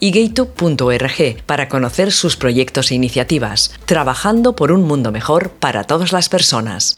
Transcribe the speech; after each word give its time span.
y 0.00 0.10
gato.org 0.10 1.42
para 1.46 1.68
conocer 1.68 2.10
sus 2.10 2.36
proyectos 2.36 2.90
e 2.90 2.94
iniciativas, 2.94 3.78
trabajando 3.84 4.56
por 4.56 4.72
un 4.72 4.82
mundo 4.82 5.12
mejor 5.12 5.50
para 5.50 5.84
todas 5.84 6.12
las 6.12 6.28
personas. 6.28 6.96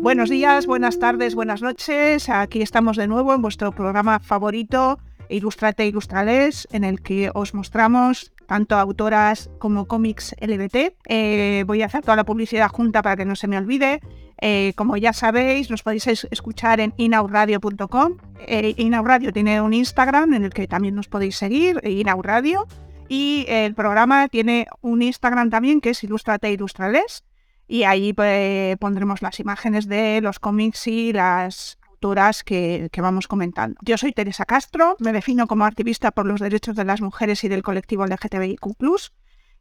Buenos 0.00 0.30
días, 0.30 0.66
buenas 0.66 0.98
tardes, 0.98 1.34
buenas 1.34 1.62
noches. 1.62 2.28
Aquí 2.28 2.62
estamos 2.62 2.96
de 2.96 3.06
nuevo 3.06 3.34
en 3.34 3.42
vuestro 3.42 3.72
programa 3.72 4.20
favorito, 4.20 4.98
Ilustrate 5.28 5.86
Ilustrales, 5.86 6.68
en 6.72 6.84
el 6.84 7.00
que 7.00 7.30
os 7.34 7.54
mostramos 7.54 8.32
tanto 8.46 8.76
autoras 8.76 9.50
como 9.58 9.86
cómics 9.86 10.34
LBT. 10.40 10.94
Eh, 11.08 11.64
voy 11.66 11.82
a 11.82 11.86
hacer 11.86 12.02
toda 12.02 12.16
la 12.16 12.24
publicidad 12.24 12.68
junta 12.68 13.02
para 13.02 13.16
que 13.16 13.24
no 13.24 13.34
se 13.34 13.48
me 13.48 13.56
olvide. 13.56 14.00
Eh, 14.46 14.74
como 14.76 14.98
ya 14.98 15.14
sabéis, 15.14 15.70
nos 15.70 15.82
podéis 15.82 16.06
escuchar 16.06 16.78
en 16.78 16.92
inauradio.com. 16.98 18.18
Eh, 18.40 18.74
Inauradio 18.76 19.32
tiene 19.32 19.62
un 19.62 19.72
Instagram 19.72 20.34
en 20.34 20.44
el 20.44 20.52
que 20.52 20.68
también 20.68 20.94
nos 20.94 21.08
podéis 21.08 21.36
seguir, 21.38 21.80
Inauradio. 21.82 22.66
Y 23.08 23.46
el 23.48 23.74
programa 23.74 24.28
tiene 24.28 24.66
un 24.82 25.00
Instagram 25.00 25.48
también 25.48 25.80
que 25.80 25.90
es 25.90 26.04
Ilustrate 26.04 26.52
Ilustrales. 26.52 27.24
Y 27.66 27.84
ahí 27.84 28.12
pues, 28.12 28.76
pondremos 28.76 29.22
las 29.22 29.40
imágenes 29.40 29.88
de 29.88 30.20
los 30.20 30.40
cómics 30.40 30.88
y 30.88 31.14
las 31.14 31.78
autoras 31.88 32.44
que, 32.44 32.90
que, 32.92 33.00
vamos 33.00 33.26
comentando. 33.26 33.78
Yo 33.80 33.96
soy 33.96 34.12
Teresa 34.12 34.44
Castro, 34.44 34.96
me 34.98 35.14
defino 35.14 35.46
como 35.46 35.64
activista 35.64 36.10
por 36.10 36.26
los 36.26 36.40
derechos 36.40 36.76
de 36.76 36.84
las 36.84 37.00
mujeres 37.00 37.44
y 37.44 37.48
del 37.48 37.62
colectivo 37.62 38.04
LGTBIQ 38.04 38.60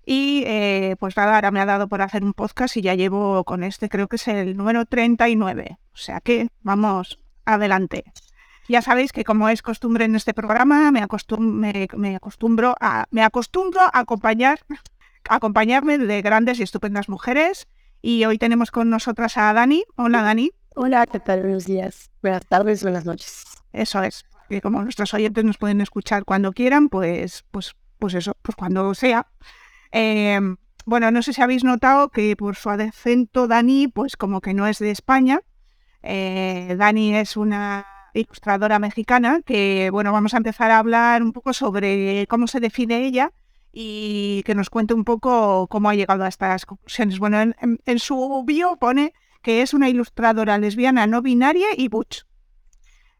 y 0.06 0.44
eh, 0.46 0.96
pues 1.00 1.16
nada, 1.16 1.36
ahora 1.36 1.52
me 1.52 1.59
ha 1.59 1.66
dado 1.66 1.88
por 1.88 2.02
hacer 2.02 2.23
un 2.23 2.34
podcast 2.34 2.76
y 2.78 2.82
ya 2.82 2.94
llevo 2.96 3.44
con 3.44 3.64
este, 3.64 3.90
creo 3.90 4.08
que 4.08 4.18
es 4.18 4.28
el 4.28 4.58
número 4.58 4.86
39. 4.86 5.78
O 5.94 5.98
sea 5.98 6.20
que 6.20 6.50
vamos 6.62 7.20
adelante. 7.46 8.04
Ya 8.68 8.81
sabéis 8.81 9.12
que 9.12 9.24
como 9.24 9.50
es 9.50 9.62
costumbre 9.62 10.06
en 10.06 10.16
este 10.16 10.34
programa, 10.34 10.92
me, 10.92 11.06
me, 11.98 12.16
acostumbro 12.16 12.76
a 12.80 13.06
me 13.12 13.24
acostumbro 13.24 13.81
a 13.81 14.00
acompañar 14.00 14.59
acompañarme 15.30 15.98
de 15.98 16.22
grandes 16.22 16.59
y 16.59 16.64
estupendas 16.64 17.09
mujeres. 17.09 17.68
Y 18.02 18.26
hoy 18.26 18.38
tenemos 18.38 18.72
con 18.72 18.90
nosotras 18.90 19.38
a 19.38 19.54
Dani. 19.54 19.86
Hola 19.96 20.22
Dani. 20.22 20.52
Hola, 20.76 21.06
¿qué 21.06 21.20
tal? 21.20 21.42
Buenos 21.42 21.66
días, 21.66 22.09
buenas 22.22 22.46
tardes, 22.46 22.84
buenas 22.84 23.06
noches. 23.06 23.46
Eso 23.72 24.02
es. 24.04 24.26
Que 24.50 24.62
como 24.62 24.81
nuestros 24.81 25.14
oyentes 25.14 25.44
nos 25.44 25.58
pueden 25.58 25.81
escuchar 25.81 26.26
cuando 26.26 26.52
quieran, 26.52 26.90
pues, 26.90 27.46
pues, 27.52 27.76
pues 28.00 28.14
eso, 28.16 28.36
pues 28.42 28.56
cuando 28.56 28.94
sea. 28.94 29.28
Em, 29.95 30.58
bueno, 30.88 31.11
no 31.11 31.22
sé 31.22 31.33
si 31.33 31.41
habéis 31.41 31.63
notado 31.63 32.09
que 32.09 32.36
por 32.36 32.55
su 32.55 32.72
acento 32.72 33.47
Dani, 33.47 33.88
pues 33.88 34.17
como 34.17 34.41
que 34.41 34.55
no 34.55 34.66
es 34.67 34.80
de 34.80 34.89
España. 34.89 35.41
Eh, 36.02 36.75
Dani 36.77 37.16
es 37.16 37.38
una 37.38 37.85
ilustradora 38.16 38.80
mexicana 38.80 39.41
que, 39.45 39.89
bueno, 39.91 40.11
vamos 40.11 40.33
a 40.33 40.38
empezar 40.38 40.72
a 40.72 40.80
hablar 40.80 41.22
un 41.22 41.31
poco 41.31 41.53
sobre 41.53 42.25
cómo 42.27 42.47
se 42.47 42.59
define 42.59 43.05
ella 43.05 43.31
y 43.72 44.41
que 44.45 44.55
nos 44.55 44.72
cuente 44.72 44.95
un 44.95 45.03
poco 45.03 45.67
cómo 45.67 45.89
ha 45.89 45.95
llegado 45.95 46.23
a 46.23 46.28
estas 46.28 46.66
conclusiones. 46.66 47.19
Bueno, 47.19 47.53
en, 47.61 48.00
su 48.00 48.44
bio 48.47 48.78
pone 48.78 49.13
que 49.44 49.61
es 49.61 49.75
una 49.75 49.89
ilustradora 49.89 50.57
lesbiana 50.57 51.06
no 51.06 51.22
binaria 51.22 51.68
y 51.78 51.88
butch. 51.88 52.23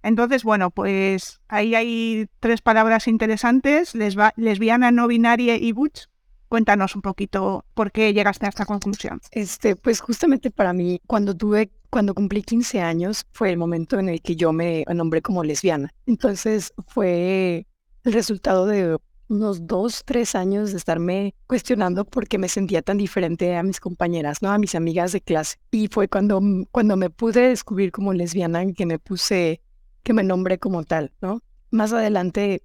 Entonces, 0.02 0.44
bueno, 0.44 0.72
pues 0.72 1.40
ahí 1.48 1.76
hay 1.76 2.28
tres 2.40 2.62
palabras 2.62 3.08
interesantes, 3.08 3.94
lesbiana, 3.94 4.92
no 4.92 5.08
binaria 5.08 5.56
y 5.56 5.72
butch. 5.72 6.08
Cuéntanos 6.54 6.96
un 6.96 7.02
poquito 7.02 7.66
por 7.74 7.92
qué 7.92 8.14
llegaste 8.14 8.46
a 8.46 8.50
esta 8.50 8.68
conclusión. 8.68 9.20
Este, 9.32 9.76
pues 9.76 10.02
justamente 10.02 10.52
para 10.52 10.72
mí, 10.72 11.02
cuando 11.08 11.36
tuve, 11.36 11.72
cuando 11.90 12.14
cumplí 12.14 12.44
15 12.44 12.80
años, 12.80 13.26
fue 13.32 13.50
el 13.50 13.58
momento 13.58 13.98
en 13.98 14.08
el 14.08 14.22
que 14.22 14.36
yo 14.36 14.54
me 14.54 14.86
nombré 14.94 15.24
como 15.24 15.44
lesbiana. 15.44 15.92
Entonces 16.06 16.72
fue 16.86 17.66
el 18.04 18.14
resultado 18.14 18.68
de 18.68 19.00
unos 19.30 19.66
dos, 19.66 20.04
tres 20.06 20.36
años 20.36 20.70
de 20.70 20.78
estarme 20.78 21.34
cuestionando 21.48 22.06
por 22.06 22.28
qué 22.28 22.38
me 22.38 22.50
sentía 22.50 22.84
tan 22.84 23.00
diferente 23.00 23.56
a 23.56 23.64
mis 23.64 23.80
compañeras, 23.80 24.44
¿no? 24.44 24.52
A 24.52 24.60
mis 24.60 24.76
amigas 24.76 25.12
de 25.12 25.22
clase. 25.22 25.58
Y 25.72 25.88
fue 25.88 26.08
cuando, 26.08 26.40
cuando 26.70 26.98
me 26.98 27.10
pude 27.10 27.50
descubrir 27.50 27.92
como 27.92 28.14
lesbiana 28.14 28.64
que 28.74 28.86
me 28.86 29.00
puse, 29.00 29.60
que 30.04 30.14
me 30.14 30.22
nombré 30.22 30.60
como 30.60 30.84
tal, 30.84 31.14
¿no? 31.20 31.42
Más 31.72 31.94
adelante, 31.94 32.62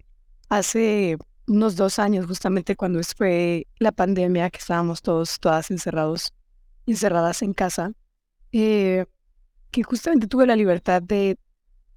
hace 0.50 1.16
unos 1.48 1.76
dos 1.76 1.98
años, 1.98 2.26
justamente 2.26 2.76
cuando 2.76 3.00
fue 3.16 3.66
la 3.78 3.92
pandemia, 3.92 4.50
que 4.50 4.58
estábamos 4.58 5.02
todos, 5.02 5.40
todas 5.40 5.70
encerrados, 5.70 6.32
encerradas 6.86 7.42
en 7.42 7.54
casa, 7.54 7.92
eh, 8.52 9.06
que 9.70 9.82
justamente 9.82 10.26
tuve 10.26 10.46
la 10.46 10.56
libertad 10.56 11.02
de 11.02 11.38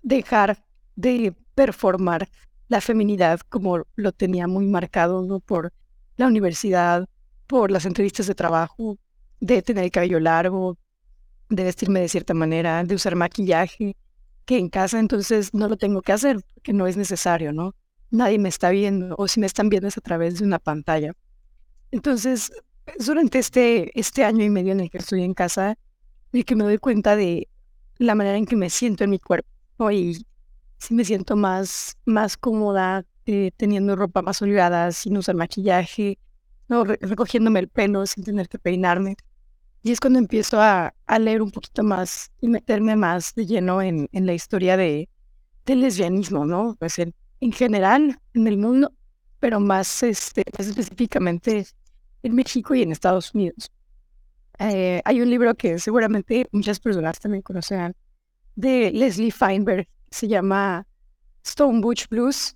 dejar 0.02 0.64
de 0.96 1.36
performar 1.56 2.30
la 2.68 2.82
feminidad 2.82 3.40
como 3.50 3.84
lo 3.96 4.12
tenía 4.12 4.48
muy 4.48 4.66
marcado 4.66 5.24
¿no? 5.24 5.40
por 5.40 5.74
la 6.18 6.28
universidad, 6.28 7.08
por 7.48 7.72
las 7.72 7.86
entrevistas 7.86 8.28
de 8.28 8.36
trabajo, 8.36 8.98
de 9.40 9.62
tener 9.62 9.84
el 9.84 9.92
cabello 9.92 10.20
largo, 10.20 10.78
de 11.50 11.64
vestirme 11.66 12.00
de 12.00 12.10
cierta 12.10 12.34
manera, 12.34 12.84
de 12.84 12.96
usar 12.96 13.16
maquillaje, 13.16 13.98
que 14.46 14.58
en 14.58 14.70
casa 14.70 15.00
entonces 15.00 15.54
no 15.54 15.68
lo 15.68 15.78
tengo 15.78 16.02
que 16.02 16.14
hacer, 16.14 16.38
porque 16.54 16.74
no 16.74 16.88
es 16.88 16.96
necesario, 16.96 17.52
¿no? 17.52 17.76
Nadie 18.12 18.38
me 18.40 18.50
está 18.50 18.70
viendo 18.70 19.16
o 19.18 19.28
si 19.28 19.40
me 19.40 19.48
están 19.48 19.70
viendo 19.70 19.88
es 19.88 19.98
a 19.98 20.02
través 20.02 20.40
de 20.40 20.46
una 20.46 20.60
pantalla. 20.60 21.14
Entonces, 21.92 22.52
durante 23.06 23.40
este, 23.40 23.98
este 24.00 24.24
año 24.24 24.44
y 24.44 24.50
medio 24.50 24.72
en 24.72 24.82
el 24.82 24.90
que 24.90 25.00
estoy 25.00 25.24
en 25.24 25.34
casa, 25.34 25.78
y 26.32 26.44
que 26.44 26.56
me 26.56 26.64
doy 26.64 26.78
cuenta 26.78 27.16
de 27.16 27.50
la 27.98 28.16
manera 28.16 28.38
en 28.38 28.46
que 28.46 28.56
me 28.56 28.70
siento 28.70 29.04
en 29.04 29.10
mi 29.10 29.20
cuerpo 29.20 29.92
y 29.92 30.26
si 30.78 30.94
me 30.94 31.06
siento 31.06 31.36
más, 31.36 31.98
más 32.06 32.38
cómoda 32.38 33.06
eh, 33.26 33.52
teniendo 33.58 33.96
ropa 33.96 34.22
más 34.22 34.42
holgada, 34.42 34.92
sin 34.92 35.18
usar 35.18 35.36
maquillaje, 35.36 36.18
¿no? 36.68 36.84
recogiéndome 36.84 37.60
el 37.60 37.68
pelo 37.68 38.06
sin 38.06 38.24
tener 38.24 38.48
que 38.48 38.58
peinarme. 38.58 39.16
Y 39.84 39.92
es 39.92 40.00
cuando 40.00 40.20
empiezo 40.20 40.60
a, 40.62 40.94
a 41.06 41.20
leer 41.20 41.42
un 41.42 41.52
poquito 41.52 41.84
más 41.84 42.32
y 42.40 42.48
meterme 42.48 42.96
más 42.96 43.34
de 43.36 43.46
lleno 43.46 43.82
en, 43.82 44.08
en 44.12 44.26
la 44.26 44.34
historia 44.34 44.78
de, 44.78 45.10
del 45.66 45.82
lesbianismo, 45.82 46.46
¿no? 46.46 46.76
Pues 46.80 47.00
el, 47.00 47.14
en 47.42 47.52
general 47.52 48.20
en 48.34 48.48
el 48.48 48.58
mundo, 48.58 48.94
pero 49.40 49.60
más, 49.60 50.04
este, 50.04 50.44
específicamente 50.58 51.66
en 52.24 52.36
México 52.36 52.74
y 52.74 52.84
en 52.84 52.92
Estados 52.92 53.34
Unidos. 53.34 53.72
Eh, 54.60 55.02
hay 55.04 55.22
un 55.22 55.30
libro 55.30 55.56
que 55.56 55.80
seguramente 55.80 56.48
muchas 56.52 56.80
personas 56.80 57.20
también 57.20 57.42
conocerán 57.42 57.96
de 58.56 58.92
Leslie 58.92 59.32
Feinberg, 59.32 59.88
se 60.12 60.28
llama 60.28 60.86
Stone 61.44 61.82
Butch 61.82 62.08
Blues, 62.10 62.56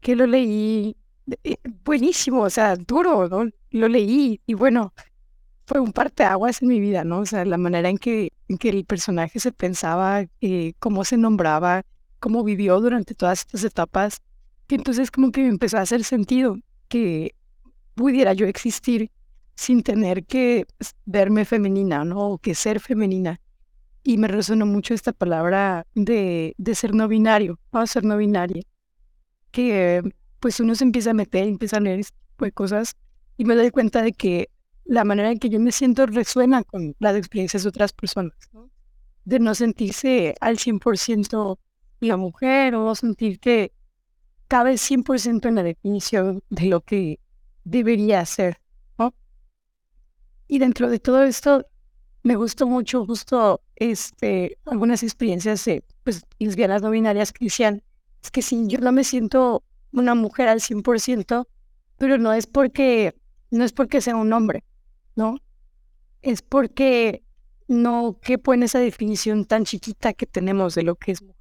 que 0.00 0.16
lo 0.16 0.26
leí 0.26 0.96
eh, 1.44 1.56
buenísimo, 1.84 2.42
o 2.42 2.50
sea, 2.50 2.74
duro, 2.74 3.28
¿no? 3.28 3.48
Lo 3.70 3.88
leí 3.88 4.40
y 4.44 4.54
bueno, 4.54 4.92
fue 5.66 5.78
un 5.78 5.92
parteaguas 5.92 6.62
en 6.62 6.68
mi 6.68 6.80
vida, 6.80 7.04
¿no? 7.04 7.20
O 7.20 7.26
sea, 7.26 7.44
la 7.44 7.58
manera 7.58 7.88
en 7.88 7.98
que, 7.98 8.32
en 8.48 8.58
que 8.58 8.70
el 8.70 8.84
personaje 8.84 9.38
se 9.38 9.52
pensaba, 9.52 10.24
eh, 10.40 10.72
cómo 10.80 11.04
se 11.04 11.16
nombraba, 11.16 11.84
cómo 12.20 12.44
vivió 12.44 12.80
durante 12.80 13.14
todas 13.14 13.40
estas 13.40 13.64
etapas, 13.64 14.20
que 14.66 14.76
entonces 14.76 15.10
como 15.10 15.32
que 15.32 15.42
me 15.42 15.48
empezó 15.48 15.78
a 15.78 15.82
hacer 15.82 16.04
sentido 16.04 16.56
que 16.88 17.34
pudiera 17.94 18.32
yo 18.34 18.46
existir 18.46 19.10
sin 19.56 19.82
tener 19.82 20.24
que 20.24 20.66
verme 21.04 21.44
femenina, 21.44 22.04
¿no? 22.04 22.30
O 22.30 22.38
que 22.38 22.54
ser 22.54 22.80
femenina. 22.80 23.40
Y 24.02 24.16
me 24.16 24.28
resonó 24.28 24.64
mucho 24.64 24.94
esta 24.94 25.12
palabra 25.12 25.86
de, 25.94 26.54
de 26.56 26.74
ser 26.74 26.94
no 26.94 27.08
binario, 27.08 27.58
o 27.70 27.86
ser 27.86 28.04
no 28.04 28.16
binaria. 28.16 28.62
Que 29.50 30.02
pues 30.38 30.60
uno 30.60 30.74
se 30.74 30.84
empieza 30.84 31.10
a 31.10 31.14
meter, 31.14 31.46
empieza 31.46 31.76
a 31.76 31.80
leer 31.80 32.00
este 32.00 32.16
tipo 32.30 32.44
de 32.44 32.52
cosas 32.52 32.96
y 33.36 33.44
me 33.44 33.54
doy 33.54 33.70
cuenta 33.70 34.02
de 34.02 34.12
que 34.12 34.48
la 34.84 35.04
manera 35.04 35.30
en 35.30 35.38
que 35.38 35.50
yo 35.50 35.60
me 35.60 35.72
siento 35.72 36.06
resuena 36.06 36.64
con 36.64 36.96
las 36.98 37.16
experiencias 37.16 37.62
de 37.62 37.68
otras 37.68 37.92
personas, 37.92 38.36
¿no? 38.52 38.70
De 39.24 39.38
no 39.38 39.54
sentirse 39.54 40.34
al 40.40 40.56
100% 40.56 41.58
la 42.00 42.16
mujer 42.16 42.74
o 42.74 42.94
sentir 42.94 43.38
que 43.38 43.72
cabe 44.48 44.74
100% 44.74 45.48
en 45.48 45.54
la 45.54 45.62
definición 45.62 46.42
de 46.50 46.66
lo 46.66 46.80
que 46.80 47.20
debería 47.64 48.24
ser. 48.26 48.58
¿no? 48.98 49.14
Y 50.48 50.58
dentro 50.58 50.90
de 50.90 50.98
todo 50.98 51.22
esto, 51.22 51.66
me 52.22 52.36
gustó 52.36 52.66
mucho 52.66 53.06
justo 53.06 53.62
este, 53.76 54.58
algunas 54.66 55.02
experiencias 55.02 55.64
de 55.64 55.84
pues, 56.04 56.22
lesbianas 56.38 56.82
no 56.82 56.90
binarias 56.90 57.32
que 57.32 57.46
decían, 57.46 57.82
es 58.22 58.30
que 58.30 58.42
si 58.42 58.66
yo 58.66 58.78
no 58.80 58.92
me 58.92 59.04
siento 59.04 59.62
una 59.92 60.14
mujer 60.14 60.48
al 60.48 60.60
100%, 60.60 61.46
pero 61.96 62.18
no 62.18 62.32
es 62.32 62.46
porque, 62.46 63.14
no 63.50 63.64
es 63.64 63.72
porque 63.72 64.00
sea 64.00 64.16
un 64.16 64.32
hombre, 64.32 64.64
¿no? 65.16 65.38
Es 66.22 66.42
porque 66.42 67.22
no 67.68 68.18
quepo 68.20 68.52
en 68.52 68.64
esa 68.64 68.78
definición 68.78 69.44
tan 69.44 69.64
chiquita 69.64 70.12
que 70.12 70.26
tenemos 70.26 70.74
de 70.74 70.82
lo 70.82 70.96
que 70.96 71.12
es 71.12 71.22
mujer. 71.22 71.39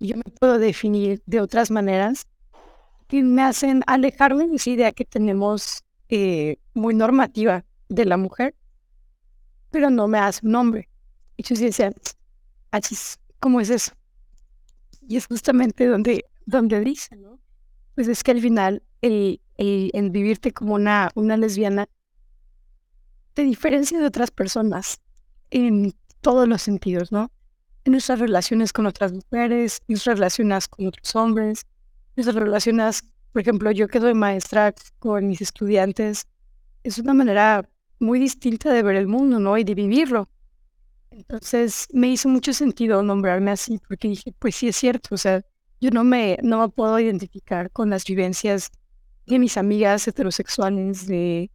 Yo 0.00 0.16
me 0.16 0.22
puedo 0.22 0.58
definir 0.58 1.22
de 1.26 1.40
otras 1.40 1.70
maneras 1.70 2.26
que 3.08 3.22
me 3.22 3.42
hacen 3.42 3.82
alejarme 3.86 4.46
de 4.46 4.56
esa 4.56 4.70
idea 4.70 4.92
que 4.92 5.04
tenemos 5.04 5.82
eh, 6.08 6.58
muy 6.74 6.94
normativa 6.94 7.64
de 7.88 8.04
la 8.04 8.16
mujer, 8.16 8.54
pero 9.70 9.90
no 9.90 10.06
me 10.08 10.18
hace 10.18 10.46
un 10.46 10.54
hombre. 10.54 10.88
Y 11.36 11.42
yo 11.42 11.56
decía, 11.56 11.92
¿cómo 13.40 13.60
es 13.60 13.70
eso? 13.70 13.92
Y 15.00 15.16
es 15.16 15.26
justamente 15.26 15.86
donde, 15.86 16.24
donde 16.46 16.80
dice, 16.80 17.16
¿no? 17.16 17.38
Pues 17.94 18.08
es 18.08 18.22
que 18.22 18.32
al 18.32 18.40
final 18.40 18.82
el, 19.00 19.40
el, 19.56 20.10
vivirte 20.10 20.52
como 20.52 20.74
una, 20.74 21.10
una 21.14 21.36
lesbiana 21.36 21.88
te 23.34 23.42
diferencia 23.42 23.98
de 23.98 24.06
otras 24.06 24.30
personas 24.30 25.00
en 25.50 25.94
todos 26.20 26.48
los 26.48 26.62
sentidos, 26.62 27.12
¿no? 27.12 27.30
En 27.84 27.92
nuestras 27.92 28.18
relaciones 28.18 28.72
con 28.72 28.86
otras 28.86 29.12
mujeres, 29.12 29.80
nuestras 29.88 30.18
relaciones 30.18 30.68
con 30.68 30.86
otros 30.86 31.14
hombres, 31.16 31.66
nuestras 32.16 32.36
relaciones, 32.36 33.02
por 33.32 33.42
ejemplo, 33.42 33.70
yo 33.70 33.88
que 33.88 34.00
doy 34.00 34.14
maestra 34.14 34.74
con 34.98 35.26
mis 35.26 35.40
estudiantes, 35.40 36.26
es 36.82 36.98
una 36.98 37.14
manera 37.14 37.68
muy 38.00 38.18
distinta 38.18 38.72
de 38.72 38.82
ver 38.82 38.96
el 38.96 39.06
mundo, 39.06 39.38
¿no? 39.38 39.56
Y 39.58 39.64
de 39.64 39.74
vivirlo. 39.74 40.28
Entonces 41.10 41.88
me 41.92 42.08
hizo 42.08 42.28
mucho 42.28 42.52
sentido 42.52 43.02
nombrarme 43.02 43.50
así, 43.50 43.80
porque 43.88 44.08
dije, 44.08 44.32
pues 44.38 44.56
sí 44.56 44.68
es 44.68 44.76
cierto, 44.76 45.14
o 45.14 45.18
sea, 45.18 45.42
yo 45.80 45.90
no 45.90 46.04
me, 46.04 46.38
no 46.42 46.68
puedo 46.70 46.98
identificar 46.98 47.70
con 47.70 47.90
las 47.90 48.04
vivencias 48.04 48.70
de 49.26 49.38
mis 49.38 49.56
amigas 49.56 50.06
heterosexuales, 50.08 51.06
de 51.06 51.50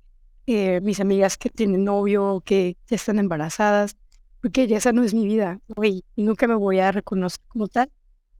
eh, 0.47 0.81
mis 0.81 0.99
amigas 0.99 1.37
que 1.37 1.49
tienen 1.49 1.83
novio, 1.83 2.41
que 2.45 2.77
ya 2.87 2.95
están 2.95 3.19
embarazadas, 3.19 3.95
porque 4.43 4.67
ya 4.67 4.75
esa 4.75 4.91
no 4.91 5.03
es 5.03 5.13
mi 5.13 5.25
vida, 5.25 5.61
y 5.81 6.03
nunca 6.17 6.47
me 6.47 6.55
voy 6.55 6.79
a 6.79 6.91
reconocer 6.91 7.39
como 7.47 7.69
tal. 7.69 7.89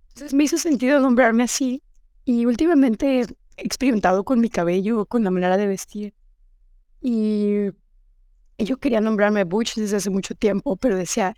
Entonces 0.09 0.33
me 0.33 0.43
hizo 0.43 0.57
sentido 0.57 0.99
nombrarme 0.99 1.43
así, 1.43 1.81
y 2.25 2.45
últimamente 2.45 3.21
he 3.21 3.25
experimentado 3.55 4.25
con 4.25 4.41
mi 4.41 4.49
cabello, 4.49 5.05
con 5.05 5.23
la 5.23 5.31
manera 5.31 5.55
de 5.55 5.65
vestir, 5.65 6.13
y 6.99 7.71
yo 8.57 8.77
quería 8.77 8.99
nombrarme 8.99 9.45
Butch 9.45 9.75
desde 9.75 9.95
hace 9.95 10.09
mucho 10.09 10.35
tiempo, 10.35 10.75
pero 10.75 10.97
decía, 10.97 11.37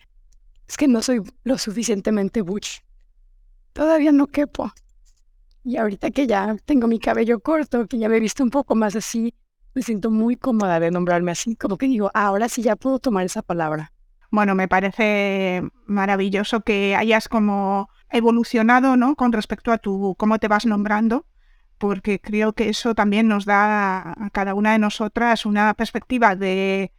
es 0.67 0.77
que 0.77 0.87
no 0.87 1.03
soy 1.03 1.21
lo 1.43 1.59
suficientemente 1.59 2.41
Butch. 2.41 2.79
Todavía 3.71 4.11
no 4.11 4.25
quepo. 4.25 4.73
Y 5.63 5.77
ahorita 5.77 6.09
que 6.09 6.25
ya 6.25 6.55
tengo 6.65 6.87
mi 6.87 6.97
cabello 6.97 7.39
corto, 7.39 7.85
que 7.87 7.99
ya 7.99 8.09
me 8.09 8.17
he 8.17 8.19
visto 8.19 8.43
un 8.43 8.49
poco 8.49 8.73
más 8.73 8.95
así, 8.95 9.31
me 9.75 9.83
siento 9.83 10.09
muy 10.09 10.37
cómoda 10.37 10.79
de 10.79 10.89
nombrarme 10.89 11.31
así, 11.31 11.55
como 11.55 11.77
que 11.77 11.85
digo, 11.85 12.09
ah, 12.15 12.25
ahora 12.25 12.49
sí 12.49 12.63
ya 12.63 12.75
puedo 12.75 12.97
tomar 12.97 13.25
esa 13.25 13.43
palabra. 13.43 13.91
Bueno, 14.31 14.55
me 14.55 14.67
parece 14.67 15.63
maravilloso 15.85 16.61
que 16.61 16.95
hayas 16.95 17.27
como 17.27 17.89
evolucionado, 18.09 18.97
¿no? 18.97 19.15
Con 19.15 19.31
respecto 19.31 19.71
a 19.71 19.77
tu 19.77 20.15
cómo 20.17 20.39
te 20.39 20.47
vas 20.47 20.65
nombrando, 20.65 21.25
porque 21.77 22.19
creo 22.19 22.53
que 22.53 22.69
eso 22.69 22.95
también 22.95 23.27
nos 23.27 23.45
da 23.45 24.11
a 24.11 24.29
cada 24.31 24.53
una 24.53 24.73
de 24.73 24.79
nosotras 24.79 25.45
una 25.45 25.73
perspectiva 25.73 26.35
de 26.35 26.91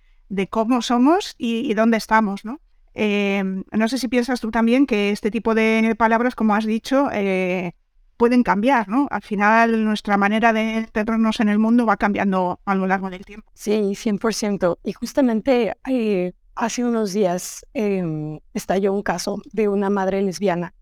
cómo 0.50 0.82
somos 0.82 1.34
y, 1.38 1.72
dónde 1.74 1.96
estamos, 1.96 2.44
¿no? 2.44 2.60
Em, 2.98 3.62
no 3.72 3.88
sé 3.88 3.98
si 3.98 4.08
piensas 4.08 4.40
tú 4.40 4.50
también 4.50 4.86
que 4.86 5.10
este 5.10 5.30
tipo 5.30 5.54
de 5.54 5.94
palabras, 5.98 6.34
como 6.34 6.54
has 6.54 6.64
dicho, 6.64 7.10
eh, 7.12 7.74
pueden 8.16 8.42
cambiar, 8.42 8.88
¿no? 8.88 9.06
Al 9.10 9.20
final 9.20 9.84
nuestra 9.84 10.16
manera 10.16 10.54
de 10.54 10.78
entendernos 10.78 11.40
en 11.40 11.50
el 11.50 11.58
mundo 11.58 11.84
va 11.84 11.98
cambiando 11.98 12.58
a 12.64 12.74
lo 12.74 12.86
largo 12.86 13.10
del 13.10 13.26
tiempo. 13.26 13.50
Sí, 13.52 13.94
100%. 13.94 14.78
Y 14.82 14.94
justamente 14.94 15.76
eh, 15.86 16.32
hace 16.56 16.84
unos 16.84 17.12
días 17.12 17.64
em, 17.74 18.40
estalló 18.54 18.92
un 18.92 19.02
caso 19.02 19.40
de 19.52 19.68
una 19.68 19.90
madre 19.90 20.22
lesbiana 20.22 20.74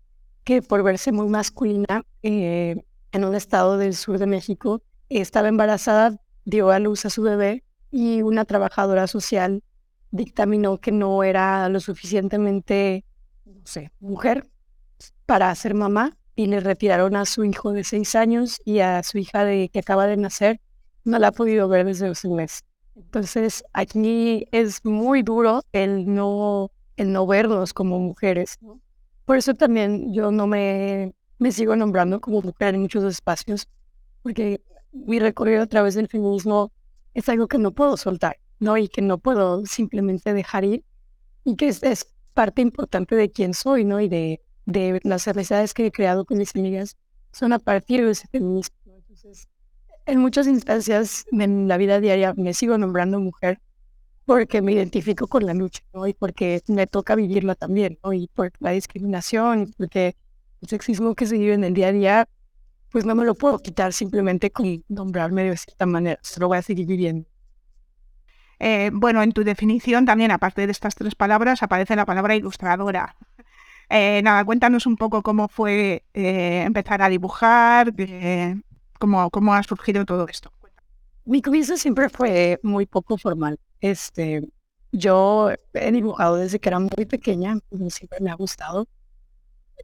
que 0.43 0.61
por 0.61 0.83
verse 0.83 1.11
muy 1.11 1.27
masculina 1.27 2.05
eh, 2.23 2.83
en 3.11 3.25
un 3.25 3.35
estado 3.35 3.77
del 3.77 3.95
sur 3.95 4.17
de 4.17 4.25
México 4.25 4.81
estaba 5.09 5.49
embarazada, 5.49 6.17
dio 6.45 6.71
a 6.71 6.79
luz 6.79 7.05
a 7.05 7.09
su 7.09 7.23
bebé 7.23 7.63
y 7.91 8.21
una 8.21 8.45
trabajadora 8.45 9.07
social 9.07 9.63
dictaminó 10.11 10.77
que 10.79 10.91
no 10.91 11.23
era 11.23 11.67
lo 11.69 11.79
suficientemente, 11.79 13.03
no 13.45 13.65
sé, 13.65 13.91
mujer 13.99 14.47
para 15.25 15.53
ser 15.55 15.73
mamá 15.73 16.17
y 16.35 16.47
le 16.47 16.59
retiraron 16.59 17.15
a 17.15 17.25
su 17.25 17.43
hijo 17.43 17.73
de 17.73 17.83
seis 17.83 18.15
años 18.15 18.61
y 18.65 18.79
a 18.79 19.03
su 19.03 19.17
hija 19.17 19.43
de 19.43 19.69
que 19.69 19.79
acaba 19.79 20.07
de 20.07 20.17
nacer 20.17 20.61
no 21.03 21.19
la 21.19 21.29
ha 21.29 21.31
podido 21.31 21.67
ver 21.67 21.85
desde 21.85 22.07
los 22.07 22.23
mes. 22.25 22.63
Entonces 22.95 23.63
aquí 23.73 24.47
es 24.51 24.83
muy 24.85 25.21
duro 25.21 25.63
el 25.71 26.13
no, 26.13 26.71
el 26.97 27.11
no 27.11 27.27
vernos 27.27 27.73
como 27.73 27.99
mujeres. 27.99 28.57
Por 29.25 29.37
eso 29.37 29.53
también 29.53 30.13
yo 30.13 30.31
no 30.31 30.47
me, 30.47 31.13
me 31.39 31.51
sigo 31.51 31.75
nombrando 31.75 32.21
como 32.21 32.41
mujer 32.41 32.75
en 32.75 32.81
muchos 32.81 33.03
espacios, 33.03 33.67
porque 34.21 34.61
mi 34.91 35.19
recorrido 35.19 35.63
a 35.63 35.67
través 35.67 35.95
del 35.95 36.07
feminismo 36.07 36.71
es 37.13 37.27
algo 37.29 37.47
que 37.47 37.57
no 37.57 37.71
puedo 37.71 37.97
soltar, 37.97 38.37
¿no? 38.59 38.77
Y 38.77 38.87
que 38.87 39.01
no 39.01 39.17
puedo 39.17 39.65
simplemente 39.65 40.33
dejar 40.33 40.63
ir 40.63 40.83
y 41.43 41.55
que 41.55 41.67
es, 41.67 42.07
parte 42.33 42.61
importante 42.61 43.15
de 43.15 43.31
quién 43.31 43.53
soy, 43.53 43.85
¿no? 43.85 44.01
Y 44.01 44.09
de, 44.09 44.41
de 44.65 44.99
las 45.03 45.25
amistades 45.29 45.73
que 45.73 45.85
he 45.85 45.91
creado 45.91 46.25
con 46.25 46.37
mis 46.37 46.53
amigas 46.53 46.97
son 47.31 47.53
a 47.53 47.59
partir 47.59 48.03
de 48.03 48.11
ese 48.11 48.27
feminismo. 48.27 48.75
Entonces, 48.85 49.47
en 50.05 50.19
muchas 50.19 50.47
instancias 50.47 51.25
en 51.31 51.67
la 51.67 51.77
vida 51.77 51.99
diaria 51.99 52.33
me 52.35 52.53
sigo 52.53 52.77
nombrando 52.77 53.19
mujer 53.19 53.59
porque 54.25 54.61
me 54.61 54.73
identifico 54.73 55.27
con 55.27 55.45
la 55.45 55.53
lucha, 55.53 55.81
¿no? 55.93 56.07
Y 56.07 56.13
porque 56.13 56.61
me 56.67 56.87
toca 56.87 57.15
vivirla 57.15 57.55
también, 57.55 57.99
¿no? 58.03 58.13
Y 58.13 58.27
por 58.27 58.51
la 58.59 58.71
discriminación, 58.71 59.73
porque 59.77 60.15
el 60.61 60.69
sexismo 60.69 61.13
que 61.15 61.27
se 61.27 61.37
vive 61.37 61.53
en 61.53 61.63
el 61.63 61.73
día 61.73 61.87
a 61.87 61.91
día 61.91 62.29
pues 62.95 63.05
no 63.05 63.13
me 63.13 63.25
lo 63.25 63.35
puedo 63.35 63.59
quitar 63.59 63.91
simplemente 63.91 64.51
con 64.51 64.85
nombrarme 64.87 65.43
de 65.43 65.57
cierta 65.57 65.85
manera, 65.85 66.17
se 66.23 66.39
lo 66.39 66.47
voy 66.47 66.59
a 66.59 66.61
seguir 66.61 66.87
viviendo. 66.87 67.27
Eh, 68.57 68.89
bueno, 68.93 69.21
en 69.21 69.33
tu 69.33 69.43
definición 69.43 70.05
también, 70.05 70.31
aparte 70.31 70.65
de 70.65 70.71
estas 70.71 70.95
tres 70.95 71.13
palabras, 71.13 71.61
aparece 71.61 71.97
la 71.97 72.05
palabra 72.05 72.37
ilustradora. 72.37 73.17
Eh, 73.89 74.21
nada, 74.23 74.45
cuéntanos 74.45 74.85
un 74.85 74.95
poco 74.95 75.21
cómo 75.23 75.49
fue 75.49 76.05
eh, 76.13 76.63
empezar 76.65 77.01
a 77.01 77.09
dibujar, 77.09 77.91
cómo, 79.05 79.29
cómo 79.29 79.53
ha 79.53 79.61
surgido 79.61 80.03
todo 80.03 80.27
esto. 80.27 80.51
Mi 81.25 81.41
comienzo 81.41 81.77
siempre 81.77 82.09
fue 82.09 82.59
muy 82.63 82.85
poco 82.85 83.17
formal. 83.17 83.59
Este, 83.79 84.47
yo 84.91 85.51
he 85.73 85.91
dibujado 85.91 86.37
desde 86.37 86.59
que 86.59 86.69
era 86.69 86.79
muy 86.79 87.05
pequeña, 87.05 87.59
siempre 87.89 88.19
me 88.19 88.31
ha 88.31 88.35
gustado. 88.35 88.87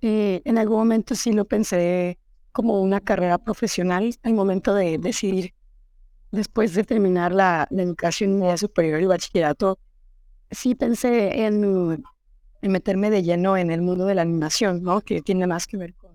en 0.01 0.58
algún 0.58 0.78
momento 0.78 1.13
sí 1.16 1.34
lo 1.34 1.46
pensé 1.46 2.18
como 2.51 2.82
una 2.82 3.00
carrera 3.00 3.38
profesional 3.38 4.13
al 4.24 4.34
momento 4.34 4.74
de 4.74 4.98
decidir, 4.98 5.54
después 6.32 6.74
de 6.74 6.84
terminar 6.84 7.32
la, 7.32 7.68
educación 7.72 8.40
media 8.40 8.58
superior 8.58 9.01
y 9.01 9.06
bachillerato, 9.06 9.78
sí 10.50 10.75
pensé 10.75 11.46
en, 11.46 12.04
en, 12.62 12.72
meterme 12.72 13.10
de 13.12 13.22
lleno 13.22 13.58
en 13.58 13.70
el 13.70 13.82
mundo 13.82 14.06
de 14.06 14.16
la 14.16 14.24
animación, 14.24 14.82
¿no? 14.82 15.01
que 15.01 15.22
tiene 15.22 15.46
más 15.46 15.68
que 15.68 15.78
ver 15.78 15.94
con, 15.96 16.12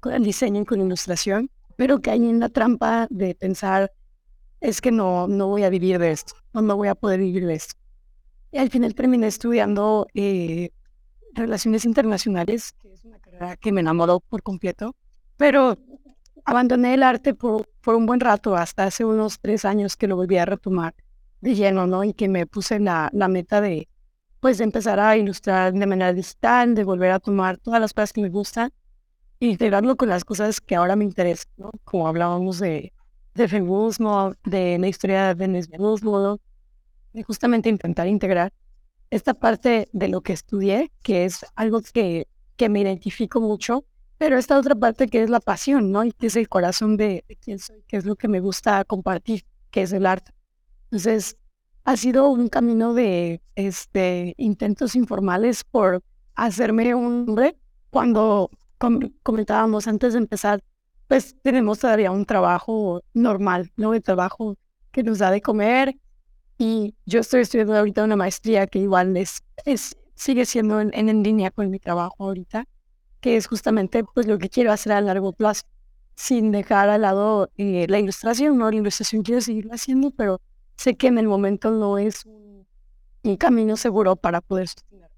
con 0.00 0.12
el 0.12 0.22
diseño 0.22 0.62
y 0.62 0.64
con 0.64 0.78
la 0.78 0.84
ilustración, 0.84 1.50
pero 1.76 2.00
que 2.00 2.10
hay 2.10 2.28
en 2.28 2.40
la 2.40 2.48
trampa 2.48 3.06
de 3.10 3.34
pensar, 3.34 3.92
es 4.60 4.80
que 4.80 4.90
no, 4.90 5.28
no 5.28 5.48
voy 5.48 5.64
a 5.64 5.70
vivir 5.70 5.98
de 5.98 6.10
esto, 6.10 6.34
no, 6.52 6.62
no 6.62 6.76
voy 6.76 6.88
a 6.88 6.94
poder 6.94 7.20
vivir 7.20 7.46
de 7.46 7.54
esto. 7.54 7.74
Y 8.52 8.58
al 8.58 8.70
final 8.70 8.94
terminé 8.94 9.26
estudiando 9.26 10.06
eh, 10.14 10.70
Relaciones 11.34 11.84
Internacionales, 11.84 12.72
que 12.80 12.92
es 12.92 13.04
una 13.04 13.18
carrera 13.18 13.56
que 13.56 13.72
me 13.72 13.80
enamoró 13.80 14.20
por 14.20 14.42
completo 14.42 14.94
pero 15.36 15.76
abandoné 16.44 16.94
el 16.94 17.02
arte 17.02 17.34
por, 17.34 17.68
por 17.80 17.94
un 17.94 18.06
buen 18.06 18.20
rato, 18.20 18.56
hasta 18.56 18.84
hace 18.84 19.04
unos 19.04 19.40
tres 19.40 19.64
años 19.64 19.96
que 19.96 20.06
lo 20.06 20.16
volví 20.16 20.36
a 20.36 20.44
retomar 20.44 20.94
de 21.40 21.54
lleno, 21.54 21.86
¿no? 21.86 22.04
Y 22.04 22.14
que 22.14 22.28
me 22.28 22.46
puse 22.46 22.78
la, 22.80 23.10
la 23.12 23.28
meta 23.28 23.60
de, 23.60 23.88
pues, 24.40 24.58
de 24.58 24.64
empezar 24.64 25.00
a 25.00 25.16
ilustrar 25.16 25.72
de 25.72 25.86
manera 25.86 26.12
digital, 26.12 26.74
de 26.74 26.84
volver 26.84 27.10
a 27.10 27.20
tomar 27.20 27.58
todas 27.58 27.80
las 27.80 27.92
cosas 27.92 28.12
que 28.12 28.20
me 28.20 28.28
gustan 28.28 28.70
integrarlo 29.50 29.96
con 29.96 30.08
las 30.08 30.24
cosas 30.24 30.60
que 30.60 30.76
ahora 30.76 30.96
me 30.96 31.04
interesan, 31.04 31.52
¿no? 31.56 31.70
Como 31.84 32.08
hablábamos 32.08 32.58
de, 32.58 32.92
de 33.34 33.48
feminismo, 33.48 34.34
de 34.44 34.78
la 34.78 34.88
historia 34.88 35.34
del 35.34 35.52
lesbianismo, 35.52 36.38
de 37.12 37.22
justamente 37.22 37.68
intentar 37.68 38.06
integrar 38.06 38.52
esta 39.10 39.34
parte 39.34 39.88
de 39.92 40.08
lo 40.08 40.20
que 40.22 40.32
estudié, 40.32 40.90
que 41.02 41.24
es 41.24 41.44
algo 41.54 41.80
que, 41.80 42.26
que 42.56 42.68
me 42.68 42.80
identifico 42.80 43.40
mucho 43.40 43.84
pero 44.18 44.38
esta 44.38 44.58
otra 44.58 44.74
parte 44.74 45.08
que 45.08 45.22
es 45.22 45.30
la 45.30 45.40
pasión, 45.40 45.90
¿no? 45.90 46.04
Y 46.04 46.12
que 46.12 46.28
es 46.28 46.36
el 46.36 46.48
corazón 46.48 46.96
de, 46.96 47.24
quién 47.40 47.58
soy, 47.58 47.82
que 47.86 47.96
es 47.96 48.04
lo 48.04 48.16
que 48.16 48.28
me 48.28 48.40
gusta 48.40 48.84
compartir, 48.84 49.44
que 49.70 49.82
es 49.82 49.92
el 49.92 50.06
arte. 50.06 50.32
Entonces, 50.84 51.36
ha 51.84 51.96
sido 51.96 52.28
un 52.28 52.48
camino 52.48 52.94
de 52.94 53.42
este, 53.56 54.34
intentos 54.38 54.94
informales 54.94 55.64
por 55.64 56.02
hacerme 56.34 56.94
un 56.94 57.28
hombre. 57.28 57.56
Cuando 57.90 58.50
comentábamos 59.22 59.86
antes 59.86 60.12
de 60.12 60.18
empezar, 60.18 60.62
pues 61.08 61.36
tenemos 61.42 61.78
todavía 61.78 62.10
un 62.10 62.24
trabajo 62.24 63.02
normal, 63.12 63.72
¿no? 63.76 63.94
El 63.94 64.02
trabajo 64.02 64.56
que 64.90 65.02
nos 65.02 65.18
da 65.18 65.30
de 65.30 65.40
comer. 65.40 65.94
Y 66.56 66.94
yo 67.04 67.20
estoy 67.20 67.40
estudiando 67.42 67.76
ahorita 67.76 68.04
una 68.04 68.16
maestría 68.16 68.66
que 68.66 68.78
igual 68.78 69.16
es, 69.16 69.42
es 69.64 69.96
sigue 70.14 70.46
siendo 70.46 70.80
en, 70.80 70.92
en, 70.94 71.22
línea 71.22 71.50
con 71.50 71.70
mi 71.70 71.78
trabajo 71.78 72.14
ahorita, 72.18 72.66
que 73.20 73.36
es 73.36 73.46
justamente 73.46 74.04
pues 74.04 74.26
lo 74.26 74.38
que 74.38 74.48
quiero 74.48 74.72
hacer 74.72 74.92
a 74.92 75.00
largo 75.00 75.32
plazo, 75.32 75.64
sin 76.14 76.52
dejar 76.52 76.88
al 76.88 77.02
lado 77.02 77.50
eh, 77.56 77.86
la 77.88 77.98
ilustración, 77.98 78.56
¿no? 78.56 78.70
La 78.70 78.76
ilustración 78.76 79.22
quiero 79.22 79.40
seguirlo 79.40 79.74
haciendo, 79.74 80.10
pero 80.12 80.40
sé 80.76 80.96
que 80.96 81.08
en 81.08 81.18
el 81.18 81.26
momento 81.26 81.70
no 81.70 81.98
es 81.98 82.24
un, 82.24 82.66
un 83.24 83.36
camino 83.36 83.76
seguro 83.76 84.14
para 84.14 84.40
poder 84.40 84.68
sostener. 84.68 85.10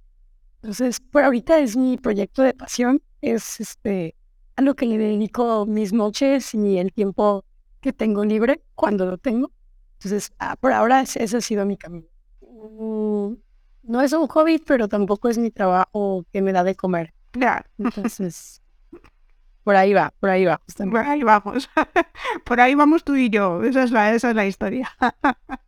Entonces, 0.62 1.00
por 1.00 1.22
ahorita 1.22 1.58
es 1.58 1.76
mi 1.76 1.98
proyecto 1.98 2.42
de 2.42 2.54
pasión, 2.54 3.02
es 3.34 3.60
este 3.60 4.14
a 4.56 4.62
lo 4.62 4.74
que 4.74 4.86
le 4.86 4.98
dedico 4.98 5.66
mis 5.66 5.92
noches 5.92 6.54
y 6.54 6.78
el 6.78 6.92
tiempo 6.92 7.44
que 7.80 7.92
tengo 7.92 8.24
libre 8.24 8.62
cuando 8.74 9.06
lo 9.06 9.18
tengo. 9.18 9.52
Entonces, 9.94 10.32
ah, 10.38 10.56
por 10.56 10.72
ahora 10.72 11.02
ese 11.02 11.36
ha 11.36 11.40
sido 11.40 11.66
mi 11.66 11.76
camino. 11.76 12.06
Mm, 12.40 13.34
no 13.82 14.00
es 14.00 14.12
un 14.12 14.26
hobby, 14.26 14.58
pero 14.58 14.88
tampoco 14.88 15.28
es 15.28 15.38
mi 15.38 15.50
trabajo 15.50 16.24
que 16.32 16.42
me 16.42 16.52
da 16.52 16.64
de 16.64 16.74
comer. 16.74 17.12
Entonces, 17.78 18.62
por 19.62 19.76
ahí 19.76 19.92
va, 19.92 20.12
por 20.20 20.30
ahí 20.30 20.44
va. 20.44 20.60
Por 20.76 20.98
ahí 20.98 21.22
vamos. 21.22 21.68
por 22.44 22.60
ahí 22.60 22.74
vamos 22.74 23.04
tú 23.04 23.14
y 23.14 23.30
yo. 23.30 23.62
Esa 23.62 23.82
es 23.82 23.90
la, 23.90 24.14
esa 24.14 24.30
es 24.30 24.36
la 24.36 24.46
historia. 24.46 24.90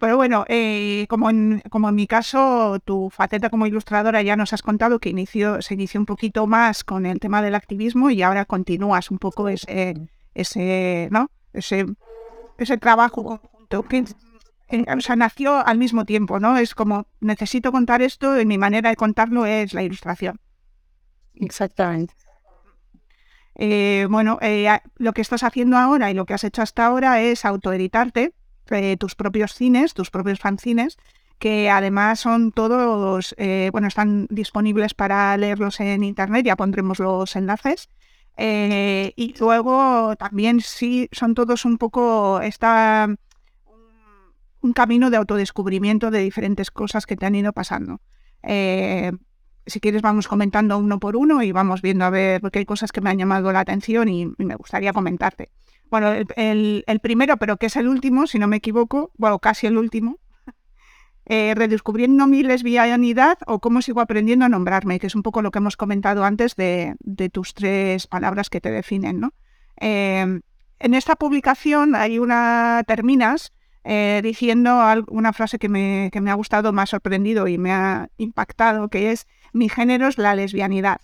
Pero 0.00 0.16
bueno, 0.16 0.44
eh, 0.48 1.06
como, 1.08 1.30
en, 1.30 1.62
como 1.70 1.88
en 1.88 1.94
mi 1.94 2.06
caso, 2.06 2.78
tu 2.84 3.10
faceta 3.10 3.50
como 3.50 3.66
ilustradora 3.66 4.22
ya 4.22 4.36
nos 4.36 4.52
has 4.52 4.62
contado 4.62 4.98
que 4.98 5.08
inició, 5.08 5.62
se 5.62 5.74
inició 5.74 6.00
un 6.00 6.06
poquito 6.06 6.46
más 6.46 6.84
con 6.84 7.06
el 7.06 7.20
tema 7.20 7.42
del 7.42 7.54
activismo 7.54 8.10
y 8.10 8.22
ahora 8.22 8.44
continúas 8.44 9.10
un 9.10 9.18
poco 9.18 9.48
ese, 9.48 9.94
ese, 10.34 11.08
¿no? 11.10 11.30
ese, 11.52 11.86
ese 12.58 12.76
trabajo 12.76 13.24
conjunto 13.24 13.82
que 13.84 14.04
o 14.96 15.00
sea, 15.00 15.16
nació 15.16 15.64
al 15.64 15.78
mismo 15.78 16.04
tiempo, 16.04 16.40
¿no? 16.40 16.56
Es 16.56 16.74
como, 16.74 17.06
necesito 17.20 17.70
contar 17.70 18.02
esto 18.02 18.40
y 18.40 18.44
mi 18.44 18.58
manera 18.58 18.90
de 18.90 18.96
contarlo 18.96 19.46
es 19.46 19.72
la 19.72 19.82
ilustración. 19.82 20.40
Exactamente. 21.34 22.14
Eh, 23.54 24.06
bueno, 24.10 24.38
eh, 24.42 24.68
lo 24.96 25.12
que 25.12 25.22
estás 25.22 25.42
haciendo 25.42 25.76
ahora 25.78 26.10
y 26.10 26.14
lo 26.14 26.26
que 26.26 26.34
has 26.34 26.44
hecho 26.44 26.62
hasta 26.62 26.84
ahora 26.84 27.22
es 27.22 27.44
autoeditarte 27.44 28.34
eh, 28.70 28.96
tus 28.96 29.14
propios 29.14 29.54
cines, 29.54 29.94
tus 29.94 30.10
propios 30.10 30.38
fanzines, 30.38 30.96
que 31.38 31.70
además 31.70 32.20
son 32.20 32.52
todos, 32.52 33.34
eh, 33.38 33.68
bueno, 33.72 33.88
están 33.88 34.26
disponibles 34.30 34.94
para 34.94 35.36
leerlos 35.36 35.80
en 35.80 36.02
internet, 36.04 36.46
ya 36.46 36.56
pondremos 36.56 36.98
los 36.98 37.36
enlaces. 37.36 37.88
Eh, 38.38 39.12
y 39.16 39.34
luego 39.38 40.14
también 40.16 40.60
sí, 40.60 41.08
son 41.12 41.34
todos 41.34 41.64
un 41.64 41.78
poco, 41.78 42.40
está 42.40 43.08
un 44.60 44.72
camino 44.72 45.10
de 45.10 45.16
autodescubrimiento 45.16 46.10
de 46.10 46.20
diferentes 46.20 46.70
cosas 46.70 47.06
que 47.06 47.16
te 47.16 47.26
han 47.26 47.34
ido 47.34 47.52
pasando. 47.52 48.00
si 48.42 49.80
quieres 49.80 50.02
vamos 50.02 50.28
comentando 50.28 50.78
uno 50.78 51.00
por 51.00 51.16
uno 51.16 51.42
y 51.42 51.52
vamos 51.52 51.82
viendo 51.82 52.04
a 52.04 52.10
ver, 52.10 52.40
porque 52.40 52.60
hay 52.60 52.64
cosas 52.66 52.92
que 52.92 53.00
me 53.00 53.10
han 53.10 53.18
llamado 53.18 53.52
la 53.52 53.60
atención 53.60 54.08
y 54.08 54.26
me 54.38 54.54
gustaría 54.56 54.92
comentarte 54.92 55.50
bueno, 55.90 56.12
el, 56.36 57.00
primero, 57.02 57.36
pero 57.36 57.56
que 57.56 57.66
es 57.66 57.76
el 57.76 57.88
último, 57.88 58.26
si 58.26 58.38
no 58.38 58.48
me 58.48 58.56
equivoco, 58.56 59.12
bueno, 59.16 59.38
casi 59.38 59.66
el 59.66 59.78
último, 59.78 60.18
eh, 61.26 61.54
redescubriendo 61.54 62.26
mi 62.26 62.42
lesbianidad 62.42 63.38
o 63.46 63.60
cómo 63.60 63.82
sigo 63.82 64.00
aprendiendo 64.00 64.44
a 64.44 64.48
nombrarme, 64.48 64.98
que 64.98 65.06
es 65.06 65.14
un 65.14 65.22
poco 65.22 65.42
lo 65.42 65.50
que 65.50 65.58
hemos 65.58 65.76
comentado 65.76 66.24
antes 66.24 66.56
de, 66.56 66.96
tus 67.32 67.54
tres 67.54 68.06
palabras 68.06 68.50
que 68.50 68.60
te 68.60 68.70
definen, 68.70 69.20
¿no? 69.20 69.32
Em, 69.76 70.42
en 70.78 70.94
esta 70.94 71.16
publicación 71.16 71.94
hay 71.94 72.18
una, 72.18 72.82
terminas 72.86 73.52
eh, 73.84 74.20
diciendo 74.22 74.80
una 75.08 75.32
frase 75.32 75.58
que 75.58 75.68
me, 75.68 76.10
que 76.12 76.20
me 76.20 76.30
ha 76.30 76.34
gustado, 76.34 76.72
me 76.72 76.82
ha 76.82 76.86
sorprendido 76.86 77.46
y 77.46 77.56
me 77.56 77.72
ha 77.72 78.08
impactado, 78.18 78.88
que 78.88 79.12
es, 79.12 79.26
mi 79.52 79.68
género 79.68 80.08
es 80.08 80.18
la 80.18 80.34
lesbianidad. 80.34 81.00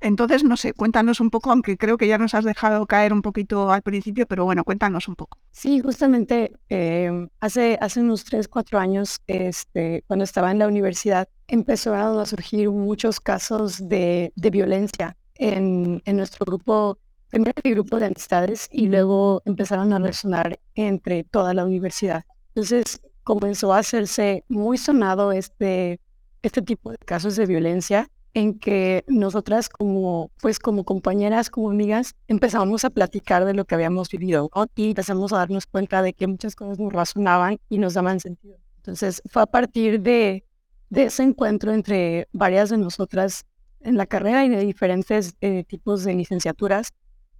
Entonces, 0.00 0.44
no 0.44 0.56
sé, 0.56 0.72
cuéntanos 0.72 1.20
un 1.20 1.30
poco, 1.30 1.50
aunque 1.50 1.76
creo 1.76 1.98
que 1.98 2.06
ya 2.06 2.16
nos 2.16 2.34
has 2.34 2.44
dejado 2.44 2.86
caer 2.86 3.12
un 3.12 3.20
poquito 3.20 3.70
al 3.70 3.82
principio, 3.82 4.26
pero 4.26 4.44
bueno, 4.44 4.64
cuéntanos 4.64 5.08
un 5.08 5.16
poco. 5.16 5.38
Sí, 5.50 5.80
justamente 5.80 6.52
em, 6.68 7.28
hace, 7.40 7.76
hace 7.80 8.00
unos 8.00 8.24
tres, 8.24 8.48
cuatro 8.48 8.78
años, 8.78 9.18
este, 9.26 10.02
cuando 10.06 10.24
estaba 10.24 10.50
en 10.50 10.58
la 10.58 10.68
universidad, 10.68 11.28
empezaron 11.48 12.18
a 12.18 12.26
surgir 12.26 12.70
muchos 12.70 13.20
casos 13.20 13.88
de, 13.88 14.32
de 14.36 14.50
violencia 14.50 15.16
en, 15.34 16.02
en 16.06 16.16
nuestro 16.16 16.46
grupo, 16.46 16.98
primero 17.28 17.52
el 17.62 17.72
grupo 17.72 17.98
de 17.98 18.06
amistades 18.06 18.68
y 18.72 18.86
luego 18.86 19.42
empezaron 19.44 19.92
a 19.92 19.98
resonar 19.98 20.58
entre 20.74 21.24
toda 21.24 21.52
la 21.52 21.64
universidad. 21.64 22.24
Entonces 22.54 23.00
comenzó 23.22 23.72
a 23.72 23.78
hacerse 23.78 24.44
muy 24.48 24.78
sonado 24.78 25.32
este, 25.32 26.00
este 26.42 26.62
tipo 26.62 26.90
de 26.90 26.98
casos 26.98 27.36
de 27.36 27.46
violencia 27.46 28.10
en 28.34 28.58
que 28.58 29.04
nosotras 29.08 29.68
como, 29.68 30.30
pues 30.40 30.58
como 30.58 30.84
compañeras, 30.84 31.50
como 31.50 31.70
amigas, 31.70 32.14
empezamos 32.28 32.84
a 32.84 32.90
platicar 32.90 33.44
de 33.44 33.54
lo 33.54 33.64
que 33.64 33.74
habíamos 33.74 34.08
vivido 34.08 34.50
y 34.76 34.90
empezamos 34.90 35.32
a 35.32 35.38
darnos 35.38 35.66
cuenta 35.66 36.02
de 36.02 36.12
que 36.12 36.26
muchas 36.26 36.54
cosas 36.54 36.78
nos 36.78 36.92
razonaban 36.92 37.58
y 37.68 37.78
nos 37.78 37.94
daban 37.94 38.20
sentido. 38.20 38.58
Entonces 38.76 39.22
fue 39.30 39.42
a 39.42 39.46
partir 39.46 40.00
de, 40.00 40.44
de 40.90 41.04
ese 41.04 41.22
encuentro 41.22 41.72
entre 41.72 42.28
varias 42.32 42.70
de 42.70 42.78
nosotras 42.78 43.44
en 43.80 43.96
la 43.96 44.06
carrera 44.06 44.44
y 44.44 44.48
de 44.48 44.60
diferentes 44.60 45.34
eh, 45.40 45.64
tipos 45.64 46.04
de 46.04 46.14
licenciaturas 46.14 46.90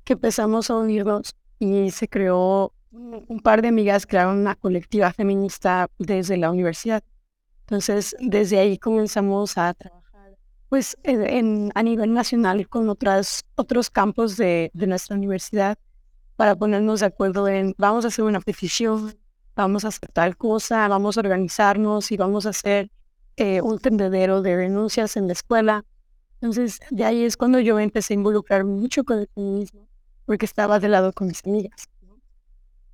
que 0.04 0.14
empezamos 0.14 0.70
a 0.70 0.76
unirnos 0.76 1.36
y 1.58 1.90
se 1.90 2.08
creó 2.08 2.72
un, 2.90 3.24
un 3.28 3.40
par 3.40 3.62
de 3.62 3.68
amigas 3.68 4.06
crearon 4.06 4.38
una 4.38 4.56
colectiva 4.56 5.12
feminista 5.12 5.88
desde 5.98 6.36
la 6.36 6.50
universidad. 6.50 7.04
Entonces, 7.60 8.16
desde 8.18 8.58
ahí 8.58 8.78
comenzamos 8.78 9.56
a 9.56 9.74
trabajar 9.74 9.99
pues 10.70 10.96
en, 11.02 11.72
a 11.74 11.82
nivel 11.82 12.14
nacional 12.14 12.68
con 12.68 12.88
otras, 12.88 13.44
otros 13.56 13.90
campos 13.90 14.36
de, 14.36 14.70
de, 14.72 14.86
nuestra 14.86 15.16
universidad 15.16 15.76
para 16.36 16.54
ponernos 16.54 17.00
de 17.00 17.06
acuerdo 17.06 17.48
en 17.48 17.74
vamos 17.76 18.04
a 18.04 18.08
hacer 18.08 18.24
una 18.24 18.40
petición, 18.40 19.14
vamos 19.56 19.84
a 19.84 19.88
hacer 19.88 20.08
tal 20.12 20.36
cosa, 20.36 20.86
vamos 20.86 21.16
a 21.16 21.20
organizarnos 21.20 22.12
y 22.12 22.16
vamos 22.16 22.46
a 22.46 22.50
hacer 22.50 22.88
eh, 23.36 23.60
un 23.62 23.80
tendedero 23.80 24.42
de 24.42 24.54
renuncias 24.54 25.16
en 25.16 25.26
la 25.26 25.32
escuela. 25.32 25.84
Entonces, 26.34 26.78
de 26.90 27.04
ahí 27.04 27.24
es 27.24 27.36
cuando 27.36 27.58
yo 27.58 27.78
empecé 27.80 28.14
a 28.14 28.16
involucrar 28.16 28.64
mucho 28.64 29.02
con 29.02 29.18
el 29.18 29.28
feminismo, 29.34 29.88
porque 30.24 30.46
estaba 30.46 30.78
de 30.78 30.88
lado 30.88 31.12
con 31.12 31.26
mis 31.26 31.44
amigas. 31.44 31.88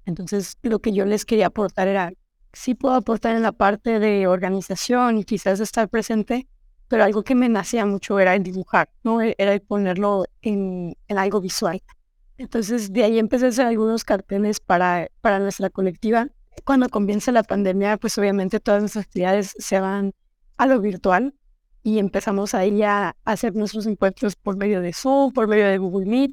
Entonces, 0.07 0.57
lo 0.63 0.79
que 0.79 0.93
yo 0.93 1.05
les 1.05 1.27
quería 1.27 1.49
aportar 1.49 1.89
era, 1.89 2.13
sí 2.55 2.75
puedo 2.75 2.95
aportar 2.95 3.37
en 3.37 3.43
la 3.43 3.53
parte 3.53 3.99
de 3.99 4.27
organización 4.27 5.19
y 5.19 5.25
quizás 5.25 5.61
estar 5.61 5.91
presente, 5.91 6.49
pero 6.89 7.05
algo 7.05 7.23
que 7.23 7.35
me 7.35 7.49
nacía 7.49 7.87
mucho 7.87 8.19
era 8.19 8.35
el 8.35 8.43
dibujar, 8.43 8.89
¿no? 9.03 9.21
E-, 9.23 9.35
era 9.39 9.53
el 9.53 9.61
ponerlo 9.61 10.25
en, 10.43 10.97
en, 11.09 11.19
algo 11.19 11.41
visual. 11.41 11.83
Entonces 12.39 12.93
de 12.93 13.05
ahí 13.05 13.19
empecé 13.19 13.47
a 13.47 13.49
hacer 13.49 13.67
algunos 13.67 14.05
carteles 14.05 14.61
para, 14.61 15.09
para 15.21 15.39
nuestra 15.39 15.71
colectiva. 15.71 16.29
Cuando 16.65 16.89
comienza 16.89 17.33
la 17.33 17.43
pandemia, 17.43 17.97
pues 17.97 18.17
obviamente 18.19 18.61
todas 18.61 18.83
nuestras 18.83 19.07
actividades 19.07 19.55
se 19.59 19.81
van 19.81 20.13
a 20.57 20.67
lo 20.67 20.81
virtual 20.81 21.35
y 21.83 21.99
empezamos 21.99 22.55
ahí 22.55 22.83
a 22.83 23.15
hacer 23.25 23.55
nuestros 23.55 23.87
encuentros 23.87 24.37
por 24.37 24.57
medio 24.57 24.81
de 24.81 24.93
Zoom, 24.93 25.33
por 25.33 25.47
medio 25.49 25.67
de 25.67 25.79
Google 25.79 26.07
Meet, 26.07 26.33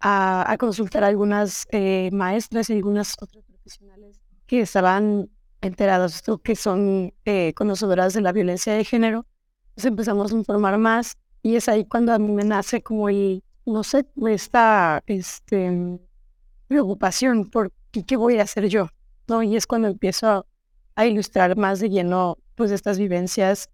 a, 0.00 0.50
a 0.50 0.58
consultar 0.58 1.04
a 1.04 1.08
algunas 1.08 1.66
eh, 1.70 2.10
maestras 2.12 2.70
y 2.70 2.74
algunas 2.74 3.14
otras 3.20 3.44
profesionales 3.44 4.20
que 4.46 4.62
estaban 4.62 5.30
enteradas, 5.60 6.22
que 6.42 6.56
son 6.56 7.12
eh, 7.24 7.52
conocedoras 7.54 8.14
de 8.14 8.22
la 8.22 8.32
violencia 8.32 8.72
de 8.74 8.84
género 8.84 9.26
empezamos 9.84 10.32
a 10.32 10.36
informar 10.36 10.78
más 10.78 11.16
y 11.42 11.56
es 11.56 11.68
ahí 11.68 11.84
cuando 11.84 12.12
a 12.12 12.18
mí 12.18 12.30
me 12.32 12.44
nace 12.44 12.82
como 12.82 13.08
el, 13.08 13.42
no 13.64 13.82
sé, 13.82 14.06
esta 14.28 15.02
este, 15.06 15.98
preocupación 16.68 17.50
por 17.50 17.72
qué, 17.90 18.16
voy 18.16 18.38
a 18.38 18.42
hacer 18.42 18.68
yo, 18.68 18.88
¿no? 19.26 19.42
Y 19.42 19.56
es 19.56 19.66
cuando 19.66 19.88
empiezo 19.88 20.46
a, 20.96 21.06
ilustrar 21.06 21.56
más 21.56 21.80
de 21.80 21.88
lleno 21.88 22.36
pues 22.56 22.70
estas 22.70 22.98
vivencias, 22.98 23.70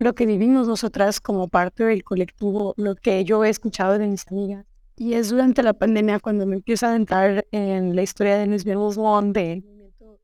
lo 0.00 0.16
que 0.16 0.26
vivimos 0.26 0.66
nosotras 0.66 1.20
como 1.20 1.46
parte 1.46 1.84
del 1.84 2.02
colectivo, 2.02 2.74
lo 2.76 2.96
que 2.96 3.24
yo 3.24 3.44
he 3.44 3.48
escuchado 3.48 3.96
de 3.96 4.08
mis 4.08 4.26
amigas. 4.26 4.66
Y 4.96 5.14
es 5.14 5.30
durante 5.30 5.62
la 5.62 5.72
pandemia 5.72 6.18
cuando 6.18 6.46
me 6.46 6.56
empiezo 6.56 6.86
a 6.86 6.88
adentrar 6.90 7.46
en 7.52 7.94
la 7.94 8.02
historia 8.02 8.36
de 8.38 8.48
lesbianismo, 8.48 9.22
del 9.22 9.62
movimiento 9.62 10.18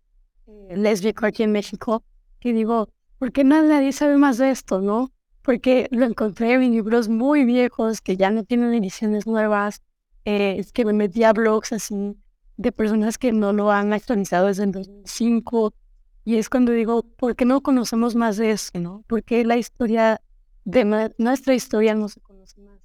eh, 0.48 1.14
aquí 1.22 1.44
en 1.44 1.52
México, 1.52 2.02
que 2.40 2.52
digo, 2.52 2.88
¿por 3.18 3.30
qué 3.30 3.44
nadie 3.44 3.92
sabe 3.92 4.16
más 4.16 4.38
de 4.38 4.50
esto, 4.50 4.80
no? 4.80 5.12
Porque 5.42 5.88
lo 5.90 6.06
encontré 6.06 6.54
en 6.54 6.72
libros 6.72 7.08
muy 7.08 7.44
viejos 7.44 8.00
que 8.00 8.16
ya 8.16 8.30
no 8.30 8.44
tienen 8.44 8.74
ediciones 8.74 9.26
nuevas, 9.26 9.82
eh, 10.24 10.56
es 10.58 10.72
que 10.72 10.84
me 10.84 10.92
metí 10.92 11.24
a 11.24 11.32
blogs 11.32 11.72
así 11.72 12.16
de 12.56 12.72
personas 12.72 13.16
que 13.16 13.32
no 13.32 13.52
lo 13.52 13.70
han 13.70 13.92
actualizado 13.92 14.48
desde 14.48 14.64
el 14.64 14.72
2005 14.72 15.72
y 16.24 16.36
es 16.36 16.50
cuando 16.50 16.72
digo, 16.72 17.02
¿por 17.02 17.34
qué 17.34 17.44
no 17.44 17.62
conocemos 17.62 18.14
más 18.14 18.36
de 18.36 18.50
eso, 18.50 18.70
no? 18.78 19.02
¿Por 19.06 19.24
qué 19.24 19.44
la 19.44 19.56
historia 19.56 20.20
de 20.64 21.12
nuestra 21.16 21.54
historia 21.54 21.94
no 21.94 22.08
se 22.08 22.20
conoce 22.20 22.60
más? 22.60 22.78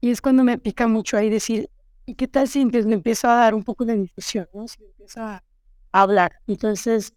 Y 0.00 0.10
es 0.10 0.20
cuando 0.20 0.44
me 0.44 0.58
pica 0.58 0.86
mucho 0.86 1.16
ahí 1.16 1.28
decir, 1.28 1.68
¿y 2.06 2.14
qué 2.14 2.28
tal 2.28 2.46
si 2.46 2.64
me 2.64 2.94
empiezo 2.94 3.28
a 3.28 3.34
dar 3.34 3.54
un 3.54 3.64
poco 3.64 3.84
de 3.84 3.96
difusión, 3.96 4.46
¿no? 4.54 4.68
Si 4.68 4.82
empiezo 4.84 5.20
a 5.20 5.42
hablar. 5.90 6.32
Entonces, 6.46 7.12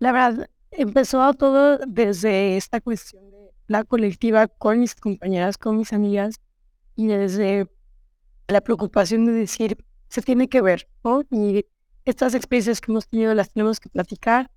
la 0.00 0.10
verdad, 0.10 0.50
empezó 0.72 1.32
todo 1.34 1.78
desde 1.86 2.56
esta 2.56 2.80
cuestión 2.80 3.33
la 3.66 3.84
colectiva 3.84 4.48
con 4.48 4.80
mis 4.80 4.94
compañeras, 4.94 5.58
con 5.58 5.76
mis 5.76 5.92
amigas, 5.92 6.40
y 6.96 7.06
desde 7.06 7.68
la 8.48 8.60
preocupación 8.60 9.24
de 9.24 9.32
decir, 9.32 9.76
se 10.08 10.22
tiene 10.22 10.48
que 10.48 10.60
ver. 10.60 10.88
Y 11.30 11.66
estas 12.04 12.34
experiencias 12.34 12.80
que 12.80 12.92
hemos 12.92 13.08
tenido 13.08 13.34
las 13.34 13.52
tenemos 13.52 13.80
que 13.80 13.88
platicar. 13.88 14.50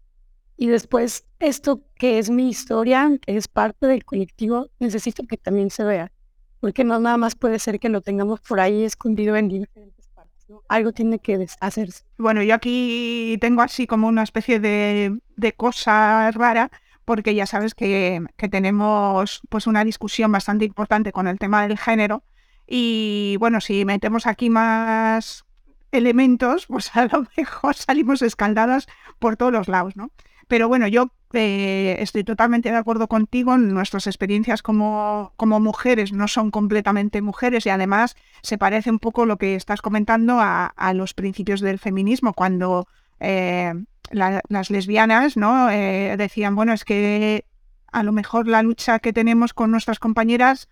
Y 0.58 0.68
después, 0.68 1.26
esto 1.40 1.84
que 1.96 2.20
es 2.20 2.30
mi 2.30 2.50
historia, 2.50 3.10
que 3.22 3.38
es 3.38 3.48
parte 3.48 3.88
del 3.88 4.04
colectivo, 4.06 4.70
necesito 4.80 5.24
que 5.24 5.38
también 5.38 5.70
se 5.70 5.84
vea. 5.84 6.12
Porque 6.60 6.84
no 6.84 7.00
nada 7.00 7.18
más 7.18 7.36
puede 7.36 7.60
ser 7.60 7.80
que 7.80 7.90
lo 7.90 8.02
tengamos 8.02 8.42
por 8.42 8.60
ahí 8.60 8.84
escondido 8.84 9.36
en 9.36 9.50
diferentes 9.50 10.08
partes. 10.08 10.48
Algo 10.68 10.92
tiene 10.92 11.20
que 11.20 11.46
hacerse. 11.60 12.04
Bueno, 12.18 12.42
yo 12.42 12.56
aquí 12.56 13.38
tengo 13.40 13.62
así 13.62 13.86
como 13.86 14.08
una 14.08 14.24
especie 14.24 14.60
de, 14.60 15.20
de 15.36 15.54
cosa 15.54 16.32
rara, 16.32 16.72
porque 17.08 17.34
ya 17.34 17.46
sabes 17.46 17.74
que, 17.74 18.22
que, 18.36 18.50
tenemos 18.50 19.40
pues 19.48 19.66
una 19.66 19.86
discusión 19.86 20.30
bastante 20.30 20.66
importante 20.66 21.14
con 21.14 21.30
el 21.30 21.40
tema 21.40 21.66
del 21.66 21.78
género. 21.78 22.22
Y 22.68 23.38
bueno, 23.40 23.62
si 23.62 23.86
metemos 23.86 24.28
aquí 24.28 24.50
más 24.50 25.46
elementos, 25.94 26.66
pues 26.68 26.94
a 26.98 27.06
lo 27.06 27.26
mejor 27.38 27.76
salimos 27.76 28.22
escaldadas 28.22 28.88
por 29.20 29.38
todos 29.38 29.54
los 29.54 29.70
lados, 29.70 29.96
¿no? 29.96 30.12
Pero 30.50 30.68
bueno, 30.68 30.86
yo 30.90 31.14
eh, 31.32 31.96
estoy 32.00 32.26
totalmente 32.26 32.72
de 32.72 32.76
acuerdo 32.76 33.08
contigo. 33.08 33.58
Nuestras 33.58 34.06
experiencias 34.06 34.62
como, 34.62 35.32
como, 35.38 35.62
mujeres 35.62 36.12
no 36.12 36.28
son 36.28 36.52
completamente 36.52 37.22
mujeres 37.22 37.66
y 37.66 37.70
además 37.70 38.18
se 38.42 38.58
parece 38.58 38.92
un 38.92 39.00
poco 39.00 39.26
lo 39.26 39.38
que 39.38 39.56
estás 39.56 39.82
comentando 39.82 40.40
a, 40.42 40.74
los 40.94 41.14
principios 41.14 41.62
del 41.62 41.80
feminismo, 41.80 42.34
cuando 42.34 42.86
eh, 43.22 43.74
las 44.12 44.70
lesbianas 44.70 45.38
¿no? 45.38 45.70
Eh, 45.70 46.16
decían, 46.18 46.56
bueno, 46.56 46.74
es 46.74 46.84
que 46.86 47.46
a 47.92 48.04
lo 48.04 48.12
mejor 48.12 48.48
la 48.48 48.62
lucha 48.64 49.00
que 49.00 49.14
tenemos 49.14 49.54
con 49.54 49.72
nuestras 49.72 50.00
compañeras 50.00 50.70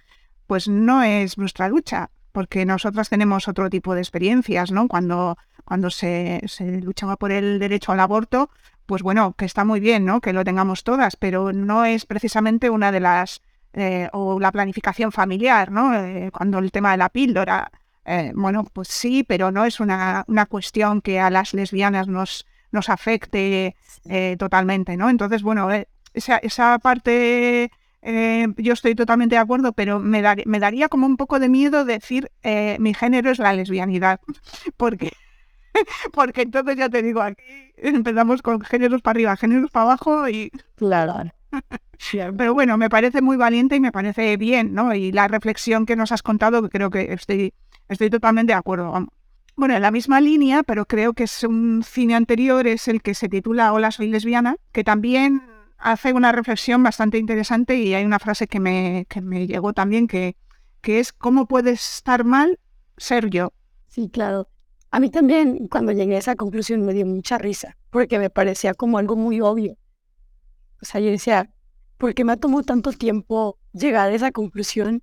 pues 0.48 0.68
no 0.68 1.02
es 1.02 1.38
nuestra 1.38 1.70
lucha, 1.70 2.10
porque 2.32 2.66
nosotras 2.66 3.10
tenemos 3.10 3.48
otro 3.48 3.70
tipo 3.70 3.96
de 3.96 4.02
experiencias, 4.02 4.72
¿no? 4.72 4.88
Cuando, 4.88 5.38
cuando 5.64 5.90
se, 5.90 6.42
se 6.48 6.82
luchaba 6.82 7.18
por 7.18 7.32
el 7.32 7.58
derecho 7.60 7.92
al 7.92 8.00
aborto, 8.00 8.50
pues 8.86 9.02
bueno, 9.02 9.34
que 9.34 9.46
está 9.46 9.66
muy 9.66 9.80
bien, 9.80 10.06
¿no? 10.06 10.22
Que 10.22 10.34
lo 10.34 10.44
tengamos 10.44 10.84
todas, 10.84 11.16
pero 11.16 11.52
no 11.52 11.86
es 11.86 12.06
precisamente 12.06 12.70
una 12.70 12.92
de 12.92 13.00
las, 13.00 13.42
eh, 13.74 14.10
o 14.14 14.40
la 14.40 14.52
planificación 14.52 15.12
familiar, 15.12 15.72
¿no? 15.72 15.96
Eh, 15.96 16.30
cuando 16.32 16.60
el 16.60 16.72
tema 16.72 16.92
de 16.92 16.98
la 16.98 17.10
píldora, 17.10 17.72
eh, 18.06 18.32
bueno, 18.36 18.64
pues 18.72 18.90
sí, 18.90 19.24
pero 19.24 19.52
no 19.52 19.66
es 19.66 19.80
una, 19.80 20.24
una 20.28 20.46
cuestión 20.46 21.02
que 21.02 21.20
a 21.20 21.30
las 21.30 21.54
lesbianas 21.54 22.08
nos, 22.08 22.46
nos 22.72 22.90
afecte 22.90 23.76
totalmente, 24.38 24.98
¿no? 24.98 25.10
Entonces, 25.10 25.42
bueno, 25.42 25.70
esa, 26.14 26.38
esa 26.38 26.80
parte 26.80 27.72
eh, 28.08 28.48
yo 28.58 28.74
estoy 28.74 28.94
totalmente 28.94 29.34
de 29.34 29.42
acuerdo, 29.42 29.74
pero 29.74 30.00
me, 30.00 30.22
me, 30.46 30.60
daría 30.60 30.90
como 30.90 31.08
un 31.08 31.18
poco 31.18 31.40
de 31.40 31.50
miedo 31.50 31.86
decir 31.86 32.32
eh, 32.44 32.78
mi 32.80 32.94
género 32.94 33.32
es 33.32 33.40
la 33.40 33.52
lesbianidad, 33.52 34.20
porque, 34.78 35.12
porque 36.14 36.44
entonces 36.44 36.76
ya 36.76 36.88
te 36.88 37.02
digo, 37.02 37.24
aquí 37.24 37.42
empezamos 37.78 38.44
con 38.44 38.62
géneros 38.62 39.02
para 39.02 39.18
arriba, 39.18 39.36
géneros 39.36 39.72
para 39.72 39.86
abajo 39.86 40.30
y... 40.30 40.52
Claro. 40.76 41.32
Pero 42.38 42.54
bueno, 42.54 42.78
me 42.78 42.92
parece 42.92 43.24
muy 43.24 43.38
valiente 43.38 43.76
y 43.76 43.80
me 43.80 43.92
parece 43.92 44.38
bien, 44.38 44.76
¿no? 44.76 44.94
Y 44.94 45.12
la 45.12 45.28
reflexión 45.28 45.88
que 45.88 45.96
nos 45.96 46.12
has 46.12 46.22
contado, 46.22 46.70
creo 46.70 46.92
que 46.92 47.12
estoy, 47.12 47.56
estoy 47.90 48.12
totalmente 48.12 48.54
de 48.54 48.60
acuerdo. 48.60 49.08
Bueno, 49.58 49.74
en 49.76 49.82
la 49.82 49.92
misma 49.92 50.20
línea, 50.20 50.64
pero 50.64 50.86
creo 50.86 51.14
que 51.14 51.24
es 51.24 51.44
un 51.44 51.82
cine 51.82 52.14
anterior, 52.16 52.68
es 52.68 52.90
el 52.90 53.02
que 53.02 53.14
se 53.14 53.30
titula 53.30 53.72
Hola, 53.72 53.92
soy 53.92 54.10
lesbiana, 54.10 54.58
que 54.74 54.84
también 54.84 55.44
hace 55.78 56.12
una 56.12 56.34
reflexión 56.34 56.84
bastante 56.84 57.18
interesante 57.18 57.78
y 57.78 57.94
hay 57.94 58.04
una 58.04 58.20
frase 58.20 58.48
que 58.48 58.60
me, 58.60 59.06
que 59.08 59.22
me 59.22 59.48
llegó 59.48 59.72
también 59.72 60.08
que, 60.08 60.36
que 60.82 61.00
es 61.00 61.14
¿cómo 61.14 61.48
puedes 61.48 61.96
estar 61.96 62.26
mal 62.26 62.60
ser 62.98 63.30
yo? 63.30 63.54
Sí, 63.88 64.10
claro. 64.10 64.50
A 64.92 65.00
mí 65.00 65.10
también 65.10 65.70
cuando 65.70 65.94
llegué 65.94 66.16
a 66.16 66.20
esa 66.20 66.36
conclusión 66.36 66.86
me 66.86 66.94
dio 66.94 67.06
mucha 67.06 67.38
risa, 67.38 67.78
porque 67.92 68.20
me 68.20 68.30
parecía 68.30 68.74
como 68.74 68.98
algo 68.98 69.16
muy 69.16 69.40
obvio. 69.40 69.78
O 70.82 70.86
sea, 70.86 71.00
yo 71.00 71.10
decía, 71.10 71.50
¿por 71.98 72.14
qué 72.14 72.26
me 72.26 72.36
tomó 72.36 72.64
tanto 72.64 72.92
tiempo 72.92 73.58
llegar 73.72 74.10
a 74.10 74.14
esa 74.14 74.32
conclusión 74.34 75.02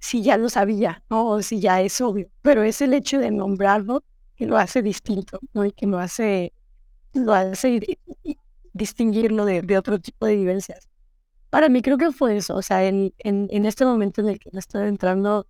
si 0.00 0.22
ya 0.22 0.36
lo 0.36 0.48
sabía, 0.48 1.04
¿no? 1.10 1.26
O 1.28 1.42
si 1.42 1.60
ya 1.60 1.80
es 1.80 2.00
obvio. 2.00 2.28
Pero 2.42 2.62
es 2.62 2.80
el 2.80 2.94
hecho 2.94 3.18
de 3.18 3.30
nombrarlo 3.30 4.02
que 4.34 4.46
lo 4.46 4.56
hace 4.56 4.82
distinto, 4.82 5.38
¿no? 5.52 5.64
Y 5.64 5.72
que 5.72 5.86
lo 5.86 5.98
hace, 5.98 6.52
lo 7.12 7.34
hace 7.34 7.98
distinguirlo 8.72 9.44
de, 9.44 9.78
otro 9.78 9.98
tipo 10.00 10.26
de 10.26 10.36
vivencias. 10.36 10.88
Para 11.50 11.68
mí 11.68 11.82
creo 11.82 11.98
que 11.98 12.12
fue 12.12 12.36
eso, 12.36 12.56
o 12.56 12.62
sea, 12.62 12.84
en, 12.84 13.12
en, 13.18 13.66
este 13.66 13.84
momento 13.84 14.20
en 14.20 14.28
el 14.28 14.38
que 14.38 14.50
me 14.52 14.60
estoy 14.60 14.86
entrando 14.86 15.46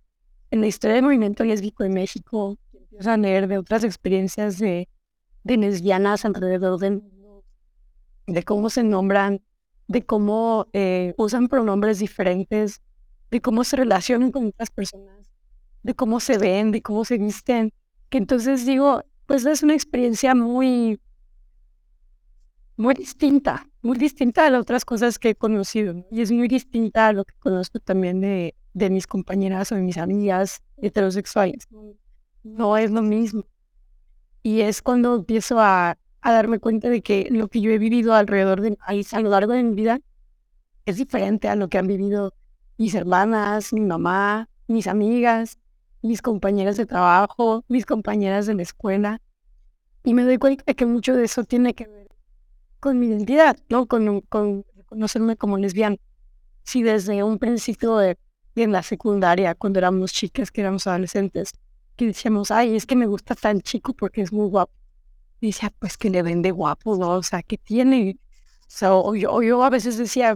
en 0.49 0.61
la 0.61 0.67
historia 0.67 0.95
del 0.95 1.05
movimiento 1.05 1.43
lésbico 1.43 1.83
en 1.83 1.93
México, 1.93 2.57
empiezo 2.73 3.11
a 3.11 3.17
leer 3.17 3.47
de 3.47 3.59
otras 3.59 3.83
experiencias 3.83 4.57
de, 4.57 4.89
de 5.43 5.57
lesbianas 5.57 6.25
alrededor 6.25 6.79
del 6.79 7.03
de 8.27 8.43
cómo 8.43 8.69
se 8.69 8.83
nombran, 8.83 9.41
de 9.87 10.05
cómo 10.05 10.67
eh, 10.73 11.13
usan 11.17 11.47
pronombres 11.47 11.99
diferentes, 11.99 12.81
de 13.31 13.41
cómo 13.41 13.63
se 13.63 13.77
relacionan 13.77 14.31
con 14.31 14.47
otras 14.47 14.69
personas, 14.69 15.31
de 15.83 15.95
cómo 15.95 16.19
se 16.19 16.37
ven, 16.37 16.71
de 16.71 16.81
cómo 16.81 17.05
se 17.05 17.17
visten, 17.17 17.73
que 18.09 18.17
entonces 18.17 18.65
digo, 18.65 19.03
pues 19.25 19.45
es 19.45 19.63
una 19.63 19.73
experiencia 19.73 20.35
muy, 20.35 20.99
muy 22.75 22.93
distinta, 22.93 23.67
muy 23.81 23.97
distinta 23.97 24.45
a 24.45 24.49
las 24.49 24.61
otras 24.61 24.83
cosas 24.83 25.17
que 25.17 25.29
he 25.29 25.35
conocido. 25.35 26.05
Y 26.11 26.21
es 26.21 26.31
muy 26.31 26.49
distinta 26.49 27.07
a 27.07 27.13
lo 27.13 27.23
que 27.23 27.33
conozco 27.39 27.79
también 27.79 28.19
de, 28.19 28.53
de 28.73 28.89
mis 28.89 29.07
compañeras 29.07 29.71
o 29.71 29.75
de 29.75 29.81
mis 29.81 29.97
amigas 29.97 30.61
heterosexuales. 30.77 31.67
No 32.43 32.75
es 32.75 32.91
lo 32.91 33.01
mismo. 33.01 33.45
Y 34.43 34.61
es 34.61 34.81
cuando 34.81 35.15
empiezo 35.15 35.59
a, 35.59 35.97
a 36.21 36.31
darme 36.33 36.59
cuenta 36.59 36.89
de 36.89 37.01
que 37.01 37.29
lo 37.31 37.47
que 37.47 37.61
yo 37.61 37.71
he 37.71 37.77
vivido 37.77 38.13
alrededor 38.13 38.59
de, 38.59 38.77
a 38.85 39.19
lo 39.21 39.29
largo 39.29 39.53
de 39.53 39.63
mi 39.63 39.73
vida 39.73 39.99
es 40.85 40.97
diferente 40.97 41.47
a 41.47 41.55
lo 41.55 41.69
que 41.69 41.77
han 41.77 41.87
vivido 41.87 42.33
mis 42.81 42.95
hermanas, 42.95 43.73
mi 43.73 43.81
mamá, 43.81 44.49
mis 44.67 44.87
amigas, 44.87 45.59
mis 46.01 46.23
compañeras 46.23 46.77
de 46.77 46.87
trabajo, 46.87 47.63
mis 47.67 47.85
compañeras 47.85 48.47
de 48.47 48.55
la 48.55 48.63
escuela. 48.63 49.21
Y 50.03 50.15
me 50.15 50.23
doy 50.23 50.39
cuenta 50.39 50.73
que 50.73 50.87
mucho 50.87 51.15
de 51.15 51.25
eso 51.25 51.43
tiene 51.43 51.75
que 51.75 51.85
ver 51.85 52.07
con 52.79 52.97
mi 52.97 53.05
identidad, 53.05 53.55
¿no? 53.69 53.85
Con, 53.85 54.21
con 54.21 54.65
reconocerme 54.75 55.37
como 55.37 55.59
lesbiana. 55.59 55.97
Si 56.63 56.81
desde 56.81 57.21
un 57.21 57.37
principio 57.37 57.97
de, 57.97 58.17
en 58.55 58.71
la 58.71 58.81
secundaria, 58.81 59.53
cuando 59.53 59.77
éramos 59.77 60.11
chicas, 60.11 60.49
que 60.49 60.61
éramos 60.61 60.87
adolescentes, 60.87 61.51
que 61.95 62.07
decíamos, 62.07 62.49
ay, 62.49 62.75
es 62.75 62.87
que 62.87 62.95
me 62.95 63.05
gusta 63.05 63.35
tan 63.35 63.61
chico 63.61 63.93
porque 63.93 64.23
es 64.23 64.33
muy 64.33 64.47
guapo. 64.47 64.73
Y 65.39 65.47
decía, 65.47 65.71
pues 65.77 65.97
que 65.97 66.09
le 66.09 66.23
vende 66.23 66.49
guapo. 66.49 66.97
O 66.97 67.21
sea, 67.21 67.43
¿qué 67.43 67.59
tiene? 67.59 68.17
O 68.81 69.13
yo, 69.13 69.39
yo 69.43 69.63
a 69.63 69.69
veces 69.69 69.99
decía, 69.99 70.35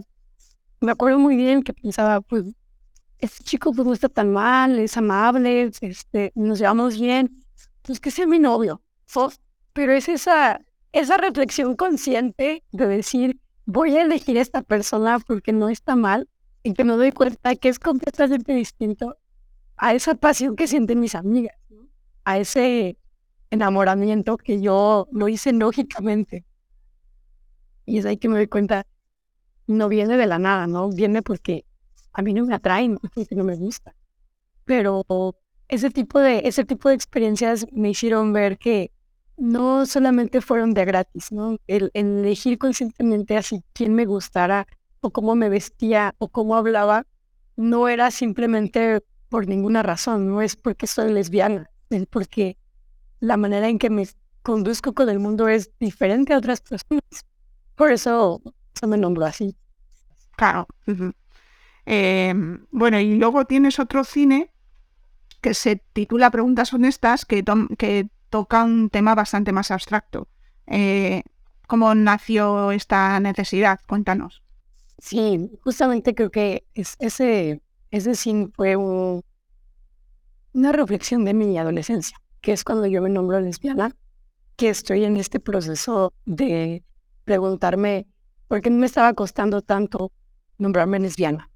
me 0.85 0.91
acuerdo 0.91 1.19
muy 1.19 1.35
bien 1.35 1.63
que 1.63 1.73
pensaba, 1.73 2.21
pues, 2.21 2.45
este 3.19 3.43
chico 3.43 3.73
pues 3.73 3.85
no 3.87 3.93
está 3.93 4.09
tan 4.09 4.31
mal, 4.31 4.77
es 4.79 4.95
amable, 4.97 5.71
este, 5.81 6.31
nos 6.35 6.59
llevamos 6.59 6.99
bien, 6.99 7.43
pues 7.81 7.99
que 7.99 8.11
sea 8.11 8.27
mi 8.27 8.39
novio. 8.39 8.81
Pero 9.73 9.93
es 9.93 10.09
esa, 10.09 10.61
esa 10.91 11.17
reflexión 11.17 11.75
consciente 11.75 12.63
de 12.71 12.87
decir, 12.87 13.39
voy 13.65 13.97
a 13.97 14.03
elegir 14.03 14.37
a 14.37 14.41
esta 14.41 14.61
persona 14.61 15.19
porque 15.19 15.51
no 15.51 15.69
está 15.69 15.95
mal 15.95 16.29
y 16.63 16.73
que 16.73 16.83
me 16.83 16.93
doy 16.93 17.11
cuenta 17.11 17.55
que 17.55 17.69
es 17.69 17.79
completamente 17.79 18.53
distinto 18.53 19.17
a 19.77 19.93
esa 19.93 20.15
pasión 20.15 20.55
que 20.55 20.67
sienten 20.67 20.99
mis 20.99 21.15
amigas, 21.15 21.57
a 22.23 22.37
ese 22.39 22.97
enamoramiento 23.49 24.37
que 24.37 24.61
yo 24.61 25.07
lo 25.11 25.27
hice 25.27 25.51
lógicamente. 25.53 26.45
Y 27.85 27.99
es 27.99 28.05
ahí 28.05 28.17
que 28.17 28.29
me 28.29 28.37
doy 28.37 28.47
cuenta, 28.47 28.85
no 29.67 29.89
viene 29.89 30.17
de 30.17 30.27
la 30.27 30.39
nada, 30.39 30.67
¿no? 30.67 30.89
Viene 30.89 31.21
porque 31.21 31.65
a 32.13 32.21
mí 32.21 32.33
no 32.33 32.45
me 32.45 32.55
atraen, 32.55 32.97
porque 33.15 33.35
no 33.35 33.43
me 33.43 33.55
gusta. 33.55 33.95
Pero 34.65 35.03
ese 35.67 35.89
tipo 35.89 36.19
de, 36.19 36.41
ese 36.45 36.65
tipo 36.65 36.89
de 36.89 36.95
experiencias 36.95 37.65
me 37.71 37.89
hicieron 37.89 38.33
ver 38.33 38.57
que 38.57 38.91
no 39.37 39.85
solamente 39.85 40.41
fueron 40.41 40.73
de 40.73 40.85
gratis, 40.85 41.31
¿no? 41.31 41.57
El, 41.67 41.91
elegir 41.93 42.57
conscientemente 42.57 43.37
así 43.37 43.63
quién 43.73 43.93
me 43.93 44.05
gustara 44.05 44.67
o 45.01 45.11
cómo 45.11 45.35
me 45.35 45.49
vestía 45.49 46.15
o 46.17 46.29
cómo 46.29 46.55
hablaba, 46.55 47.05
no 47.55 47.87
era 47.87 48.11
simplemente 48.11 49.01
por 49.29 49.47
ninguna 49.47 49.83
razón, 49.83 50.27
no 50.27 50.41
es 50.41 50.55
porque 50.55 50.87
soy 50.87 51.11
lesbiana, 51.11 51.69
es 51.89 52.05
porque 52.07 52.57
la 53.19 53.37
manera 53.37 53.67
en 53.67 53.79
que 53.79 53.89
me 53.89 54.07
conduzco 54.41 54.93
con 54.93 55.09
el 55.09 55.19
mundo 55.19 55.47
es 55.47 55.71
diferente 55.79 56.33
a 56.33 56.37
otras 56.37 56.61
personas. 56.61 57.03
Por 57.75 57.91
eso 57.91 58.41
se 58.77 58.87
me 58.87 58.97
nombró 58.97 59.25
así. 59.25 59.55
Claro. 60.35 60.67
Em, 61.85 62.65
bueno, 62.71 62.99
y 62.99 63.15
luego 63.15 63.45
tienes 63.45 63.79
otro 63.79 64.03
cine 64.03 64.51
que 65.41 65.53
se 65.53 65.77
titula 65.93 66.31
Preguntas 66.31 66.73
honestas, 66.73 67.25
que, 67.25 67.43
que 67.77 68.09
toca 68.29 68.63
un 68.63 68.89
tema 68.89 69.15
bastante 69.15 69.51
más 69.51 69.71
abstracto. 69.71 70.27
Eh, 70.67 71.23
¿Cómo 71.67 71.93
nació 71.95 72.71
esta 72.71 73.19
necesidad? 73.19 73.79
Cuéntanos. 73.87 74.43
Sí, 74.97 75.51
justamente 75.63 76.15
creo 76.15 76.31
que 76.31 76.65
ese, 76.73 77.61
ese 77.91 78.15
sí 78.15 78.47
fue 78.55 78.75
una 78.77 80.71
reflexión 80.71 81.25
de 81.25 81.33
mi 81.33 81.57
adolescencia, 81.57 82.17
que 82.41 82.53
es 82.53 82.63
cuando 82.63 82.87
yo 82.87 83.01
me 83.01 83.09
nombro 83.09 83.39
lesbiana, 83.39 83.95
que 84.55 84.69
estoy 84.69 85.03
en 85.03 85.17
este 85.17 85.39
proceso 85.39 86.13
de 86.25 86.83
preguntarme 87.25 88.07
por 88.47 88.61
qué 88.61 88.69
me 88.69 88.85
estaba 88.85 89.13
costando 89.13 89.61
tanto 89.61 90.11
nombrarme 90.57 90.99
lesbiana, 90.99 91.49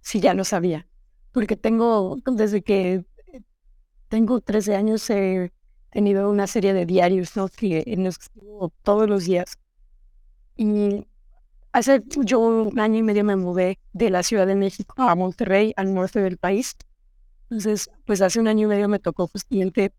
si 0.00 0.20
ya 0.20 0.34
lo 0.34 0.44
sabía. 0.44 0.86
Porque 1.32 1.56
tengo, 1.56 2.16
desde 2.24 2.62
que 2.62 3.04
tengo 4.08 4.40
13 4.40 4.76
años, 4.76 5.08
he 5.10 5.52
tenido 5.90 6.30
una 6.30 6.46
serie 6.46 6.74
de 6.74 6.86
diarios 6.86 7.36
¿no? 7.36 7.48
que, 7.48 7.84
en 7.86 8.04
los 8.04 8.18
que 8.18 8.24
escribo 8.24 8.72
todos 8.82 9.08
los 9.08 9.24
días. 9.24 9.58
Y 10.56 11.06
hace 11.72 12.02
yo 12.06 12.40
un 12.40 12.78
año 12.78 12.98
y 12.98 13.02
medio 13.02 13.24
me 13.24 13.36
mudé 13.36 13.78
de 13.92 14.10
la 14.10 14.22
Ciudad 14.22 14.46
de 14.46 14.54
México 14.54 14.94
a 14.98 15.14
Monterrey, 15.14 15.72
al 15.76 15.94
norte 15.94 16.20
del 16.20 16.36
país. 16.36 16.76
Entonces, 17.44 17.90
pues 18.04 18.20
hace 18.20 18.40
un 18.40 18.48
año 18.48 18.66
y 18.66 18.68
medio 18.68 18.88
me 18.88 18.98
tocó 18.98 19.26
justamente 19.28 19.92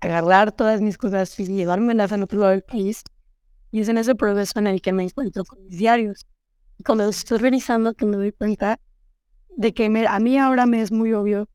agarrar 0.00 0.52
todas 0.52 0.80
mis 0.80 0.96
cosas 0.96 1.38
y 1.38 1.46
llevármelas 1.46 2.12
al 2.12 2.22
otro 2.22 2.40
lado 2.40 2.52
del 2.52 2.62
país. 2.62 3.02
Y 3.70 3.80
es 3.80 3.88
en 3.88 3.98
ese 3.98 4.14
proceso 4.14 4.58
en 4.58 4.66
el 4.66 4.82
que 4.82 4.92
me 4.92 5.04
encuentro 5.04 5.44
con 5.44 5.62
mis 5.64 5.78
diarios. 5.78 6.26
Y 6.78 6.82
cuando 6.82 7.04
los 7.04 7.18
estoy 7.18 7.38
revisando, 7.38 7.94
que 7.94 8.06
me 8.06 8.16
doy 8.16 8.32
cuenta 8.32 8.80
de 9.56 9.74
que 9.74 9.86
a 10.08 10.18
mí 10.20 10.38
ahora 10.38 10.66
me 10.66 10.80
es 10.80 10.90
muy 10.90 11.12
obvio 11.12 11.48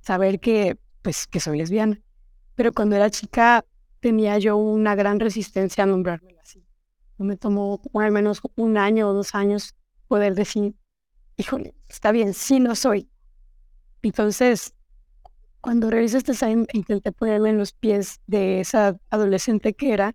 saber 0.00 0.40
que, 0.40 0.78
pues, 1.02 1.26
que 1.26 1.40
soy 1.40 1.58
lesbiana. 1.58 2.00
Pero 2.54 2.72
cuando 2.72 2.96
era 2.96 3.10
chica 3.10 3.64
tenía 4.00 4.38
yo 4.38 4.56
una 4.56 4.94
gran 4.94 5.20
resistencia 5.20 5.84
a 5.84 5.86
nombrarme 5.86 6.36
así. 6.40 6.64
Me 7.18 7.36
tomó 7.36 7.80
al 7.94 8.12
menos 8.12 8.40
un 8.54 8.78
año 8.78 9.08
o 9.08 9.12
dos 9.12 9.34
años 9.34 9.74
poder 10.06 10.34
decir, 10.34 10.74
híjole, 11.36 11.74
está 11.88 12.12
bien, 12.12 12.32
sí 12.34 12.60
no 12.60 12.74
soy. 12.74 13.10
Entonces, 14.02 14.74
cuando 15.60 15.90
revisé 15.90 16.18
este 16.18 16.34
sign, 16.34 16.66
intenté 16.72 17.10
ponerme 17.10 17.50
en 17.50 17.58
los 17.58 17.72
pies 17.72 18.20
de 18.26 18.60
esa 18.60 18.96
adolescente 19.10 19.74
que 19.74 19.92
era 19.92 20.14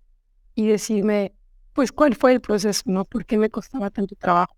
y 0.61 0.67
decirme, 0.67 1.33
pues, 1.73 1.91
cuál 1.91 2.15
fue 2.15 2.33
el 2.33 2.41
proceso, 2.41 2.83
¿no? 2.85 3.05
¿Por 3.05 3.25
qué 3.25 3.37
me 3.37 3.49
costaba 3.49 3.89
tanto 3.89 4.15
trabajo? 4.15 4.55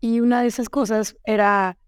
Y 0.00 0.20
una 0.20 0.42
de 0.42 0.48
esas 0.48 0.68
cosas 0.68 1.16
era, 1.24 1.78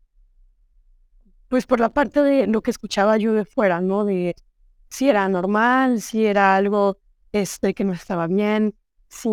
pues, 1.48 1.66
por 1.66 1.80
la 1.80 1.90
parte 1.90 2.22
de 2.22 2.46
lo 2.46 2.62
que 2.62 2.70
escuchaba 2.70 3.18
yo 3.18 3.34
de 3.34 3.44
fuera, 3.44 3.80
¿no? 3.80 4.04
De 4.04 4.34
si 4.88 5.08
era 5.08 5.28
normal, 5.28 6.00
si 6.00 6.24
era 6.24 6.56
algo 6.56 6.98
este, 7.32 7.74
que 7.74 7.84
no 7.84 7.92
estaba 7.92 8.26
bien, 8.26 8.74
si, 9.08 9.28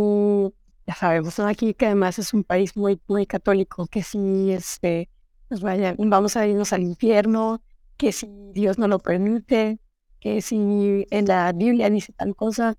ya 0.85 0.95
sabemos, 0.95 1.39
aquí 1.39 1.73
que 1.73 1.85
además 1.85 2.19
es 2.19 2.33
un 2.33 2.43
país 2.43 2.75
muy, 2.75 2.99
muy 3.07 3.25
católico, 3.25 3.87
que 3.87 4.03
si 4.03 4.51
este, 4.51 5.09
nos 5.49 5.61
vaya, 5.61 5.95
vamos 5.97 6.35
a 6.35 6.45
irnos 6.45 6.73
al 6.73 6.81
infierno, 6.81 7.63
que 7.95 8.11
si 8.11 8.27
Dios 8.53 8.77
no 8.77 8.87
lo 8.87 8.99
permite, 8.99 9.79
que 10.19 10.41
si 10.41 11.05
en 11.09 11.25
la 11.25 11.53
Biblia 11.53 11.89
dice 11.89 12.11
tal 12.13 12.35
cosa, 12.35 12.75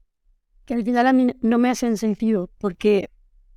que 0.64 0.74
al 0.74 0.84
final 0.84 1.06
a 1.06 1.12
mí 1.12 1.34
no 1.40 1.58
me 1.58 1.70
hacen 1.70 1.96
sentido, 1.96 2.50
porque 2.58 3.10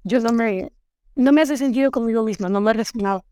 yo 0.03 0.19
no 0.19 0.31
me, 0.31 0.71
no 1.15 1.31
me 1.31 1.41
hace 1.41 1.57
sentido 1.57 1.91
conmigo 1.91 2.23
misma, 2.23 2.49
no 2.49 2.61
me 2.61 2.73
resonaba. 2.73 3.23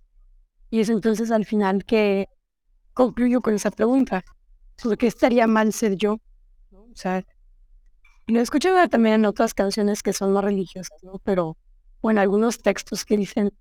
Y 0.69 0.79
es 0.79 0.89
entonces 0.89 1.31
al 1.31 1.45
final 1.45 1.85
que 1.85 2.27
concluyo 2.93 3.41
con 3.41 3.53
esa 3.53 3.71
pregunta, 3.71 4.23
¿por 4.81 4.97
qué 4.97 5.07
estaría 5.07 5.47
mal 5.47 5.73
ser 5.73 5.95
yo? 5.95 6.19
O 6.71 6.95
sea, 6.95 7.25
lo 8.27 8.39
he 8.39 8.43
escuchado 8.43 8.87
también 8.89 9.15
en 9.15 9.25
otras 9.25 9.53
canciones 9.53 10.01
que 10.01 10.13
son 10.13 10.33
más 10.33 10.43
religiosas, 10.43 11.03
¿no? 11.03 11.19
Pero, 11.23 11.57
o 12.01 12.11
en 12.11 12.17
algunos 12.17 12.59
textos 12.59 13.05
que 13.05 13.17
dicen, 13.17 13.53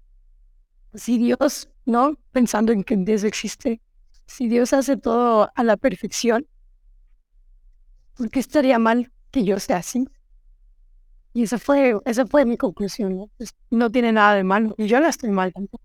si 0.95 1.19
Dios, 1.19 1.69
¿no? 1.85 2.17
Pensando 2.33 2.73
en 2.73 2.85
que 2.85 2.97
Dios 2.97 3.25
existe, 3.25 3.81
si 4.27 4.49
Dios 4.49 4.73
hace 4.73 4.97
todo 4.97 5.51
a 5.55 5.65
la 5.65 5.77
perfección, 5.77 6.47
¿por 8.17 8.31
qué 8.31 8.41
estaría 8.41 8.79
mal 8.79 9.13
que 9.35 9.45
yo 9.45 9.59
sea 9.59 9.79
así? 9.79 10.09
Y 11.33 11.43
esa 11.43 11.59
fue, 11.59 11.99
esa 12.05 12.25
fue 12.25 12.45
mi 12.45 12.57
conclusión, 12.57 13.17
¿no? 13.17 13.31
Pues, 13.37 13.57
no 13.71 13.91
tiene 13.91 14.13
nada 14.13 14.35
de 14.37 14.45
malo, 14.45 14.77
y 14.79 14.87
yo 14.87 15.01
no 15.01 15.09
estoy 15.09 15.31
mal 15.31 15.53
tampoco. 15.53 15.83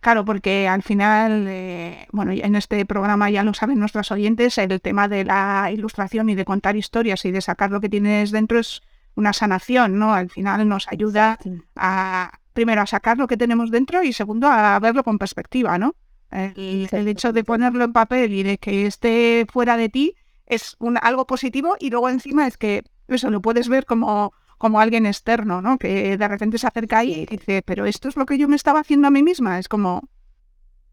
Claro, 0.00 0.24
porque 0.24 0.66
al 0.66 0.82
final, 0.82 1.46
eh, 1.46 2.06
bueno, 2.10 2.32
en 2.32 2.56
este 2.56 2.84
programa 2.84 3.30
ya 3.30 3.44
lo 3.44 3.54
saben 3.54 3.78
nuestros 3.78 4.10
oyentes, 4.10 4.58
el 4.58 4.80
tema 4.80 5.08
de 5.08 5.24
la 5.24 5.70
ilustración 5.72 6.28
y 6.28 6.34
de 6.34 6.44
contar 6.44 6.76
historias 6.76 7.24
y 7.24 7.30
de 7.30 7.40
sacar 7.40 7.70
lo 7.70 7.80
que 7.80 7.88
tienes 7.88 8.30
dentro 8.30 8.58
es 8.58 8.82
una 9.14 9.32
sanación, 9.32 9.98
¿no? 9.98 10.12
Al 10.12 10.30
final 10.30 10.66
nos 10.68 10.88
ayuda 10.88 11.38
a, 11.76 12.38
primero, 12.52 12.82
a 12.82 12.86
sacar 12.86 13.18
lo 13.18 13.26
que 13.26 13.36
tenemos 13.36 13.70
dentro 13.70 14.02
y 14.02 14.12
segundo, 14.12 14.48
a 14.48 14.78
verlo 14.80 15.04
con 15.04 15.18
perspectiva, 15.18 15.78
¿no? 15.78 15.94
El, 16.30 16.88
hecho 17.08 17.32
de 17.32 17.44
ponerlo 17.44 17.84
en 17.84 17.92
papel 17.92 18.32
y 18.32 18.42
de 18.42 18.58
que 18.58 18.86
esté 18.86 19.46
fuera 19.48 19.76
de 19.76 19.88
ti 19.88 20.16
es 20.46 20.76
un, 20.78 20.98
algo 21.02 21.26
positivo 21.26 21.76
y 21.78 21.90
luego 21.90 22.08
encima 22.08 22.46
es 22.46 22.56
que 22.56 22.84
eso 23.08 23.30
lo 23.30 23.40
puedes 23.40 23.68
ver 23.68 23.84
como 23.84 24.32
como 24.58 24.80
alguien 24.80 25.06
externo, 25.06 25.60
¿no? 25.60 25.78
Que 25.78 26.16
de 26.16 26.28
repente 26.28 26.58
se 26.58 26.66
acerca 26.66 26.98
ahí 26.98 27.12
y 27.12 27.26
dice, 27.26 27.62
pero 27.62 27.84
esto 27.86 28.08
es 28.08 28.16
lo 28.16 28.26
que 28.26 28.38
yo 28.38 28.48
me 28.48 28.56
estaba 28.56 28.80
haciendo 28.80 29.08
a 29.08 29.10
mí 29.10 29.22
misma. 29.22 29.58
Es 29.58 29.68
como... 29.68 30.08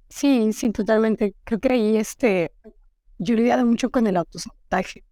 Sí, 0.09 0.51
sí, 0.53 0.71
totalmente. 0.71 1.35
Creo 1.43 1.59
que 1.59 1.71
ahí 1.71 1.97
este, 1.97 2.51
yo 3.17 3.35
lidiado 3.35 3.65
mucho 3.65 3.89
con 3.89 4.05
el 4.05 4.17
autosabotaje. 4.17 5.03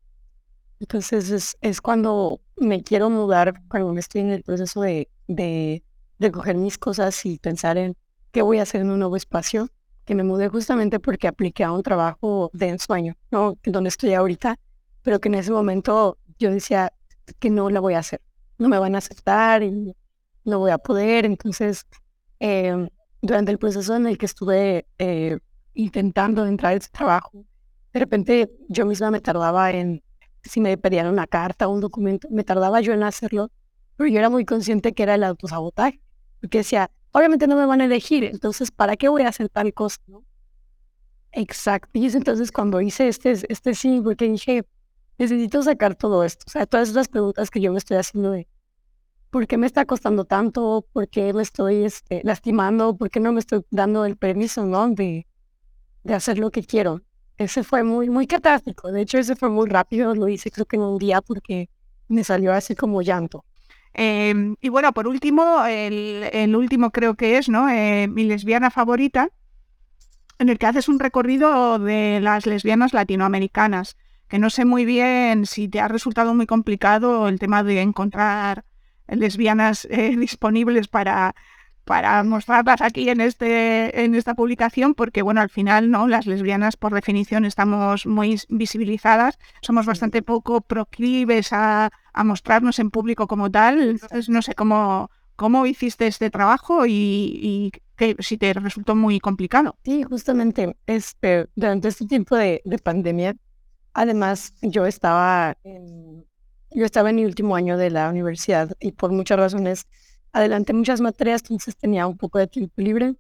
Entonces 0.80 1.30
es, 1.30 1.58
es 1.62 1.82
cuando 1.82 2.42
me 2.58 2.84
quiero 2.84 3.10
mudar, 3.10 3.54
cuando 3.70 3.98
estoy 3.98 4.22
en 4.22 4.32
el 4.32 4.44
proceso 4.44 4.82
de, 4.82 5.10
de 5.28 5.84
recoger 6.20 6.58
mis 6.58 6.78
cosas 6.78 7.26
y 7.26 7.38
pensar 7.38 7.78
en 7.78 7.96
qué 8.32 8.42
voy 8.42 8.60
a 8.60 8.64
hacer 8.64 8.82
en 8.82 8.92
un 8.92 9.00
nuevo 9.00 9.16
espacio, 9.16 9.70
que 10.06 10.16
me 10.16 10.24
mudé 10.24 10.50
justamente 10.50 11.00
porque 11.00 11.28
apliqué 11.28 11.64
a 11.64 11.72
un 11.72 11.84
trabajo 11.84 12.50
de 12.54 12.70
ensueño, 12.70 13.16
¿no? 13.32 13.58
Donde 13.64 13.90
estoy 13.90 14.14
ahorita, 14.14 14.58
pero 15.02 15.20
que 15.20 15.30
en 15.30 15.36
ese 15.36 15.52
momento 15.52 16.18
yo 16.40 16.52
decía 16.52 16.92
que 17.40 17.50
no 17.50 17.70
la 17.70 17.80
voy 17.80 17.94
a 17.94 18.00
hacer 18.00 18.22
no 18.62 18.70
me 18.70 18.78
van 18.80 18.96
a 18.96 19.00
aceptar 19.00 19.64
y 19.64 19.96
no 20.46 20.60
voy 20.60 20.72
a 20.72 20.78
poder. 20.78 21.26
Entonces, 21.26 21.86
em, 22.40 22.90
durante 23.22 23.52
el 23.52 23.58
proceso 23.58 23.96
en 23.96 24.08
el 24.08 24.18
que 24.18 24.28
estuve 24.28 24.88
eh, 25.00 25.40
intentando 25.74 26.46
entrar 26.46 26.74
a 26.74 26.76
ese 26.76 26.90
trabajo, 26.90 27.46
de 27.94 28.00
repente 28.00 28.52
yo 28.70 28.86
misma 28.86 29.12
me 29.12 29.20
tardaba 29.20 29.72
en, 29.72 30.04
si 30.44 30.62
me 30.62 30.78
pedían 30.78 31.08
una 31.08 31.28
carta 31.28 31.68
o 31.68 31.74
un 31.74 31.82
documento, 31.82 32.28
me 32.32 32.44
tardaba 32.44 32.82
yo 32.82 32.94
en 32.94 33.04
hacerlo, 33.04 33.52
pero 33.98 34.10
yo 34.10 34.20
era 34.20 34.30
muy 34.30 34.46
consciente 34.46 34.94
que 34.94 35.04
era 35.04 35.16
el 35.16 35.24
autosabotaje, 35.24 36.00
porque 36.40 36.60
decía, 36.60 36.92
obviamente 37.12 37.48
no 37.48 37.56
me 37.56 37.66
van 37.66 37.82
a 37.82 37.86
elegir, 37.86 38.24
entonces, 38.24 38.72
¿para 38.72 38.98
qué 38.98 39.10
voy 39.10 39.24
a 39.24 39.30
hacer 39.30 39.50
tal 39.50 39.74
cosa? 39.74 39.98
¿no? 40.08 40.24
Exacto. 41.32 41.90
Y 41.94 42.06
es 42.06 42.16
entonces 42.16 42.52
cuando 42.52 42.82
hice 42.82 43.08
este, 43.08 43.32
este 43.50 43.74
sí, 43.74 44.02
porque 44.04 44.30
dije, 44.30 44.66
necesito 45.18 45.64
sacar 45.64 45.96
todo 45.96 46.24
esto. 46.24 46.44
O 46.48 46.52
sea, 46.52 46.66
todas 46.66 46.90
esas 46.90 47.08
preguntas 47.08 47.50
que 47.50 47.62
yo 47.62 47.72
me 47.72 47.78
estoy 47.78 47.98
haciendo 47.98 48.32
de 48.32 48.48
¿por 49.30 49.48
qué 49.48 49.58
me 49.58 49.66
está 49.66 49.86
costando 49.86 50.26
tanto? 50.26 50.86
¿Por 50.92 51.08
qué 51.08 51.34
me 51.34 51.42
estoy 51.42 51.86
este, 51.86 52.22
lastimando? 52.24 52.96
¿Por 52.98 53.10
qué 53.10 53.20
no 53.20 53.32
me 53.32 53.40
estoy 53.40 53.66
dando 53.72 54.06
el 54.06 54.18
permiso, 54.18 54.66
¿no? 54.66 54.90
De, 54.90 55.26
de 56.04 56.14
hacer 56.14 56.38
lo 56.38 56.52
que 56.52 56.64
quiero. 56.64 57.02
Ese 57.38 57.64
fue 57.64 57.84
muy, 57.84 58.10
muy 58.10 58.28
catástrofe. 58.28 58.92
De 58.92 59.02
hecho, 59.02 59.18
ese 59.18 59.36
fue 59.36 59.50
muy 59.50 59.70
rápido. 59.70 60.14
Lo 60.14 60.28
hice 60.28 60.52
creo 60.52 60.66
que 60.66 60.76
en 60.76 60.84
un 60.84 60.98
día 60.98 61.22
porque 61.22 61.70
me 62.08 62.24
salió 62.24 62.54
así 62.54 62.76
como 62.76 63.02
llanto. 63.02 63.46
Em, 63.94 64.56
y 64.62 64.70
bueno, 64.70 64.94
por 64.94 65.08
último, 65.08 65.66
el, 65.66 66.56
último 66.56 66.92
creo 66.92 67.16
que 67.16 67.38
es, 67.38 67.50
¿no? 67.50 67.70
Eh, 67.70 68.08
mi 68.08 68.24
lesbiana 68.24 68.72
favorita, 68.72 69.30
en 70.40 70.50
el 70.50 70.58
que 70.58 70.66
haces 70.66 70.90
un 70.90 71.00
recorrido 71.00 71.78
de 71.78 72.20
las 72.22 72.46
lesbianas 72.46 72.94
latinoamericanas, 72.94 73.98
que 74.28 74.40
no 74.40 74.50
sé 74.50 74.66
muy 74.66 74.86
bien 74.86 75.46
si 75.46 75.68
te 75.68 75.82
ha 75.82 75.88
resultado 75.88 76.34
muy 76.34 76.48
complicado 76.48 77.28
el 77.28 77.38
tema 77.38 77.64
de 77.64 77.82
encontrar 77.82 78.66
lesbianas 79.08 79.86
eh, 79.92 80.16
disponibles 80.18 80.88
para, 80.88 81.36
para 81.86 82.24
mostrarlas 82.24 82.82
aquí 82.82 83.10
en, 83.10 83.22
este, 83.22 84.04
en 84.04 84.16
esta 84.16 84.34
publicación, 84.34 84.94
porque 84.94 85.22
bueno, 85.22 85.42
al 85.42 85.50
final 85.50 85.90
no, 85.90 86.08
las 86.08 86.26
lesbianas 86.28 86.78
por 86.78 86.94
definición 86.94 87.46
estamos 87.46 88.06
muy 88.06 88.40
visibilizadas, 88.50 89.38
somos 89.62 89.86
bastante 89.86 90.22
poco 90.22 90.62
proclives 90.62 91.54
a, 91.54 91.92
a 92.14 92.24
mostrarnos 92.24 92.80
en 92.80 92.92
público 92.92 93.28
como 93.28 93.50
tal. 93.50 93.82
Entonces, 93.82 94.30
no 94.30 94.42
sé 94.42 94.54
cómo, 94.54 95.10
cómo 95.36 95.66
hiciste 95.66 96.08
este 96.08 96.30
trabajo 96.30 96.86
y, 96.88 97.72
que, 97.96 98.16
si 98.20 98.38
te 98.38 98.54
resultó 98.54 98.96
muy 98.96 99.20
complicado. 99.20 99.78
Sí, 99.84 100.04
justamente 100.04 100.76
este, 100.88 101.48
durante 101.56 101.88
este 101.88 102.06
tiempo 102.06 102.36
de, 102.36 102.62
de 102.64 102.78
pandemia, 102.78 103.36
además 103.94 104.54
yo 104.62 104.86
estaba 104.86 105.58
en 105.64 106.26
yo 106.74 106.86
estaba 106.86 107.10
en 107.10 107.18
mi 107.18 107.26
último 107.26 107.56
año 107.56 107.78
de 107.78 107.90
la 107.90 108.10
universidad 108.10 108.72
y 108.80 108.94
por 108.94 109.12
muchas 109.12 109.38
razones 109.38 109.88
adelanté 110.34 110.74
muchas 110.74 111.02
materias, 111.02 111.42
entonces 111.42 111.76
tenía 111.76 112.08
un 112.08 112.18
poco 112.18 112.40
de 112.40 112.48
tiempo 112.48 112.74
libre. 112.82 113.16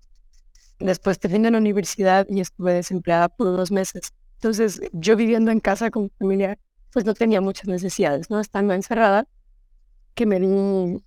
Después 0.80 1.20
terminé 1.20 1.52
la 1.52 1.58
universidad 1.58 2.26
y 2.30 2.40
estuve 2.40 2.74
desempleada 2.74 3.30
por 3.30 3.48
dos 3.56 3.72
meses. 3.72 4.14
Entonces, 4.36 4.82
yo 4.94 5.16
viviendo 5.16 5.52
en 5.52 5.60
casa 5.60 5.92
con 5.92 6.04
mi 6.04 6.10
familia, 6.18 6.58
pues 6.92 7.06
no 7.06 7.14
tenía 7.14 7.42
muchas 7.42 7.68
necesidades, 7.68 8.30
¿no? 8.30 8.40
Estando 8.40 8.74
encerrada, 8.74 9.28
que 10.16 10.26
me 10.26 10.40
di 10.40 11.04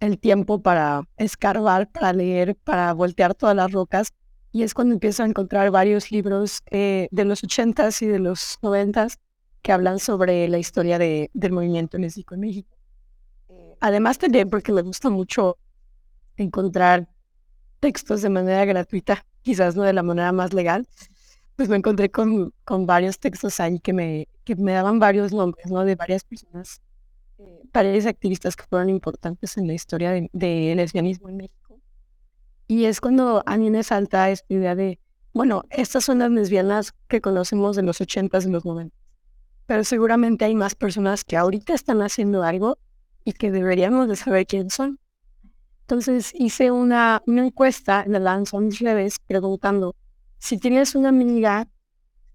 el 0.00 0.18
tiempo 0.18 0.60
para 0.62 1.02
escarbar, 1.16 1.90
para 1.90 2.12
leer, 2.12 2.56
para 2.56 2.92
voltear 2.92 3.34
todas 3.34 3.56
las 3.56 3.70
rocas. 3.70 4.12
Y 4.50 4.62
es 4.62 4.74
cuando 4.74 4.94
empiezo 4.94 5.22
a 5.22 5.26
encontrar 5.26 5.70
varios 5.70 6.10
libros 6.10 6.60
eh, 6.70 7.08
de 7.10 7.24
los 7.24 7.44
ochentas 7.44 8.02
y 8.02 8.06
de 8.06 8.18
los 8.18 8.58
noventas 8.62 9.18
que 9.62 9.72
hablan 9.72 9.98
sobre 9.98 10.48
la 10.48 10.58
historia 10.58 10.98
de, 10.98 11.30
del 11.34 11.52
movimiento 11.52 11.98
lésbico 11.98 12.34
en 12.34 12.40
México. 12.40 12.77
Además 13.80 14.18
también 14.18 14.50
porque 14.50 14.72
me 14.72 14.82
gusta 14.82 15.10
mucho 15.10 15.58
encontrar 16.36 17.08
textos 17.80 18.22
de 18.22 18.28
manera 18.28 18.64
gratuita, 18.64 19.24
quizás 19.42 19.76
no 19.76 19.82
de 19.82 19.92
la 19.92 20.02
manera 20.02 20.32
más 20.32 20.52
legal, 20.52 20.86
pues 21.56 21.68
me 21.68 21.76
encontré 21.76 22.10
con, 22.10 22.52
con 22.64 22.86
varios 22.86 23.18
textos 23.18 23.60
ahí 23.60 23.80
que 23.80 23.92
me, 23.92 24.28
que 24.44 24.56
me 24.56 24.72
daban 24.72 24.98
varios 24.98 25.32
nombres, 25.32 25.70
¿no? 25.70 25.84
De 25.84 25.96
varias 25.96 26.24
personas, 26.24 26.80
eh, 27.38 28.08
activistas 28.08 28.56
que 28.56 28.64
fueron 28.64 28.88
importantes 28.88 29.56
en 29.56 29.66
la 29.66 29.74
historia 29.74 30.10
del 30.12 30.28
de 30.32 30.74
lesbianismo 30.76 31.28
en 31.28 31.36
México. 31.36 31.80
Y 32.66 32.84
es 32.84 33.00
cuando 33.00 33.42
a 33.46 33.56
mí 33.56 33.70
me 33.70 33.82
salta 33.82 34.30
esta 34.30 34.52
idea 34.52 34.74
de, 34.74 34.98
bueno, 35.32 35.62
estas 35.70 36.04
son 36.04 36.18
las 36.18 36.30
lesbianas 36.30 36.94
que 37.08 37.20
conocemos 37.20 37.78
en 37.78 37.86
los 37.86 38.00
80s 38.00 38.46
y 38.46 38.50
los 38.50 38.64
90 38.64 38.98
pero 39.68 39.84
seguramente 39.84 40.46
hay 40.46 40.54
más 40.54 40.74
personas 40.74 41.24
que 41.24 41.36
ahorita 41.36 41.74
están 41.74 42.00
haciendo 42.00 42.42
algo 42.42 42.78
y 43.28 43.34
que 43.34 43.50
deberíamos 43.50 44.08
de 44.08 44.16
saber 44.16 44.46
quién 44.46 44.70
son. 44.70 44.98
Entonces 45.82 46.32
hice 46.34 46.70
una, 46.70 47.22
una 47.26 47.44
encuesta 47.44 48.02
en 48.02 48.12
la 48.12 48.20
lanzo 48.20 48.56
a 48.56 48.60
mis 48.62 48.80
preguntando 49.26 49.94
si 50.38 50.56
tienes 50.56 50.94
una 50.94 51.10
amiga, 51.10 51.68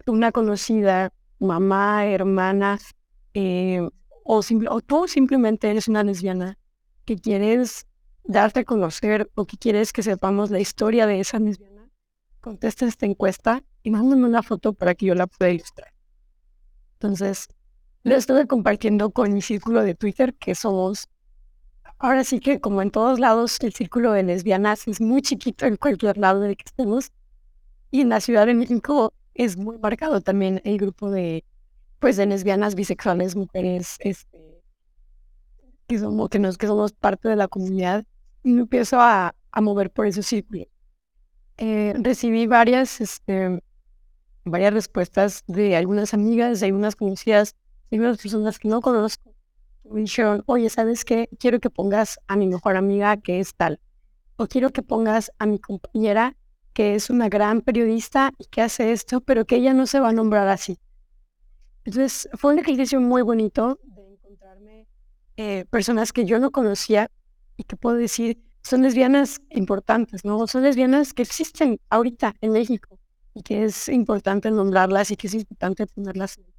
una 0.05 0.31
conocida, 0.31 1.11
mamá, 1.39 2.05
hermana, 2.05 2.77
eh, 3.33 3.81
o, 4.23 4.41
o 4.69 4.81
tú 4.81 5.07
simplemente 5.07 5.71
eres 5.71 5.87
una 5.87 6.03
lesbiana 6.03 6.59
que 7.05 7.15
quieres 7.15 7.87
darte 8.23 8.59
a 8.59 8.63
conocer 8.63 9.31
o 9.33 9.45
que 9.45 9.57
quieres 9.57 9.93
que 9.93 10.03
sepamos 10.03 10.51
la 10.51 10.59
historia 10.59 11.07
de 11.07 11.21
esa 11.21 11.39
lesbiana, 11.39 11.89
contesta 12.39 12.85
esta 12.85 13.07
encuesta 13.07 13.63
y 13.81 13.89
mándame 13.89 14.27
una 14.27 14.43
foto 14.43 14.73
para 14.73 14.93
que 14.93 15.07
yo 15.07 15.15
la 15.15 15.25
pueda 15.25 15.49
ilustrar. 15.49 15.91
Entonces, 16.99 17.47
lo 18.03 18.15
estuve 18.15 18.47
compartiendo 18.47 19.11
con 19.11 19.33
mi 19.33 19.41
círculo 19.41 19.81
de 19.83 19.95
Twitter, 19.95 20.33
que 20.35 20.55
somos, 20.55 21.07
ahora 21.99 22.23
sí 22.23 22.39
que 22.39 22.59
como 22.59 22.81
en 22.81 22.91
todos 22.91 23.19
lados, 23.19 23.57
el 23.61 23.73
círculo 23.73 24.11
de 24.11 24.23
lesbianas 24.23 24.87
es 24.87 24.99
muy 24.99 25.21
chiquito 25.21 25.65
en 25.65 25.77
cualquier 25.77 26.17
lado 26.17 26.41
de 26.41 26.55
que 26.55 26.63
estemos. 26.65 27.11
Y 27.91 28.01
en 28.01 28.09
la 28.09 28.19
Ciudad 28.19 28.45
de 28.45 28.55
México 28.55 29.13
es 29.33 29.55
muy 29.57 29.77
marcado 29.77 30.21
también 30.21 30.61
el 30.65 30.77
grupo 30.77 31.09
de, 31.11 31.45
pues, 31.99 32.17
de 32.17 32.25
lesbianas, 32.25 32.75
bisexuales, 32.75 33.35
mujeres, 33.35 33.97
este, 33.99 34.61
que, 35.87 35.99
somos, 35.99 36.29
que, 36.29 36.39
nos, 36.39 36.57
que 36.57 36.67
somos 36.67 36.91
parte 36.91 37.29
de 37.29 37.35
la 37.35 37.47
comunidad. 37.47 38.03
Y 38.43 38.51
me 38.51 38.61
empiezo 38.61 38.99
a, 38.99 39.33
a 39.51 39.61
mover 39.61 39.91
por 39.91 40.07
ese 40.07 40.23
círculo. 40.23 40.65
Eh, 41.57 41.93
recibí 41.99 42.47
varias, 42.47 42.99
este, 42.99 43.63
varias 44.43 44.73
respuestas 44.73 45.43
de 45.47 45.77
algunas 45.77 46.13
amigas, 46.13 46.59
de 46.59 46.65
algunas 46.65 46.95
conocidas, 46.95 47.55
algunas 47.95 48.17
personas 48.17 48.59
que 48.59 48.67
no 48.67 48.81
conozco. 48.81 49.33
Me 49.83 50.01
dijeron, 50.01 50.43
oye, 50.45 50.69
¿sabes 50.69 51.05
qué? 51.05 51.29
Quiero 51.39 51.59
que 51.59 51.69
pongas 51.69 52.19
a 52.27 52.35
mi 52.35 52.47
mejor 52.47 52.77
amiga 52.77 53.17
que 53.17 53.39
es 53.39 53.53
tal. 53.55 53.79
O 54.37 54.47
quiero 54.47 54.71
que 54.71 54.81
pongas 54.81 55.31
a 55.39 55.45
mi 55.45 55.59
compañera 55.59 56.35
que 56.73 56.95
es 56.95 57.09
una 57.09 57.29
gran 57.29 57.61
periodista 57.61 58.33
y 58.39 58.45
que 58.45 58.61
hace 58.61 58.91
esto, 58.91 59.21
pero 59.21 59.45
que 59.45 59.57
ella 59.57 59.73
no 59.73 59.85
se 59.85 59.99
va 59.99 60.09
a 60.09 60.13
nombrar 60.13 60.47
así. 60.47 60.79
Entonces, 61.85 62.27
fue 62.33 62.53
un 62.53 62.59
ejercicio 62.59 62.99
muy 62.99 63.21
bonito 63.21 63.79
de 63.83 64.13
encontrarme 64.13 64.87
eh, 65.37 65.65
personas 65.69 66.11
que 66.13 66.25
yo 66.25 66.39
no 66.39 66.49
conocía 66.51 67.11
y 67.57 67.63
que 67.63 67.75
puedo 67.75 67.97
decir 67.97 68.41
son 68.63 68.81
lesbianas 68.81 69.41
importantes, 69.49 70.23
¿no? 70.23 70.47
Son 70.47 70.63
lesbianas 70.63 71.13
que 71.13 71.21
existen 71.21 71.79
ahorita 71.89 72.33
en 72.39 72.53
México 72.53 72.97
y 73.33 73.43
que 73.43 73.65
es 73.65 73.89
importante 73.89 74.49
nombrarlas 74.49 75.11
y 75.11 75.17
que 75.17 75.27
es 75.27 75.33
importante 75.33 75.85
ponerlas 75.85 76.37
en. 76.37 76.52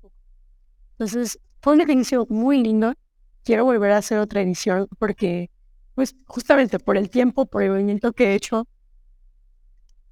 Entonces, 0.94 1.38
fue 1.60 1.74
un 1.74 1.90
inicio 1.90 2.26
muy 2.28 2.62
lindo. 2.62 2.94
Quiero 3.42 3.64
volver 3.64 3.92
a 3.92 3.98
hacer 3.98 4.18
otra 4.18 4.40
edición 4.42 4.88
porque, 4.98 5.50
pues, 5.94 6.14
justamente 6.26 6.78
por 6.78 6.96
el 6.96 7.10
tiempo, 7.10 7.46
por 7.46 7.62
el 7.62 7.70
movimiento 7.70 8.12
que 8.12 8.28
he 8.28 8.34
hecho, 8.34 8.66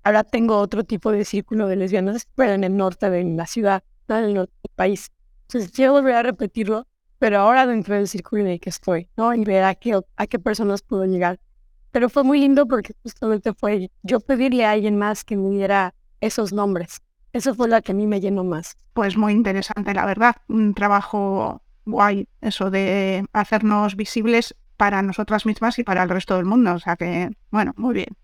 ahora 0.03 0.25
tengo 0.25 0.59
otro 0.59 0.85
tipo 0.85 1.13
de 1.13 1.25
círculo 1.25 1.69
de 1.69 1.77
lesbianas, 1.77 2.27
pero 2.35 2.53
en 2.53 2.65
el 2.65 2.77
norte 2.77 3.09
de 3.11 3.23
la 3.25 3.47
ciudad, 3.47 3.85
no 4.09 4.19
en 4.19 4.25
el 4.25 4.35
norte 4.35 4.53
del 4.63 4.75
país. 4.75 5.11
Entonces, 5.43 5.71
quiero 5.71 5.93
volver 5.93 6.17
a 6.17 6.23
repetirlo, 6.23 6.87
pero 7.19 7.39
ahora 7.39 7.67
dentro 7.67 7.95
del 7.95 8.09
círculo 8.09 8.43
en 8.43 8.49
el 8.49 8.61
que 8.61 8.71
estoy, 8.71 9.09
¿no? 9.17 9.33
Y 9.35 9.45
ver 9.45 9.63
a 9.63 9.75
qué, 9.77 10.01
a 10.17 10.27
qué 10.27 10.39
personas 10.39 10.83
puedo 10.83 11.05
llegar. 11.05 11.39
Pero 11.93 12.09
fue 12.09 12.25
muy 12.25 12.41
lindo 12.41 12.67
porque 12.67 12.95
justamente 13.03 13.53
fue, 13.55 13.91
yo 14.03 14.19
pediría 14.19 14.71
a 14.71 14.73
alguien 14.73 14.97
más 14.99 15.25
que 15.25 15.37
me 15.37 15.51
diera 15.51 15.95
esos 16.21 16.53
nombres. 16.53 17.03
Eso 17.33 17.55
fue 17.55 17.69
lo 17.69 17.81
que 17.83 17.93
a 17.93 17.95
mí 17.95 18.07
me 18.07 18.21
llenó 18.21 18.45
más. 18.45 18.77
Pues 18.93 19.17
muy 19.17 19.33
interesante, 19.33 19.95
la 19.95 20.05
verdad. 20.05 20.37
Un 20.49 20.75
trabajo 20.75 21.63
guay, 21.85 22.29
eso 22.41 22.71
de 22.71 23.25
hacernos 23.33 23.97
visibles 23.97 24.55
para 24.77 25.03
nosotras 25.03 25.47
mismas 25.47 25.79
y 25.79 25.85
para 25.85 26.03
el 26.03 26.09
resto 26.09 26.37
del 26.37 26.45
mundo. 26.45 26.75
O 26.75 26.79
sea 26.79 26.97
que, 26.97 27.31
bueno, 27.51 27.73
muy 27.77 27.95
bien. 27.95 28.17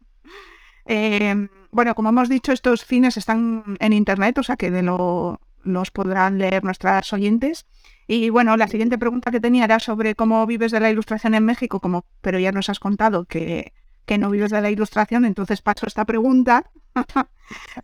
Eh, 0.87 1.49
bueno, 1.71 1.95
como 1.95 2.09
hemos 2.11 2.29
dicho, 2.29 2.53
estos 2.53 2.85
fines 2.85 3.17
están 3.17 3.77
en 3.81 3.93
internet, 3.93 4.39
o 4.39 4.43
sea 4.43 4.57
que 4.57 4.71
de 4.71 4.83
lo, 4.83 5.41
los 5.63 5.91
podrán 5.91 6.39
leer 6.39 6.65
nuestras 6.65 7.13
oyentes. 7.13 7.67
Y 8.07 8.31
bueno, 8.31 8.57
la 8.57 8.69
siguiente 8.69 8.99
pregunta 8.99 9.31
que 9.31 9.41
tenía 9.41 9.65
era 9.65 9.81
sobre 9.81 10.15
cómo 10.15 10.47
vives 10.47 10.73
de 10.73 10.81
la 10.81 10.91
ilustración 10.91 11.35
en 11.35 11.45
México, 11.45 11.81
como, 11.81 12.05
pero 12.23 12.39
ya 12.39 12.53
nos 12.53 12.71
has 12.71 12.81
contado 12.81 13.27
que 13.27 13.73
que 14.09 14.17
no 14.17 14.31
vives 14.31 14.51
de 14.51 14.63
la 14.63 14.71
ilustración, 14.71 15.27
entonces 15.27 15.61
paso 15.61 15.87
esta 15.87 16.07
pregunta, 16.07 16.71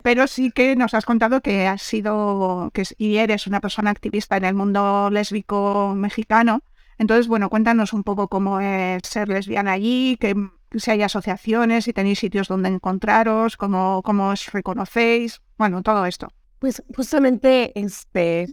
pero 0.03 0.25
sí 0.25 0.49
que 0.49 0.75
nos 0.75 0.95
has 0.95 1.05
contado 1.05 1.39
que 1.39 1.67
has 1.67 1.83
sido 1.83 2.71
que 2.73 2.83
y 2.97 3.17
eres 3.17 3.45
una 3.45 3.61
persona 3.61 3.91
activista 3.91 4.35
en 4.35 4.45
el 4.45 4.55
mundo 4.55 5.09
lésbico 5.11 5.93
mexicano. 5.95 6.61
Entonces, 6.97 7.27
bueno, 7.27 7.49
cuéntanos 7.49 7.93
un 7.93 8.03
poco 8.03 8.27
cómo 8.27 8.59
es 8.59 9.03
ser 9.03 9.29
lesbiana 9.29 9.73
allí, 9.73 10.17
que 10.19 10.33
si 10.75 10.91
hay 10.91 11.03
asociaciones, 11.03 11.85
si 11.85 11.93
tenéis 11.93 12.19
sitios 12.19 12.47
donde 12.47 12.69
encontraros, 12.69 13.55
cómo, 13.55 14.01
cómo 14.03 14.29
os 14.29 14.51
reconocéis, 14.51 15.41
bueno, 15.59 15.83
todo 15.83 16.07
esto. 16.07 16.29
Pues 16.57 16.81
justamente 16.95 17.71
este, 17.79 18.47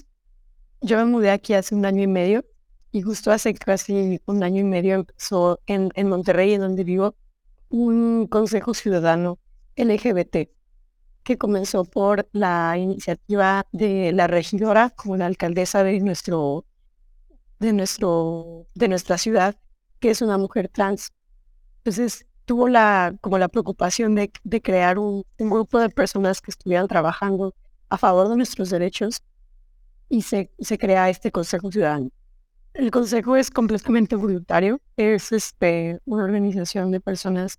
yo 0.82 0.98
me 0.98 1.06
mudé 1.06 1.30
aquí 1.30 1.54
hace 1.54 1.74
un 1.74 1.86
año 1.86 2.02
y 2.02 2.06
medio 2.06 2.44
y 2.90 3.00
justo 3.00 3.32
hace 3.32 3.54
casi 3.54 4.20
un 4.26 4.42
año 4.42 4.60
y 4.60 4.64
medio 4.64 5.06
en, 5.66 5.88
en 5.94 6.08
Monterrey, 6.10 6.52
en 6.52 6.60
donde 6.60 6.84
vivo, 6.84 7.14
un 7.72 8.26
Consejo 8.26 8.74
Ciudadano 8.74 9.38
LGBT 9.76 10.50
que 11.22 11.38
comenzó 11.38 11.84
por 11.84 12.28
la 12.32 12.76
iniciativa 12.76 13.66
de 13.72 14.12
la 14.12 14.26
regidora 14.26 14.90
como 14.90 15.16
la 15.16 15.26
alcaldesa 15.26 15.82
de 15.82 15.98
nuestro 16.00 16.66
de 17.60 17.72
nuestro 17.72 18.66
de 18.74 18.88
nuestra 18.88 19.16
ciudad 19.16 19.56
que 20.00 20.10
es 20.10 20.20
una 20.20 20.36
mujer 20.36 20.68
trans. 20.68 21.12
Entonces 21.78 22.26
tuvo 22.44 22.68
la 22.68 23.14
como 23.22 23.38
la 23.38 23.48
preocupación 23.48 24.16
de, 24.16 24.30
crear 24.62 24.98
un, 24.98 25.24
un, 25.38 25.50
grupo 25.50 25.78
de 25.78 25.88
personas 25.88 26.42
que 26.42 26.50
estuvieran 26.50 26.88
trabajando 26.88 27.54
a 27.88 27.96
favor 27.96 28.28
de 28.28 28.36
nuestros 28.36 28.68
derechos 28.68 29.22
y 30.10 30.22
se, 30.22 30.52
se 30.58 30.76
crea 30.76 31.08
este 31.08 31.32
consejo 31.32 31.72
ciudadano 31.72 32.10
el 32.74 32.90
consejo 32.90 33.36
es 33.36 33.50
completamente 33.50 34.16
voluntario, 34.16 34.80
es 34.96 35.32
este, 35.32 36.00
una 36.04 36.24
organización 36.24 36.90
de 36.90 37.00
personas 37.00 37.58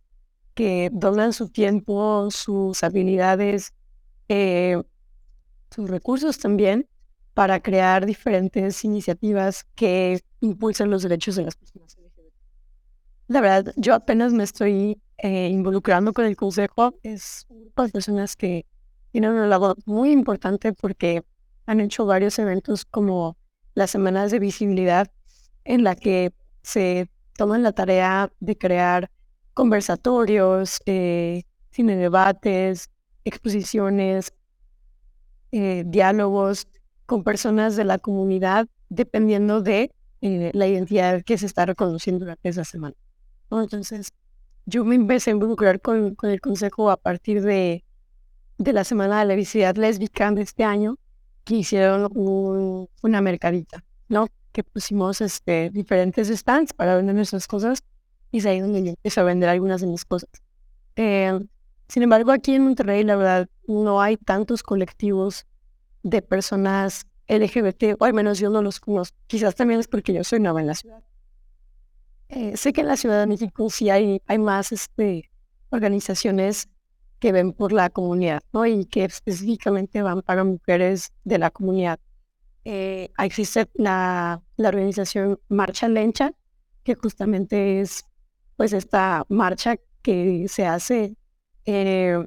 que 0.54 0.90
donan 0.92 1.34
su 1.34 1.50
tiempo, 1.50 2.30
sus 2.32 2.84
habilidades, 2.84 3.74
eh, 4.30 4.82
sus 5.72 5.90
recursos 5.90 6.38
también 6.38 6.88
para 7.34 7.62
crear 7.62 8.06
diferentes 8.06 8.84
iniciativas 8.84 9.66
que 9.76 10.22
impulsen 10.40 10.90
los 10.90 11.04
derechos 11.04 11.36
de 11.36 11.46
las 11.46 11.56
personas. 11.56 11.98
La 13.28 13.42
verdad, 13.42 13.74
yo 13.78 13.96
apenas 13.96 14.34
me 14.34 14.44
estoy 14.44 15.02
eh, 15.18 15.48
involucrando 15.48 16.14
con 16.14 16.26
el 16.26 16.36
consejo. 16.36 16.94
Es 17.02 17.46
un 17.50 17.62
grupo 17.62 17.84
de 17.84 17.90
personas 17.90 18.36
que 18.36 18.66
tienen 19.12 19.32
un 19.32 19.50
labor 19.50 19.78
muy 19.86 20.12
importante 20.12 20.74
porque 20.74 21.24
han 21.66 21.80
hecho 21.80 22.06
varios 22.06 22.38
eventos 22.38 22.86
como 22.86 23.38
las 23.76 23.92
semanas 23.92 24.32
de 24.32 24.40
visibilidad 24.40 25.12
en 25.66 25.84
la 25.84 25.96
que 25.96 26.34
se 26.62 27.10
toman 27.38 27.64
la 27.64 27.72
tarea 27.72 28.32
de 28.40 28.58
crear 28.58 29.10
conversatorios, 29.54 30.82
eh, 30.86 31.44
cine 31.72 31.96
debates, 31.96 32.90
exposiciones, 33.26 34.34
eh, 35.52 35.84
diálogos 35.86 36.68
con 37.06 37.24
personas 37.24 37.76
de 37.76 37.84
la 37.84 37.98
comunidad 37.98 38.68
dependiendo 38.90 39.62
de 39.62 39.92
eh, 40.22 40.52
la 40.54 40.68
identidad 40.68 41.24
que 41.24 41.38
se 41.38 41.46
está 41.46 41.66
reconociendo 41.66 42.20
durante 42.20 42.50
esa 42.50 42.64
semana. 42.64 42.96
Entonces, 43.52 44.14
yo 44.66 44.84
me 44.86 44.96
empecé 44.96 45.30
a 45.30 45.34
involucrar 45.34 45.82
con, 45.82 46.16
con 46.16 46.30
el 46.30 46.42
consejo 46.42 46.90
a 46.90 46.98
partir 46.98 47.44
de, 47.44 47.84
de 48.58 48.74
la 48.74 48.84
Semana 48.84 49.20
de 49.20 49.26
la 49.26 49.36
Visibilidad 49.36 49.76
Lésbica 49.76 50.32
de 50.32 50.42
este 50.42 50.64
año, 50.64 50.98
que 51.44 51.56
hicieron 51.56 52.10
una 53.02 53.22
mercadita, 53.22 53.84
¿no? 54.08 54.28
Que 54.52 54.64
pusimos 54.64 55.22
este, 55.22 55.70
diferentes 55.70 56.30
stands 56.30 56.74
para 56.74 56.96
vender 56.96 57.16
nuestras 57.16 57.48
cosas 57.48 57.84
y 58.32 58.42
se 58.42 58.50
ahí 58.50 58.60
donde 58.60 58.84
yo 58.84 58.90
empecé 58.90 59.20
a 59.20 59.24
vender 59.24 59.50
algunas 59.50 59.82
de 59.82 59.88
mis 59.88 60.06
cosas. 60.06 60.30
Eh, 60.96 61.40
sin 61.88 62.04
embargo, 62.04 62.32
aquí 62.32 62.56
en 62.56 62.64
Monterrey, 62.64 63.04
la 63.04 63.16
verdad, 63.16 63.50
no 63.68 64.02
hay 64.02 64.18
tantos 64.18 64.64
colectivos 64.64 65.46
de 66.02 66.22
personas 66.22 67.06
LGBT, 67.28 67.96
o 68.00 68.06
al 68.06 68.14
menos 68.14 68.40
yo 68.40 68.50
no 68.50 68.62
los 68.62 68.80
conozco. 68.80 69.18
Quizás 69.28 69.56
también 69.56 69.80
es 69.80 69.88
porque 69.88 70.14
yo 70.14 70.24
soy 70.24 70.40
nueva 70.40 70.62
en 70.62 70.68
la 70.68 70.76
ciudad. 70.76 71.04
Eh, 72.30 72.58
sé 72.58 72.74
que 72.74 72.82
en 72.82 72.88
la 72.88 72.98
Ciudad 72.98 73.20
de 73.20 73.28
México 73.28 73.70
sí 73.70 73.90
hay, 73.90 74.22
hay 74.26 74.40
más 74.40 74.72
este, 74.72 75.30
organizaciones 75.70 76.68
que 77.24 77.32
ven 77.32 77.54
por 77.54 77.72
la 77.72 77.90
comunidad, 77.90 78.44
¿no? 78.52 78.66
Y 78.66 78.84
que 78.84 79.06
específicamente 79.06 80.02
van 80.02 80.24
para 80.24 80.44
mujeres 80.44 81.14
de 81.24 81.38
la 81.38 81.52
comunidad. 81.52 81.98
Eh, 82.66 83.12
existe 83.18 83.70
la, 83.76 84.42
la 84.58 84.68
organización 84.68 85.40
Marcha 85.48 85.88
Lencha, 85.88 86.34
que 86.84 86.96
justamente 86.96 87.80
es 87.80 88.04
pues 88.58 88.74
esta 88.74 89.24
marcha 89.30 89.78
que 90.02 90.50
se 90.50 90.66
hace 90.66 91.16
eh, 91.64 92.22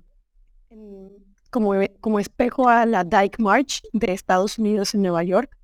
como, 1.51 1.75
como 2.01 2.19
espejo 2.19 2.67
a 2.67 2.87
la 2.87 3.05
Dyke 3.05 3.39
March 3.39 3.83
de 3.93 4.15
Estados 4.15 4.59
Unidos 4.59 4.95
en 4.95 5.03
Nueva 5.03 5.25
York, 5.25 5.59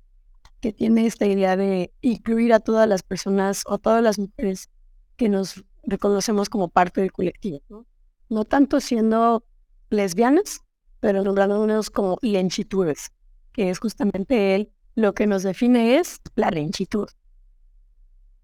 que 0.61 0.73
tiene 0.73 1.07
esta 1.07 1.25
idea 1.25 1.57
de 1.57 1.91
incluir 2.01 2.53
a 2.53 2.59
todas 2.59 2.87
las 2.87 3.01
personas 3.01 3.63
o 3.65 3.73
a 3.73 3.77
todas 3.79 4.03
las 4.03 4.19
mujeres 4.19 4.69
que 5.17 5.27
nos 5.27 5.63
reconocemos 5.81 6.49
como 6.49 6.67
parte 6.67 7.01
del 7.01 7.11
colectivo. 7.11 7.63
¿no? 7.67 7.87
No 8.33 8.45
tanto 8.45 8.79
siendo 8.79 9.45
lesbianas, 9.89 10.61
pero 10.99 11.23
nombrándonos 11.23 11.89
como 11.89 12.17
lenchitudes, 12.21 13.11
que 13.51 13.69
es 13.69 13.79
justamente 13.79 14.55
él, 14.55 14.71
lo 14.95 15.13
que 15.13 15.27
nos 15.27 15.43
define 15.43 15.97
es 15.97 16.19
la 16.35 16.49
lenchitud. 16.49 17.07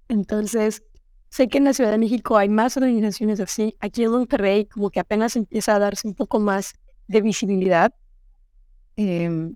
Entonces, 0.07 0.83
sé 1.29 1.47
que 1.47 1.59
en 1.59 1.65
la 1.65 1.73
Ciudad 1.73 1.91
de 1.91 1.97
México 1.97 2.37
hay 2.37 2.49
más 2.49 2.75
organizaciones 2.77 3.39
así. 3.39 3.75
Aquí 3.79 4.03
en 4.03 4.11
Monterrey 4.11 4.65
como 4.65 4.89
que 4.89 4.99
apenas 4.99 5.35
empieza 5.35 5.75
a 5.75 5.79
darse 5.79 6.07
un 6.07 6.15
poco 6.15 6.39
más 6.39 6.73
de 7.07 7.21
visibilidad. 7.21 7.93
Em, 8.95 9.55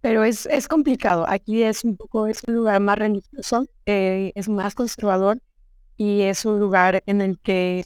pero 0.00 0.24
es, 0.24 0.46
es 0.46 0.68
complicado. 0.68 1.26
Aquí 1.28 1.62
es 1.62 1.84
un 1.84 1.96
poco, 1.96 2.26
es 2.26 2.42
un 2.46 2.54
lugar 2.54 2.80
más 2.80 2.98
religioso, 2.98 3.66
eh, 3.86 4.32
es 4.34 4.48
más 4.48 4.74
conservador 4.74 5.40
y 5.96 6.22
es 6.22 6.44
un 6.44 6.58
lugar 6.58 7.02
en 7.06 7.20
el 7.20 7.38
que 7.38 7.84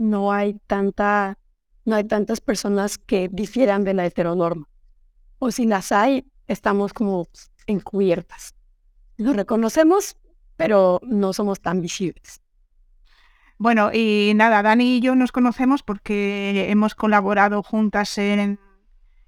no 0.00 0.32
hay 0.32 0.58
tanta, 0.66 1.38
no 1.84 1.94
hay 1.94 2.04
tantas 2.04 2.40
personas 2.40 2.96
que 2.96 3.28
difieran 3.30 3.84
de 3.84 3.94
la 3.94 4.06
heteronorma. 4.06 4.66
O 5.38 5.50
si 5.50 5.66
las 5.66 5.92
hay, 5.92 6.26
estamos 6.48 6.94
como 6.94 7.28
encubiertas. 7.66 8.54
Lo 9.18 9.34
reconocemos, 9.34 10.16
pero 10.56 11.00
no 11.02 11.34
somos 11.34 11.60
tan 11.60 11.82
visibles. 11.82 12.40
Bueno, 13.58 13.90
y 13.92 14.32
nada, 14.34 14.62
Dani 14.62 14.96
y 14.96 15.00
yo 15.00 15.14
nos 15.14 15.32
conocemos 15.32 15.82
porque 15.82 16.70
hemos 16.70 16.94
colaborado 16.94 17.62
juntas 17.62 18.16
en, 18.16 18.58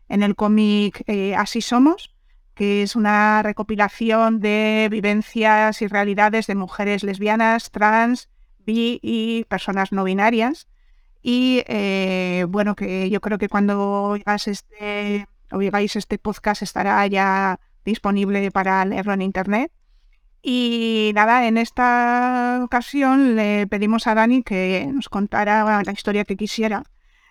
en 0.09 0.23
el 0.23 0.35
cómic 0.35 1.05
eh, 1.07 1.35
Así 1.37 1.61
Somos, 1.61 2.15
que 2.55 2.83
es 2.83 2.97
una 2.97 3.43
recopilación 3.43 4.41
de 4.41 4.89
vivencias 4.91 5.83
y 5.83 5.87
realidades 5.87 6.47
de 6.47 6.55
mujeres 6.55 7.03
lesbianas, 7.03 7.71
trans, 7.71 8.31
y 8.66 9.44
personas 9.48 9.92
no 9.92 10.05
binarias. 10.05 10.68
Y 11.22 11.62
eh, 11.66 12.46
bueno, 12.48 12.75
que 12.75 13.09
yo 13.11 13.20
creo 13.20 13.38
que 13.38 13.48
cuando 13.48 14.03
oigas 14.05 14.48
este, 14.48 15.27
oigáis 15.53 15.96
este 15.96 16.18
podcast 16.18 16.62
estará 16.62 17.07
ya 17.07 17.61
disponible 17.85 18.51
para 18.51 18.85
leerlo 18.85 19.12
en 19.12 19.22
internet. 19.22 19.72
Y 20.42 21.12
nada, 21.14 21.46
en 21.46 21.57
esta 21.57 22.61
ocasión 22.64 23.37
le 23.37 23.66
pedimos 23.68 24.07
a 24.09 24.14
Dani 24.14 24.42
que 24.42 24.88
nos 24.92 25.09
contara 25.09 25.83
la 25.85 25.92
historia 25.92 26.25
que 26.25 26.37
quisiera 26.37 26.83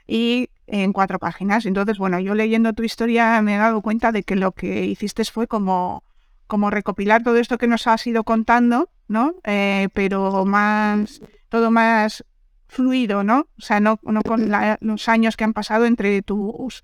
y 0.07 0.49
en 0.67 0.93
cuatro 0.93 1.19
páginas. 1.19 1.65
Entonces, 1.65 1.97
bueno, 1.97 2.19
yo 2.19 2.35
leyendo 2.35 2.73
tu 2.73 2.83
historia 2.83 3.41
me 3.41 3.55
he 3.55 3.57
dado 3.57 3.81
cuenta 3.81 4.11
de 4.11 4.23
que 4.23 4.35
lo 4.35 4.53
que 4.53 4.85
hiciste 4.85 5.25
fue 5.25 5.47
como, 5.47 6.03
como 6.51 6.69
recopilar 6.69 7.23
todo 7.23 7.37
esto 7.37 7.57
que 7.57 7.65
nos 7.65 7.87
has 7.87 8.05
ido 8.05 8.25
contando, 8.25 8.89
¿no? 9.07 9.35
Eh, 9.45 9.87
pero 9.93 10.43
más, 10.43 11.21
todo 11.47 11.71
más 11.71 12.25
fluido, 12.67 13.23
¿no? 13.23 13.47
O 13.57 13.61
sea, 13.61 13.79
no, 13.79 14.01
no 14.03 14.21
con 14.21 14.51
los 14.81 15.07
años 15.07 15.37
que 15.37 15.45
han 15.45 15.53
pasado 15.53 15.85
entre 15.85 16.21
tus, 16.21 16.83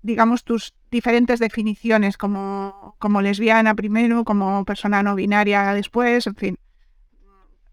digamos, 0.00 0.42
tus 0.42 0.72
diferentes 0.90 1.38
definiciones 1.38 2.16
como, 2.16 2.96
como 2.98 3.20
lesbiana 3.20 3.74
primero, 3.74 4.24
como 4.24 4.64
persona 4.64 5.02
no 5.02 5.14
binaria 5.16 5.74
después, 5.74 6.26
en 6.26 6.36
fin. 6.36 6.58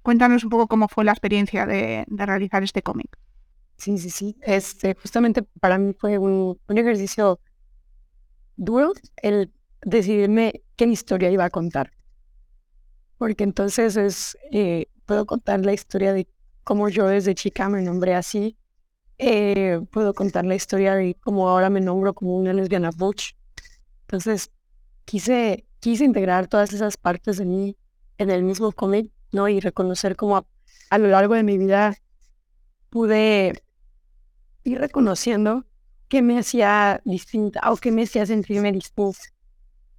Cuéntanos 0.02 0.44
un 0.44 0.50
poco 0.50 0.68
cómo 0.68 0.90
fue 0.90 1.06
la 1.06 1.14
experiencia 1.14 1.66
de, 1.66 2.04
realizar 2.10 2.62
este 2.62 2.82
cómic. 2.82 3.18
Sí, 3.78 3.98
sí, 3.98 4.10
sí. 4.10 4.36
Este, 4.42 4.96
justamente 4.96 5.44
para 5.62 5.78
mí 5.78 5.94
fue 5.98 6.18
un, 6.18 6.60
ejercicio 6.68 7.40
duro 8.58 8.92
el 9.16 9.50
decidirme 9.82 10.62
qué 10.82 10.88
historia 10.88 11.30
iba 11.30 11.46
a 11.46 11.52
contar. 11.52 11.92
Porque 13.20 13.44
entonces 13.44 13.98
es, 13.98 14.36
eh, 14.52 14.88
puedo 15.06 15.28
contar 15.28 15.64
la 15.64 15.74
historia 15.74 16.12
de 16.12 16.28
cómo 16.64 16.90
yo 16.90 17.06
desde 17.06 17.36
chica 17.36 17.70
me 17.70 17.84
nombré 17.84 18.16
así. 18.16 18.58
Eh, 19.20 19.80
puedo 19.92 20.16
contar 20.16 20.44
la 20.44 20.56
historia 20.56 20.96
de 20.96 21.16
cómo 21.22 21.48
ahora 21.48 21.70
me 21.70 21.82
nombro 21.82 22.16
como 22.16 22.36
una 22.36 22.52
lesbiana 22.52 22.90
butch. 22.90 23.36
Entonces, 24.08 24.50
quise, 25.06 25.68
quise 25.80 26.04
integrar 26.04 26.48
todas 26.48 26.74
esas 26.74 26.98
partes 26.98 27.38
de 27.38 27.46
mí 27.46 27.78
en 28.18 28.32
el 28.32 28.42
mismo 28.42 28.72
cómic, 28.72 29.12
¿no? 29.32 29.48
Y 29.48 29.60
reconocer 29.60 30.16
cómo 30.16 30.48
a, 30.90 30.98
lo 30.98 31.10
largo 31.10 31.36
de 31.36 31.44
mi 31.44 31.60
vida 31.60 31.96
pude 32.90 33.62
ir 34.64 34.80
reconociendo 34.80 35.64
qué 36.08 36.24
me 36.24 36.40
hacía 36.40 37.02
distinta 37.06 37.72
o 37.72 37.78
qué 37.78 37.92
me 37.92 38.02
hacía 38.02 38.26
sentirme 38.26 38.72
distinta 38.72 39.30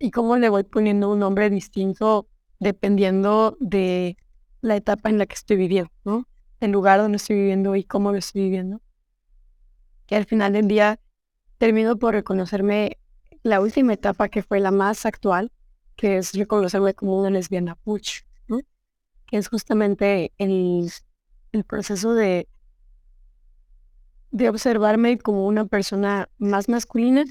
y 0.02 0.10
cómo 0.10 0.36
le 0.36 0.48
voy 0.48 0.64
poniendo 0.64 1.12
un 1.12 1.20
nombre 1.20 1.48
distinto 1.48 2.26
dependiendo 2.58 3.56
de 3.60 4.16
la 4.60 4.74
etapa 4.74 5.08
en 5.08 5.18
la 5.18 5.26
que 5.26 5.34
estoy 5.34 5.56
viviendo, 5.56 5.92
¿no? 6.04 6.26
el 6.58 6.72
lugar 6.72 6.98
donde 6.98 7.16
estoy 7.16 7.36
viviendo 7.36 7.76
y 7.76 7.84
cómo 7.84 8.10
lo 8.10 8.18
estoy 8.18 8.42
viviendo. 8.42 8.80
Que 10.06 10.16
al 10.16 10.24
final 10.24 10.54
del 10.54 10.66
día 10.66 10.98
termino 11.58 11.96
por 11.96 12.14
reconocerme 12.14 12.98
la 13.44 13.60
última 13.60 13.92
etapa 13.92 14.28
que 14.28 14.42
fue 14.42 14.58
la 14.58 14.72
más 14.72 15.06
actual, 15.06 15.52
que 15.94 16.16
es 16.16 16.32
reconocerme 16.32 16.94
como 16.94 17.20
una 17.20 17.30
lesbiana 17.30 17.76
puch, 17.76 18.24
que 19.26 19.36
es 19.36 19.48
justamente 19.48 20.32
el, 20.36 20.90
el 21.52 21.62
proceso 21.62 22.12
de, 22.14 22.48
de 24.32 24.48
observarme 24.48 25.16
como 25.18 25.46
una 25.46 25.66
persona 25.66 26.28
más 26.38 26.68
masculina 26.68 27.24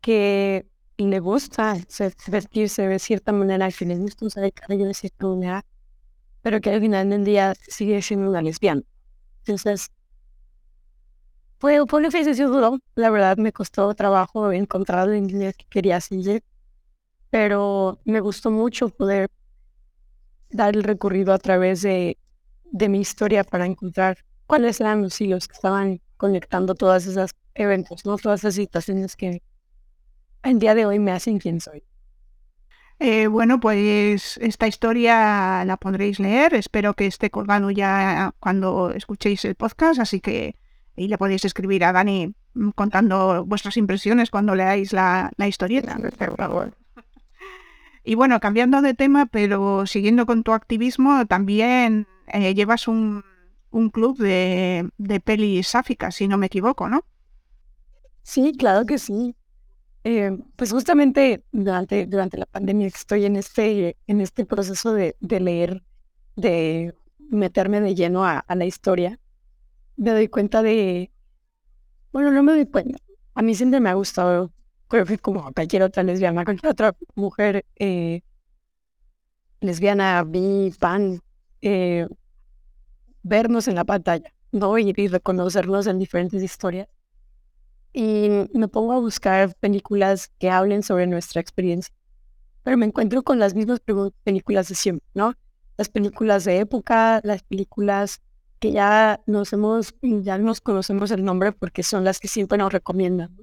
que 0.00 0.66
le 0.98 1.20
gusta 1.20 1.76
vestirse 2.28 2.86
de 2.86 2.98
cierta 2.98 3.32
manera, 3.32 3.70
que 3.70 3.84
le 3.84 3.96
gusta 3.96 4.26
usar 4.26 4.44
el 4.44 4.52
cabello 4.52 4.86
de 4.86 4.94
cierta 4.94 5.26
manera, 5.26 5.64
pero 6.42 6.60
que 6.60 6.70
al 6.70 6.80
final 6.80 7.10
del 7.10 7.24
día 7.24 7.54
sigue 7.68 8.00
siendo 8.02 8.30
una 8.30 8.42
lesbiana. 8.42 8.82
Entonces, 9.40 9.90
fue, 11.58 11.84
fue 11.86 12.00
un 12.00 12.06
ejercicio 12.06 12.48
duro, 12.48 12.78
la 12.94 13.10
verdad 13.10 13.36
me 13.38 13.52
costó 13.52 13.94
trabajo 13.94 14.52
encontrar 14.52 15.08
el 15.08 15.16
inglés 15.16 15.56
que 15.56 15.66
quería 15.68 16.00
seguir, 16.00 16.42
pero 17.30 17.98
me 18.04 18.20
gustó 18.20 18.50
mucho 18.50 18.88
poder 18.90 19.28
dar 20.50 20.76
el 20.76 20.84
recorrido 20.84 21.32
a 21.32 21.38
través 21.38 21.82
de, 21.82 22.18
de 22.64 22.88
mi 22.88 23.00
historia 23.00 23.44
para 23.44 23.66
encontrar 23.66 24.18
cuáles 24.46 24.80
eran 24.80 25.02
los 25.02 25.20
hilos 25.20 25.48
que 25.48 25.54
estaban 25.54 26.00
conectando 26.16 26.74
todas 26.74 27.06
esas 27.06 27.32
eventos, 27.54 28.04
¿no? 28.04 28.16
todas 28.18 28.40
esas 28.40 28.54
situaciones 28.54 29.16
que 29.16 29.42
en 30.44 30.58
día 30.58 30.74
de 30.74 30.86
hoy 30.86 30.98
me 30.98 31.12
hacen 31.12 31.38
quien 31.38 31.60
soy. 31.60 31.82
Eh, 33.00 33.26
bueno, 33.26 33.58
pues 33.58 34.38
esta 34.38 34.68
historia 34.68 35.64
la 35.64 35.76
podréis 35.76 36.20
leer. 36.20 36.54
Espero 36.54 36.94
que 36.94 37.06
esté 37.06 37.30
colgado 37.30 37.70
ya 37.70 38.34
cuando 38.38 38.90
escuchéis 38.90 39.44
el 39.44 39.56
podcast, 39.56 40.00
así 40.00 40.20
que 40.20 40.56
ahí 40.96 41.08
le 41.08 41.18
podéis 41.18 41.44
escribir 41.44 41.84
a 41.84 41.92
Dani 41.92 42.34
mm, 42.54 42.70
contando 42.70 43.44
vuestras 43.44 43.76
impresiones 43.76 44.30
cuando 44.30 44.54
leáis 44.54 44.92
la, 44.92 45.30
la 45.36 45.48
historieta. 45.48 45.98
Y 48.06 48.16
bueno, 48.16 48.38
cambiando 48.38 48.82
de 48.82 48.92
tema, 48.92 49.24
pero 49.24 49.86
siguiendo 49.86 50.26
con 50.26 50.42
tu 50.42 50.52
activismo, 50.52 51.24
también 51.24 52.06
eh, 52.26 52.54
llevas 52.54 52.86
un, 52.86 53.24
un 53.70 53.88
club 53.88 54.18
de, 54.18 54.90
de 54.98 55.20
pelis 55.20 55.68
sáficas, 55.68 56.14
si 56.14 56.28
no 56.28 56.36
me 56.36 56.44
equivoco, 56.46 56.90
¿no? 56.90 57.06
Sí, 58.22 58.52
claro 58.58 58.84
que 58.84 58.98
sí. 58.98 59.36
Eh, 60.06 60.36
pues 60.56 60.70
justamente 60.70 61.42
durante, 61.50 62.04
durante 62.04 62.36
la 62.36 62.44
pandemia 62.44 62.86
estoy 62.88 63.24
en 63.24 63.36
este, 63.36 63.96
en 64.06 64.20
este 64.20 64.44
proceso 64.44 64.92
de, 64.92 65.16
de 65.20 65.40
leer, 65.40 65.82
de 66.36 66.94
meterme 67.30 67.80
de 67.80 67.94
lleno 67.94 68.24
a, 68.26 68.44
la 68.48 68.66
historia. 68.66 69.18
me 69.96 70.10
doy 70.10 70.28
cuenta 70.28 70.62
de, 70.62 71.10
bueno, 72.12 72.30
no 72.32 72.42
me 72.42 72.52
doy 72.52 72.66
cuenta. 72.66 72.98
A 73.34 73.42
mí 73.42 73.54
siempre 73.54 73.80
me 73.80 73.88
ha 73.88 73.94
gustado, 73.94 74.52
creo 74.88 75.06
que 75.06 75.18
como 75.18 75.50
cualquier 75.54 75.82
otra 75.82 76.02
lesbiana, 76.02 76.44
cualquier 76.44 76.72
otra 76.72 76.94
mujer 77.14 77.64
eh, 77.76 78.20
lesbiana, 79.60 80.22
bi, 80.24 80.74
pan, 80.78 81.20
eh, 81.62 82.06
vernos 83.22 83.68
en 83.68 83.76
la 83.76 83.84
pantalla, 83.84 84.32
¿no? 84.52 84.78
Y, 84.78 84.92
y 84.94 85.08
reconocernos 85.08 85.86
en 85.86 85.98
diferentes 85.98 86.42
historias. 86.42 86.88
Y 87.96 88.28
me 88.52 88.66
pongo 88.66 88.92
a 88.92 88.98
buscar 88.98 89.54
películas 89.60 90.28
que 90.38 90.50
hablen 90.50 90.82
sobre 90.82 91.06
nuestra 91.06 91.40
experiencia. 91.40 91.94
Pero 92.64 92.76
me 92.76 92.86
encuentro 92.86 93.22
con 93.22 93.38
las 93.38 93.54
mismas 93.54 93.80
películas 94.24 94.68
de 94.68 94.74
siempre, 94.74 95.08
¿no? 95.14 95.34
Las 95.76 95.88
películas 95.88 96.44
de 96.44 96.58
época, 96.58 97.20
las 97.22 97.44
películas 97.44 98.20
que 98.58 98.72
ya 98.72 99.22
nos 99.26 99.52
hemos, 99.52 99.94
ya 100.02 100.38
nos 100.38 100.60
conocemos 100.60 101.12
el 101.12 101.24
nombre 101.24 101.52
porque 101.52 101.84
son 101.84 102.02
las 102.02 102.18
que 102.18 102.26
siempre 102.26 102.58
nos 102.58 102.72
recomiendan. 102.72 103.36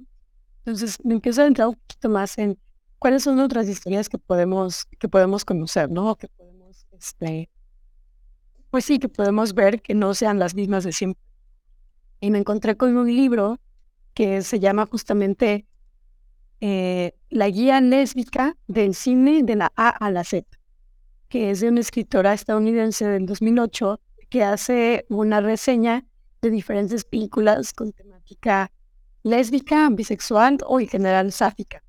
Entonces 0.64 0.98
me 1.02 1.14
empiezo 1.14 1.42
a 1.42 1.46
entrar 1.46 1.68
un 1.68 1.76
poquito 1.76 2.10
más 2.10 2.36
en 2.36 2.58
cuáles 2.98 3.22
son 3.22 3.40
otras 3.40 3.68
historias 3.68 4.08
que 4.08 4.18
podemos, 4.18 4.84
que 4.98 5.08
podemos 5.08 5.44
conocer, 5.44 5.90
¿no? 5.90 6.14
Que 6.16 6.28
podemos, 6.28 6.86
este, 6.92 7.50
pues 8.70 8.84
sí, 8.84 8.98
que 8.98 9.08
podemos 9.08 9.54
ver 9.54 9.80
que 9.80 9.94
no 9.94 10.12
sean 10.12 10.38
las 10.38 10.54
mismas 10.54 10.84
de 10.84 10.92
siempre. 10.92 11.22
Y 12.20 12.30
me 12.30 12.38
encontré 12.38 12.76
con 12.76 12.96
un 12.96 13.06
libro 13.06 13.58
que 14.14 14.42
se 14.42 14.60
llama 14.60 14.86
justamente 14.86 15.66
eh, 16.60 17.14
La 17.30 17.48
guía 17.48 17.80
lésbica 17.80 18.56
del 18.66 18.94
cine 18.94 19.42
de 19.42 19.56
la 19.56 19.72
A 19.76 19.88
a 19.88 20.10
la 20.10 20.24
Z, 20.24 20.46
que 21.28 21.50
es 21.50 21.60
de 21.60 21.68
una 21.68 21.80
escritora 21.80 22.32
estadounidense 22.34 23.06
del 23.06 23.26
2008 23.26 24.00
que 24.28 24.44
hace 24.44 25.04
una 25.08 25.40
reseña 25.40 26.06
de 26.40 26.50
diferentes 26.50 27.04
películas 27.04 27.72
con 27.72 27.92
temática 27.92 28.70
lésbica, 29.22 29.88
bisexual 29.90 30.58
o 30.66 30.80
en 30.80 30.88
general 30.88 31.32
sáfica. 31.32 31.82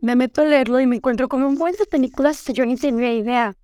Me 0.00 0.14
meto 0.14 0.42
a 0.42 0.44
leerlo 0.44 0.80
y 0.80 0.86
me 0.86 0.96
encuentro 0.96 1.28
con 1.28 1.42
un 1.42 1.56
buen 1.56 1.74
de 1.74 1.86
películas 1.86 2.42
que 2.42 2.52
yo 2.52 2.64
ni 2.66 2.76
tenía 2.76 3.12
idea 3.12 3.56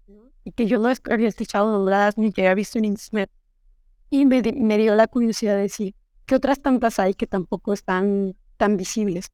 y 0.44 0.52
que 0.52 0.66
yo 0.66 0.78
no 0.78 0.92
había 1.10 1.28
escuchado 1.28 1.70
dobladas 1.70 2.18
ni 2.18 2.32
que 2.32 2.42
había 2.42 2.54
visto 2.54 2.78
en 2.78 2.86
internet. 2.86 3.30
Y 4.10 4.26
me, 4.26 4.42
me, 4.42 4.78
dio 4.78 4.94
la 4.94 5.06
curiosidad 5.06 5.56
de 5.56 5.62
decir, 5.62 5.94
¿qué 6.26 6.34
otras 6.34 6.60
tantas 6.60 6.98
hay 6.98 7.14
que 7.14 7.26
tampoco 7.26 7.72
están 7.72 8.36
tan 8.56 8.76
visibles? 8.76 9.30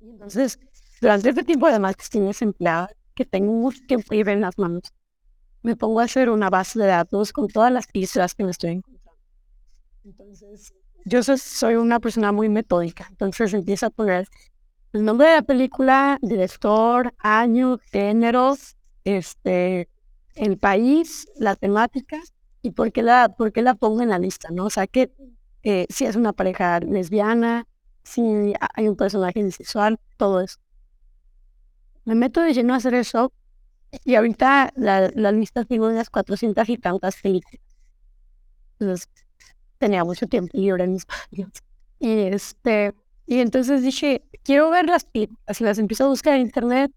Entonces, 0.00 0.58
durante 1.00 1.30
este 1.30 1.44
tiempo 1.44 1.66
además 1.66 1.96
que 1.96 2.02
estoy 2.02 2.20
desempleada, 2.22 2.90
que 3.14 3.24
tengo 3.24 3.52
mucho 3.52 3.80
tiempo 3.86 4.14
libre 4.14 4.32
en 4.32 4.40
las 4.40 4.58
manos, 4.58 4.82
me 5.62 5.76
pongo 5.76 6.00
a 6.00 6.04
hacer 6.04 6.30
una 6.30 6.50
base 6.50 6.78
de 6.78 6.86
datos 6.86 7.32
con 7.32 7.48
todas 7.48 7.72
las 7.72 7.86
pistas 7.86 8.34
que 8.34 8.44
me 8.44 8.50
estoy 8.50 8.70
encontrando. 8.70 9.20
Entonces, 10.04 10.72
yo 11.04 11.22
soy 11.22 11.76
una 11.76 12.00
persona 12.00 12.32
muy 12.32 12.48
metódica, 12.48 13.06
entonces 13.10 13.54
empiezo 13.54 13.86
a 13.86 13.90
poner 13.90 14.28
el 14.92 15.04
nombre 15.04 15.28
de 15.28 15.36
la 15.36 15.42
película, 15.42 16.18
director, 16.20 17.14
año, 17.18 17.78
género, 17.90 18.56
este, 19.04 19.88
el 20.34 20.58
país, 20.58 21.28
la 21.36 21.56
temática 21.56 22.20
y 22.60 22.72
por 22.72 22.92
qué 22.92 23.02
la, 23.02 23.30
por 23.30 23.52
qué 23.52 23.62
la 23.62 23.74
pongo 23.74 24.02
en 24.02 24.10
la 24.10 24.18
lista, 24.18 24.48
¿no? 24.50 24.66
O 24.66 24.70
sea, 24.70 24.86
que 24.86 25.10
eh, 25.62 25.86
si 25.88 26.04
es 26.04 26.16
una 26.16 26.32
pareja 26.32 26.80
lesbiana, 26.80 27.66
si 28.02 28.22
hay 28.74 28.88
un 28.88 28.96
personaje 28.96 29.42
bisexual, 29.42 29.98
todo 30.16 30.40
eso. 30.40 30.58
Me 32.04 32.14
meto 32.14 32.40
de 32.40 32.52
lleno 32.52 32.74
a 32.74 32.78
hacer 32.78 32.94
eso 32.94 33.32
y 34.04 34.14
ahorita 34.14 34.72
la, 34.76 35.10
la 35.14 35.32
lista 35.32 35.64
unas 35.70 36.10
400 36.10 36.68
y 36.68 36.78
tantas 36.78 37.16
películas. 37.20 37.60
Entonces, 38.78 39.08
tenía 39.78 40.04
mucho 40.04 40.26
tiempo 40.26 40.56
libre 40.56 40.84
en 40.84 40.92
mis. 40.92 41.06
Y, 41.98 42.18
este, 42.20 42.94
y 43.26 43.38
entonces 43.38 43.82
dije, 43.82 44.22
quiero 44.42 44.70
ver 44.70 44.86
las 44.86 45.04
películas. 45.04 45.60
Y 45.60 45.64
las 45.64 45.78
empiezo 45.78 46.04
a 46.04 46.08
buscar 46.08 46.34
en 46.34 46.42
internet. 46.42 46.92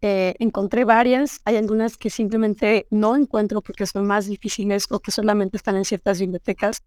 Eh, 0.00 0.34
encontré 0.38 0.84
varias. 0.84 1.40
Hay 1.44 1.56
algunas 1.56 1.96
que 1.96 2.10
simplemente 2.10 2.86
no 2.90 3.16
encuentro 3.16 3.62
porque 3.62 3.86
son 3.86 4.06
más 4.06 4.26
difíciles 4.26 4.86
o 4.90 5.00
que 5.00 5.10
solamente 5.10 5.56
están 5.56 5.76
en 5.76 5.84
ciertas 5.84 6.20
bibliotecas. 6.20 6.82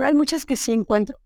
Pero 0.00 0.08
hay 0.08 0.14
muchas 0.14 0.46
que 0.46 0.56
sí 0.56 0.72
encuentro. 0.72 1.20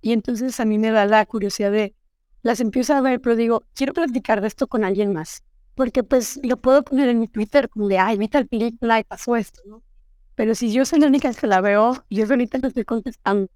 Y 0.00 0.12
entonces 0.14 0.58
a 0.58 0.64
mí 0.64 0.78
me 0.78 0.90
da 0.90 1.04
la 1.04 1.26
curiosidad 1.26 1.70
de, 1.70 1.94
las 2.40 2.60
empiezo 2.60 2.94
a 2.94 3.02
ver, 3.02 3.20
pero 3.20 3.36
digo, 3.36 3.64
quiero 3.74 3.92
platicar 3.92 4.40
de 4.40 4.48
esto 4.48 4.66
con 4.66 4.82
alguien 4.82 5.12
más 5.12 5.42
porque 5.74 6.04
pues 6.04 6.40
lo 6.42 6.56
puedo 6.56 6.82
poner 6.84 7.10
en 7.10 7.20
mi 7.20 7.28
Twitter 7.28 7.68
como 7.68 7.86
de, 7.86 7.98
ay, 7.98 8.16
vi 8.16 8.28
tal 8.28 8.46
película 8.48 8.98
y 8.98 9.04
pasó 9.04 9.36
esto, 9.36 9.60
¿no? 9.66 9.82
Pero 10.36 10.54
si 10.54 10.72
yo 10.72 10.86
soy 10.86 11.00
la 11.00 11.08
única 11.08 11.34
que 11.34 11.46
la 11.46 11.60
veo, 11.60 12.04
yo 12.10 12.24
ahorita 12.24 12.58
no 12.58 12.68
estoy 12.68 12.84
contestando. 12.84 13.48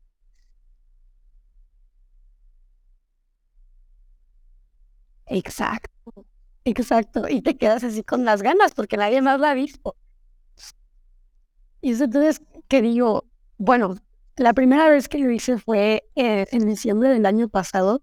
Exacto, 5.26 6.12
exacto. 6.64 7.28
Y 7.28 7.42
te 7.42 7.56
quedas 7.58 7.84
así 7.84 8.02
con 8.04 8.24
las 8.24 8.42
ganas 8.42 8.74
porque 8.74 8.96
nadie 8.96 9.22
más 9.22 9.40
la 9.40 9.50
ha 9.52 9.54
visto. 9.54 9.96
Y 11.80 11.92
entonces 11.92 12.42
que 12.68 12.82
digo, 12.82 13.24
bueno, 13.56 13.96
la 14.38 14.54
primera 14.54 14.88
vez 14.88 15.08
que 15.08 15.18
lo 15.18 15.30
hice 15.30 15.58
fue 15.58 16.08
eh, 16.14 16.46
en 16.52 16.66
diciembre 16.66 17.08
del 17.10 17.26
año 17.26 17.48
pasado 17.48 18.02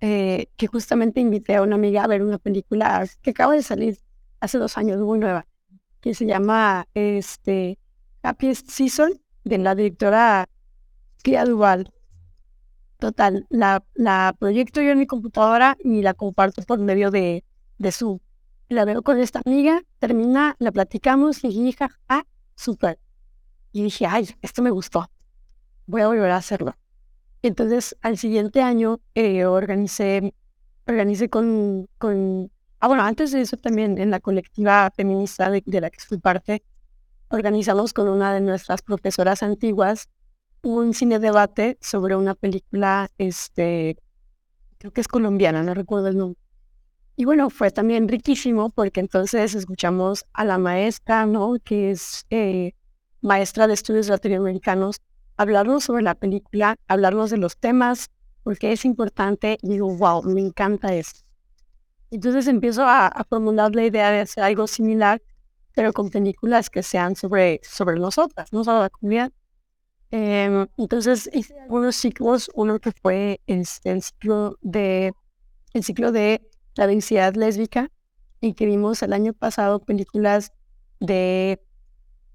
eh, 0.00 0.48
que 0.56 0.66
justamente 0.66 1.20
invité 1.20 1.56
a 1.56 1.62
una 1.62 1.74
amiga 1.74 2.04
a 2.04 2.06
ver 2.06 2.22
una 2.22 2.38
película 2.38 3.06
que 3.22 3.30
acaba 3.30 3.54
de 3.54 3.62
salir 3.62 3.98
hace 4.40 4.58
dos 4.58 4.76
años, 4.78 4.98
muy 5.00 5.18
nueva, 5.18 5.46
que 6.00 6.14
se 6.14 6.26
llama 6.26 6.86
este, 6.94 7.78
Happiest 8.22 8.68
Season, 8.68 9.20
de 9.44 9.58
la 9.58 9.74
directora 9.74 10.48
Kia 11.22 11.44
Duval. 11.44 11.90
Total, 12.98 13.46
la, 13.50 13.84
la 13.94 14.34
proyecto 14.38 14.80
yo 14.82 14.90
en 14.90 14.98
mi 14.98 15.06
computadora 15.06 15.76
y 15.82 16.02
la 16.02 16.14
comparto 16.14 16.62
por 16.62 16.78
medio 16.78 17.10
de, 17.10 17.44
de 17.78 17.92
Zoom. 17.92 18.18
La 18.68 18.84
veo 18.84 19.02
con 19.02 19.18
esta 19.18 19.42
amiga, 19.44 19.82
termina, 19.98 20.56
la 20.58 20.70
platicamos 20.70 21.42
y 21.44 21.48
dije, 21.48 21.86
ah, 22.08 22.24
súper. 22.54 22.98
Y 23.72 23.82
dije, 23.82 24.06
ay, 24.06 24.28
esto 24.42 24.62
me 24.62 24.70
gustó. 24.70 25.08
Voy 25.86 26.02
a 26.02 26.08
volver 26.08 26.30
a 26.30 26.36
hacerlo. 26.36 26.76
Entonces, 27.42 27.96
al 28.00 28.16
siguiente 28.16 28.62
año 28.62 29.00
eh, 29.14 29.44
organicé, 29.44 30.34
organicé 30.86 31.28
con, 31.28 31.88
con, 31.98 32.50
ah, 32.80 32.88
bueno, 32.88 33.02
antes 33.02 33.32
de 33.32 33.42
eso 33.42 33.56
también 33.56 33.98
en 33.98 34.10
la 34.10 34.20
colectiva 34.20 34.90
feminista 34.96 35.50
de, 35.50 35.62
la 35.80 35.90
que 35.90 36.00
fui 36.00 36.18
parte, 36.18 36.62
organizamos 37.28 37.92
con 37.92 38.08
una 38.08 38.32
de 38.32 38.40
nuestras 38.40 38.82
profesoras 38.82 39.42
antiguas 39.42 40.08
un 40.62 40.94
cine 40.94 41.18
debate 41.18 41.76
sobre 41.82 42.16
una 42.16 42.34
película, 42.34 43.10
este, 43.18 43.98
creo 44.78 44.92
que 44.92 45.02
es 45.02 45.08
colombiana, 45.08 45.62
no 45.62 45.74
recuerdo 45.74 46.08
el 46.08 46.16
nombre. 46.16 46.40
Y 47.16 47.26
bueno, 47.26 47.50
fue 47.50 47.70
también 47.70 48.08
riquísimo 48.08 48.70
porque 48.70 49.00
entonces 49.00 49.54
escuchamos 49.54 50.24
a 50.32 50.44
la 50.44 50.58
maestra, 50.58 51.26
¿no? 51.26 51.56
Que 51.62 51.90
es 51.90 52.26
eh, 52.30 52.72
maestra 53.20 53.66
de 53.66 53.74
estudios 53.74 54.08
latinoamericanos 54.08 55.00
hablarnos 55.36 55.84
sobre 55.84 56.02
la 56.02 56.14
película, 56.14 56.76
hablarnos 56.88 57.30
de 57.30 57.38
los 57.38 57.56
temas, 57.56 58.10
porque 58.42 58.72
es 58.72 58.84
importante. 58.84 59.58
Y 59.62 59.70
digo, 59.70 59.94
wow, 59.96 60.22
me 60.22 60.40
encanta 60.40 60.94
esto. 60.94 61.20
Entonces 62.10 62.46
empiezo 62.46 62.84
a, 62.86 63.24
formular 63.28 63.74
la 63.74 63.84
idea 63.84 64.10
de 64.10 64.20
hacer 64.20 64.44
algo 64.44 64.66
similar, 64.66 65.20
pero 65.74 65.92
con 65.92 66.10
películas 66.10 66.70
que 66.70 66.82
sean 66.82 67.16
sobre, 67.16 67.60
sobre 67.64 67.98
nosotras, 67.98 68.52
no 68.52 68.62
sobre 68.62 68.82
la 68.82 68.90
comunidad. 68.90 69.32
Em, 70.10 70.68
entonces 70.78 71.28
hice 71.32 71.58
algunos 71.58 71.96
ciclos, 71.96 72.48
uno 72.54 72.78
que 72.78 72.92
fue 72.92 73.40
este, 73.46 73.90
el, 73.90 74.02
ciclo 74.02 74.58
de 74.60 75.12
el 75.72 75.82
ciclo 75.82 76.12
de 76.12 76.48
la 76.76 76.86
densidad 76.86 77.34
lésbica, 77.34 77.90
y 78.40 78.54
que 78.54 78.66
vimos 78.66 79.02
el 79.02 79.12
año 79.12 79.32
pasado 79.32 79.80
películas 79.80 80.52
de 81.00 81.60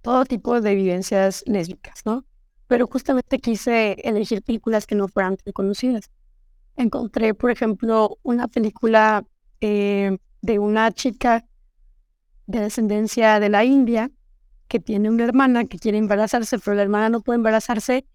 todo 0.01 0.25
tipo 0.25 0.59
de 0.59 0.75
vivencias 0.75 1.43
lésbicas, 1.45 2.01
¿no? 2.05 2.25
Pero 2.69 2.85
justamente 2.85 3.39
quise 3.39 3.93
elegir 4.03 4.43
películas 4.43 4.85
que 4.85 4.93
no 4.93 5.07
fueran 5.07 5.37
tan 5.37 5.51
conocidas. 5.53 6.11
Encontré, 6.75 7.33
por 7.33 7.49
ejemplo, 7.49 8.19
una 8.21 8.47
película 8.47 9.25
eh, 9.59 10.19
de 10.43 10.59
una 10.59 10.91
chica 10.91 11.47
de 12.45 12.59
descendencia 12.59 13.39
de 13.39 13.49
la 13.49 13.65
India 13.65 14.11
que 14.67 14.79
tiene 14.79 15.09
una 15.09 15.23
hermana 15.23 15.65
que 15.65 15.79
quiere 15.79 15.97
embarazarse, 15.97 16.59
pero 16.59 16.75
la 16.75 16.83
hermana 16.83 17.09
no 17.09 17.21
puede 17.21 17.37
embarazarse. 17.37 18.05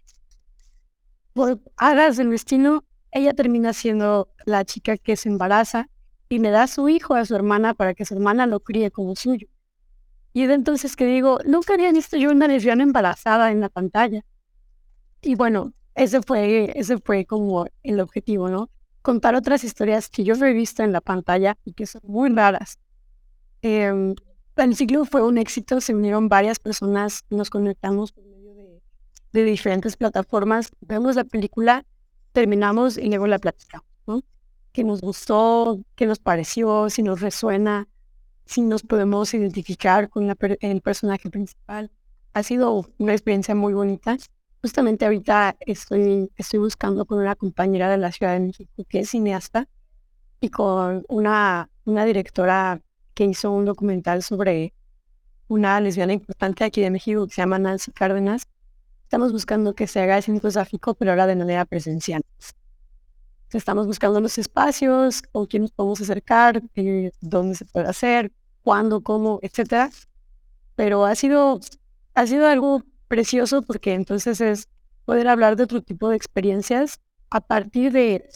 Por 1.32 1.60
hadas 1.76 2.16
del 2.16 2.30
destino, 2.30 2.84
ella 3.10 3.34
termina 3.34 3.72
siendo 3.72 4.28
la 4.44 4.64
chica 4.64 4.96
que 4.96 5.16
se 5.16 5.30
embaraza 5.30 5.88
y 6.28 6.38
le 6.38 6.50
da 6.50 6.68
su 6.68 6.88
hijo 6.88 7.16
a 7.16 7.24
su 7.24 7.34
hermana 7.34 7.74
para 7.74 7.92
que 7.94 8.04
su 8.04 8.14
hermana 8.14 8.46
lo 8.46 8.60
críe 8.60 8.92
como 8.92 9.16
suyo. 9.16 9.48
Y 10.32 10.46
de 10.46 10.54
entonces 10.54 10.94
que 10.94 11.06
digo, 11.06 11.40
nunca 11.44 11.74
había 11.74 11.90
visto 11.90 12.16
yo 12.16 12.30
una 12.30 12.46
lesbiana 12.46 12.84
embarazada 12.84 13.50
en 13.50 13.60
la 13.60 13.68
pantalla. 13.68 14.24
Y 15.24 15.36
bueno, 15.36 15.72
ese 15.94 16.20
fue, 16.20 16.72
ese 16.78 16.98
fue 16.98 17.24
como 17.24 17.66
el 17.82 18.00
objetivo, 18.00 18.50
¿no? 18.50 18.68
Contar 19.00 19.34
otras 19.34 19.64
historias 19.64 20.10
que 20.10 20.22
yo 20.22 20.34
he 20.34 20.52
visto 20.52 20.82
en 20.82 20.92
la 20.92 21.00
pantalla 21.00 21.56
y 21.64 21.72
que 21.72 21.86
son 21.86 22.02
muy 22.04 22.28
raras. 22.28 22.78
el 23.62 24.16
ciclo 24.74 25.06
fue 25.06 25.22
un 25.22 25.38
éxito, 25.38 25.80
se 25.80 25.94
unieron 25.94 26.28
varias 26.28 26.58
personas, 26.58 27.24
nos 27.30 27.48
conectamos 27.48 28.12
por 28.12 28.24
medio 28.26 28.54
de, 28.54 28.82
de 29.32 29.44
diferentes 29.44 29.96
plataformas, 29.96 30.70
vemos 30.82 31.16
la 31.16 31.24
película, 31.24 31.86
terminamos 32.32 32.98
y 32.98 33.08
luego 33.08 33.26
la 33.26 33.38
platicamos, 33.38 33.88
¿no? 34.06 34.22
¿Qué 34.72 34.84
nos 34.84 35.00
gustó? 35.00 35.80
¿Qué 35.94 36.06
nos 36.06 36.18
pareció? 36.18 36.90
Si 36.90 37.02
nos 37.02 37.22
resuena, 37.22 37.88
si 38.44 38.60
nos 38.60 38.82
podemos 38.82 39.32
identificar 39.32 40.10
con 40.10 40.30
el 40.60 40.80
personaje 40.82 41.30
principal. 41.30 41.90
Ha 42.34 42.42
sido 42.42 42.86
una 42.98 43.12
experiencia 43.12 43.54
muy 43.54 43.72
bonita. 43.72 44.18
Justamente 44.64 45.04
ahorita 45.04 45.56
estoy, 45.60 46.32
estoy 46.38 46.58
buscando 46.58 47.04
con 47.04 47.18
una 47.18 47.34
compañera 47.34 47.90
de 47.90 47.98
la 47.98 48.10
Ciudad 48.10 48.32
de 48.32 48.40
México 48.40 48.72
que 48.88 49.00
es 49.00 49.10
cineasta 49.10 49.68
y 50.40 50.48
con 50.48 51.04
una, 51.10 51.68
una 51.84 52.06
directora 52.06 52.80
que 53.12 53.24
hizo 53.24 53.50
un 53.50 53.66
documental 53.66 54.22
sobre 54.22 54.72
una 55.48 55.78
lesbiana 55.82 56.14
importante 56.14 56.64
aquí 56.64 56.80
de 56.80 56.90
México 56.90 57.26
que 57.26 57.34
se 57.34 57.42
llama 57.42 57.58
Nancy 57.58 57.92
Cárdenas. 57.92 58.44
Estamos 59.02 59.32
buscando 59.32 59.74
que 59.74 59.86
se 59.86 60.00
haga 60.00 60.16
el 60.16 60.52
sáfico, 60.52 60.94
pero 60.94 61.10
ahora 61.10 61.26
de 61.26 61.36
manera 61.36 61.66
presencial. 61.66 62.22
Estamos 63.52 63.86
buscando 63.86 64.18
los 64.22 64.38
espacios, 64.38 65.20
con 65.30 65.44
quién 65.44 65.64
nos 65.64 65.72
podemos 65.72 66.00
acercar, 66.00 66.62
eh, 66.74 67.12
dónde 67.20 67.54
se 67.54 67.66
puede 67.66 67.86
hacer, 67.86 68.32
cuándo, 68.62 69.02
cómo, 69.02 69.40
etcétera. 69.42 69.90
Pero 70.74 71.04
ha 71.04 71.14
sido, 71.16 71.60
ha 72.14 72.26
sido 72.26 72.46
algo 72.46 72.82
precioso 73.08 73.62
porque 73.62 73.94
entonces 73.94 74.40
es 74.40 74.68
poder 75.04 75.28
hablar 75.28 75.56
de 75.56 75.64
otro 75.64 75.82
tipo 75.82 76.08
de 76.08 76.16
experiencias 76.16 77.00
a 77.30 77.40
partir 77.40 77.92
de 77.92 78.28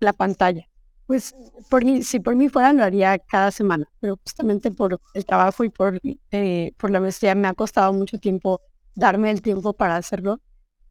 la 0.00 0.12
pantalla. 0.12 0.68
Pues 1.06 1.34
por 1.68 1.84
mí, 1.84 2.02
si 2.02 2.20
por 2.20 2.36
mí 2.36 2.48
fuera, 2.48 2.72
lo 2.72 2.84
haría 2.84 3.18
cada 3.18 3.50
semana, 3.50 3.88
pero 4.00 4.18
justamente 4.22 4.70
por 4.70 5.00
el 5.14 5.24
trabajo 5.24 5.64
y 5.64 5.68
por, 5.68 6.00
eh, 6.30 6.72
por 6.76 6.90
la 6.90 7.00
maestría 7.00 7.34
me 7.34 7.48
ha 7.48 7.54
costado 7.54 7.92
mucho 7.92 8.18
tiempo 8.18 8.60
darme 8.94 9.30
el 9.30 9.42
tiempo 9.42 9.72
para 9.72 9.96
hacerlo. 9.96 10.40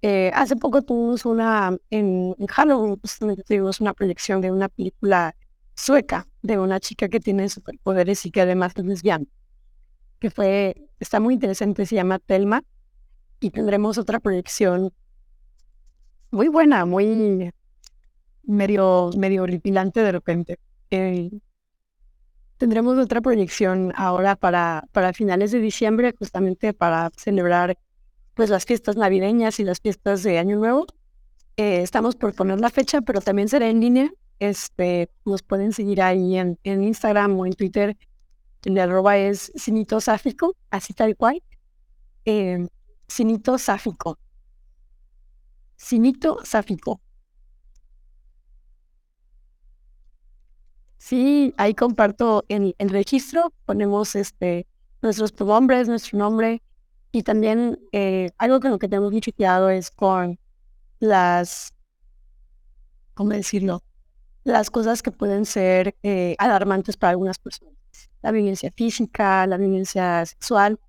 Eh, 0.01 0.32
hace 0.34 0.55
poco 0.55 0.82
tuvimos 0.82 1.25
una, 1.25 1.77
en, 1.91 2.36
Halloween, 2.47 2.99
justamente 2.99 3.43
tuvimos 3.43 3.79
una 3.79 3.93
proyección 3.93 4.41
de 4.41 4.51
una 4.51 4.67
película 4.67 5.36
sueca 5.75 6.27
de 6.41 6.57
una 6.57 6.79
chica 6.79 7.07
que 7.07 7.19
tiene 7.19 7.49
superpoderes 7.49 8.25
y 8.25 8.32
que 8.32 8.41
además 8.41 8.73
es 8.75 8.86
lesbiana, 8.86 9.25
que 10.19 10.32
fue, 10.32 10.89
está 10.99 11.19
muy 11.19 11.36
interesante, 11.36 11.86
se 11.86 11.95
llama 11.95 12.19
Telma, 12.19 12.63
y 13.41 13.49
tendremos 13.49 13.97
otra 13.97 14.19
proyección 14.19 14.93
muy 16.29 16.47
buena, 16.47 16.85
muy 16.85 17.51
medio, 18.43 19.09
medio 19.17 19.43
horripilante 19.43 20.01
de 20.01 20.11
repente. 20.11 20.59
Eh, 20.91 21.31
tendremos 22.57 22.97
otra 22.99 23.19
proyección 23.19 23.91
ahora 23.95 24.35
para, 24.35 24.87
para 24.91 25.11
finales 25.11 25.51
de 25.51 25.59
diciembre, 25.59 26.13
justamente 26.17 26.73
para 26.73 27.09
celebrar 27.17 27.77
pues 28.35 28.49
las 28.49 28.65
fiestas 28.65 28.95
navideñas 28.95 29.59
y 29.59 29.63
las 29.63 29.81
fiestas 29.81 30.23
de 30.23 30.37
Año 30.37 30.57
Nuevo. 30.57 30.85
Eh, 31.57 31.81
estamos 31.81 32.15
por 32.15 32.33
poner 32.35 32.61
la 32.61 32.69
fecha, 32.69 33.01
pero 33.01 33.21
también 33.21 33.49
será 33.49 33.67
en 33.67 33.81
línea. 33.81 34.11
Este, 34.39 35.09
nos 35.25 35.41
pueden 35.41 35.73
seguir 35.73 36.01
ahí 36.01 36.37
en, 36.37 36.59
en 36.63 36.83
Instagram 36.83 37.37
o 37.39 37.45
en 37.47 37.53
Twitter. 37.53 37.97
El 38.63 38.77
arroba 38.77 39.17
es 39.17 39.51
Cinito 39.57 39.99
Sáfico, 39.99 40.55
así 40.69 40.93
tal 40.93 41.15
cual. 41.17 41.41
Eh, 42.25 42.67
Cinito 43.12 43.57
Sáfico. 43.57 44.18
Cinito 45.78 46.39
Sáfico. 46.45 47.01
Sí, 50.97 51.53
ahí 51.57 51.74
comparto 51.74 52.45
el, 52.47 52.74
el 52.78 52.89
registro, 52.89 53.51
ponemos 53.66 54.16
este, 54.16 54.66
nuestros 55.01 55.34
pronombres, 55.34 55.89
nuestro 55.89 56.18
nombre 56.20 56.62
y 57.12 57.24
también 57.24 57.80
eh, 57.91 58.30
algo 58.38 58.62
con 58.62 58.72
lo 58.72 58.80
que 58.80 58.88
tenemos 58.88 59.12
mucho 59.12 59.34
cuidado 59.34 59.70
es 59.70 59.91
con 59.91 60.39
las, 60.99 61.74
¿cómo 63.14 63.32
decirlo? 63.32 63.84
Las 64.45 64.70
cosas 64.70 65.01
que 65.01 65.12
pueden 65.12 65.45
ser 65.45 65.97
eh, 66.03 66.36
alarmantes 66.39 66.95
para 66.95 67.12
algunas 67.12 67.39
personas. 67.39 67.76
La 68.22 68.32
violencia 68.32 68.72
física, 68.74 69.45
la 69.47 69.57
violencia 69.57 70.26
sexual, 70.26 70.80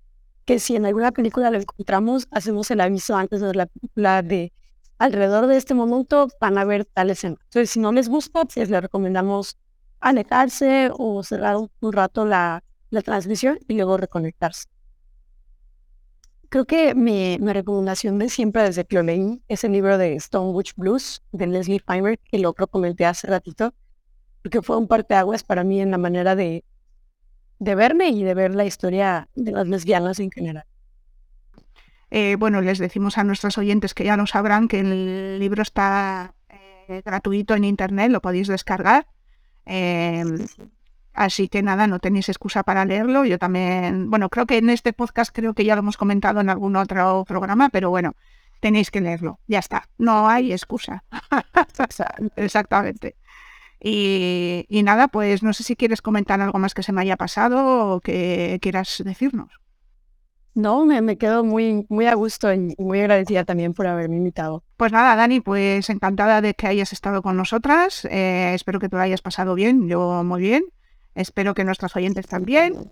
que 0.45 0.59
si 0.59 0.75
en 0.75 0.85
alguna 0.85 1.11
película 1.11 1.49
lo 1.49 1.57
encontramos, 1.57 2.27
hacemos 2.31 2.69
el 2.71 2.81
aviso 2.81 3.15
antes 3.15 3.41
de 3.41 3.53
la 3.53 3.65
película 3.65 4.21
de 4.21 4.51
alrededor 4.97 5.47
de 5.47 5.57
este 5.57 5.73
momento 5.73 6.27
van 6.39 6.57
a 6.57 6.65
ver 6.65 6.85
tal 6.85 7.09
escena. 7.09 7.37
Entonces, 7.43 7.69
si 7.69 7.79
no 7.79 7.91
les 7.91 8.09
gusta, 8.09 8.45
pues 8.45 8.69
les 8.69 8.81
recomendamos 8.81 9.57
alejarse 9.99 10.91
o 10.93 11.23
cerrar 11.23 11.57
un, 11.57 11.93
rato 11.93 12.25
la, 12.25 12.63
la, 12.89 13.01
transmisión 13.01 13.59
y 13.67 13.75
luego 13.75 13.97
reconectarse. 13.97 14.65
Creo 16.49 16.65
que 16.65 16.93
mi, 16.93 17.37
mi, 17.39 17.51
recomendación 17.51 18.19
de 18.19 18.29
siempre 18.29 18.63
desde 18.63 18.85
que 18.85 18.95
lo 18.95 19.03
leí 19.03 19.41
es 19.47 19.63
el 19.63 19.71
libro 19.71 19.97
de 19.97 20.19
Stonewitch 20.19 20.75
Blues 20.75 21.23
de 21.31 21.47
Leslie 21.47 21.79
Feinberg, 21.79 22.19
que 22.19 22.37
lo 22.37 22.53
comenté 22.53 23.05
hace 23.05 23.27
ratito, 23.27 23.73
porque 24.43 24.61
fue 24.61 24.77
un 24.77 24.87
parteaguas 24.87 25.43
para 25.43 25.63
mí 25.63 25.81
en 25.81 25.91
la 25.91 25.97
manera 25.97 26.35
de, 26.35 26.63
de 27.59 27.75
verme 27.75 28.09
y 28.09 28.23
de 28.23 28.33
ver 28.33 28.55
la 28.55 28.65
historia 28.65 29.29
de 29.35 29.51
las 29.51 29.67
lesbianas 29.67 30.19
en 30.19 30.31
general. 30.31 30.65
Eh, 32.15 32.35
bueno, 32.37 32.61
les 32.61 32.77
decimos 32.77 33.17
a 33.17 33.23
nuestros 33.23 33.57
oyentes 33.57 33.95
que 33.95 34.03
ya 34.03 34.15
lo 34.15 34.27
sabrán 34.27 34.67
que 34.67 34.79
el 34.81 35.39
libro 35.39 35.63
está 35.63 36.35
eh, 36.87 37.01
gratuito 37.03 37.55
en 37.55 37.63
internet, 37.63 38.11
lo 38.11 38.21
podéis 38.21 38.47
descargar. 38.47 39.07
Em, 39.65 40.45
así 41.13 41.47
que 41.47 41.63
nada, 41.63 41.87
no 41.87 41.97
tenéis 41.97 42.29
excusa 42.29 42.61
para 42.61 42.85
leerlo. 42.85 43.25
Yo 43.25 43.39
también, 43.39 44.11
bueno, 44.11 44.29
creo 44.29 44.45
que 44.45 44.57
en 44.57 44.69
este 44.69 44.93
podcast 44.93 45.33
creo 45.33 45.55
que 45.55 45.65
ya 45.65 45.75
lo 45.75 45.79
hemos 45.79 45.97
comentado 45.97 46.41
en 46.41 46.49
algún 46.49 46.75
otro 46.75 47.25
programa, 47.27 47.69
pero 47.69 47.89
bueno, 47.89 48.13
tenéis 48.59 48.91
que 48.91 49.01
leerlo. 49.01 49.39
Ya 49.47 49.57
está, 49.57 49.89
no 49.97 50.29
hay 50.29 50.51
excusa. 50.51 51.03
Exactamente. 52.35 53.15
Y, 53.85 54.65
y, 54.69 54.83
nada, 54.83 55.09
pues 55.09 55.43
no 55.43 55.51
sé 55.51 55.63
si 55.63 55.75
quieres 55.75 56.01
comentar 56.01 56.39
algo 56.39 56.57
más 56.57 56.73
que 56.73 56.83
se 56.83 56.93
me 56.93 57.01
haya 57.01 57.17
pasado 57.17 57.95
o 57.95 57.99
que 57.99 58.57
quieras 58.61 59.03
decirnos. 59.03 59.59
No, 60.55 60.85
me, 60.85 61.17
quedo 61.17 61.43
muy, 61.43 61.85
muy 61.89 62.05
a 62.05 62.13
gusto 62.13 62.53
y 62.53 62.75
muy 62.77 62.99
agradecida 62.99 63.43
también 63.43 63.73
por 63.73 63.87
haberme 63.87 64.17
invitado. 64.17 64.63
Pues 64.77 64.91
nada, 64.91 65.15
Dani, 65.15 65.39
pues 65.39 65.89
encantada 65.89 66.41
de 66.41 66.53
que 66.53 66.67
hayas 66.67 66.93
estado 66.93 67.23
con 67.23 67.35
nosotras. 67.35 68.05
Eh, 68.05 68.53
espero 68.53 68.79
que 68.79 68.87
lo 68.91 68.99
hayas 68.99 69.21
pasado 69.21 69.55
bien, 69.55 69.89
yo 69.89 70.23
muy 70.23 70.41
bien. 70.41 70.63
Espero 71.15 71.55
que 71.55 71.63
nuestros 71.63 71.95
oyentes 71.95 72.27
también. 72.27 72.91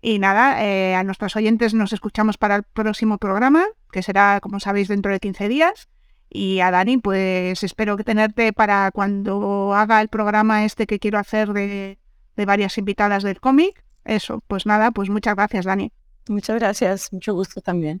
Y 0.00 0.20
nada, 0.20 0.64
eh, 0.64 0.94
a 0.94 1.02
nuestros 1.02 1.34
oyentes 1.34 1.74
nos 1.74 1.92
escuchamos 1.92 2.38
para 2.38 2.56
el 2.56 2.62
próximo 2.62 3.18
programa, 3.18 3.66
que 3.90 4.02
será, 4.02 4.38
como 4.40 4.60
sabéis, 4.60 4.88
dentro 4.88 5.10
de 5.10 5.18
15 5.18 5.48
días. 5.48 5.88
Y 6.34 6.60
a 6.60 6.70
Dani, 6.70 6.96
pues 6.96 7.62
espero 7.62 7.96
que 7.96 8.04
tenerte 8.04 8.52
para 8.54 8.90
cuando 8.90 9.74
haga 9.74 10.00
el 10.00 10.08
programa 10.08 10.64
este 10.64 10.86
que 10.86 10.98
quiero 10.98 11.18
hacer 11.18 11.52
de, 11.52 11.98
de 12.36 12.46
varias 12.46 12.78
invitadas 12.78 13.22
del 13.22 13.40
cómic. 13.40 13.84
Eso, 14.04 14.42
pues 14.46 14.64
nada, 14.64 14.90
pues 14.92 15.10
muchas 15.10 15.36
gracias, 15.36 15.66
Dani. 15.66 15.92
Muchas 16.28 16.58
gracias, 16.58 17.12
mucho 17.12 17.34
gusto 17.34 17.60
también. 17.60 18.00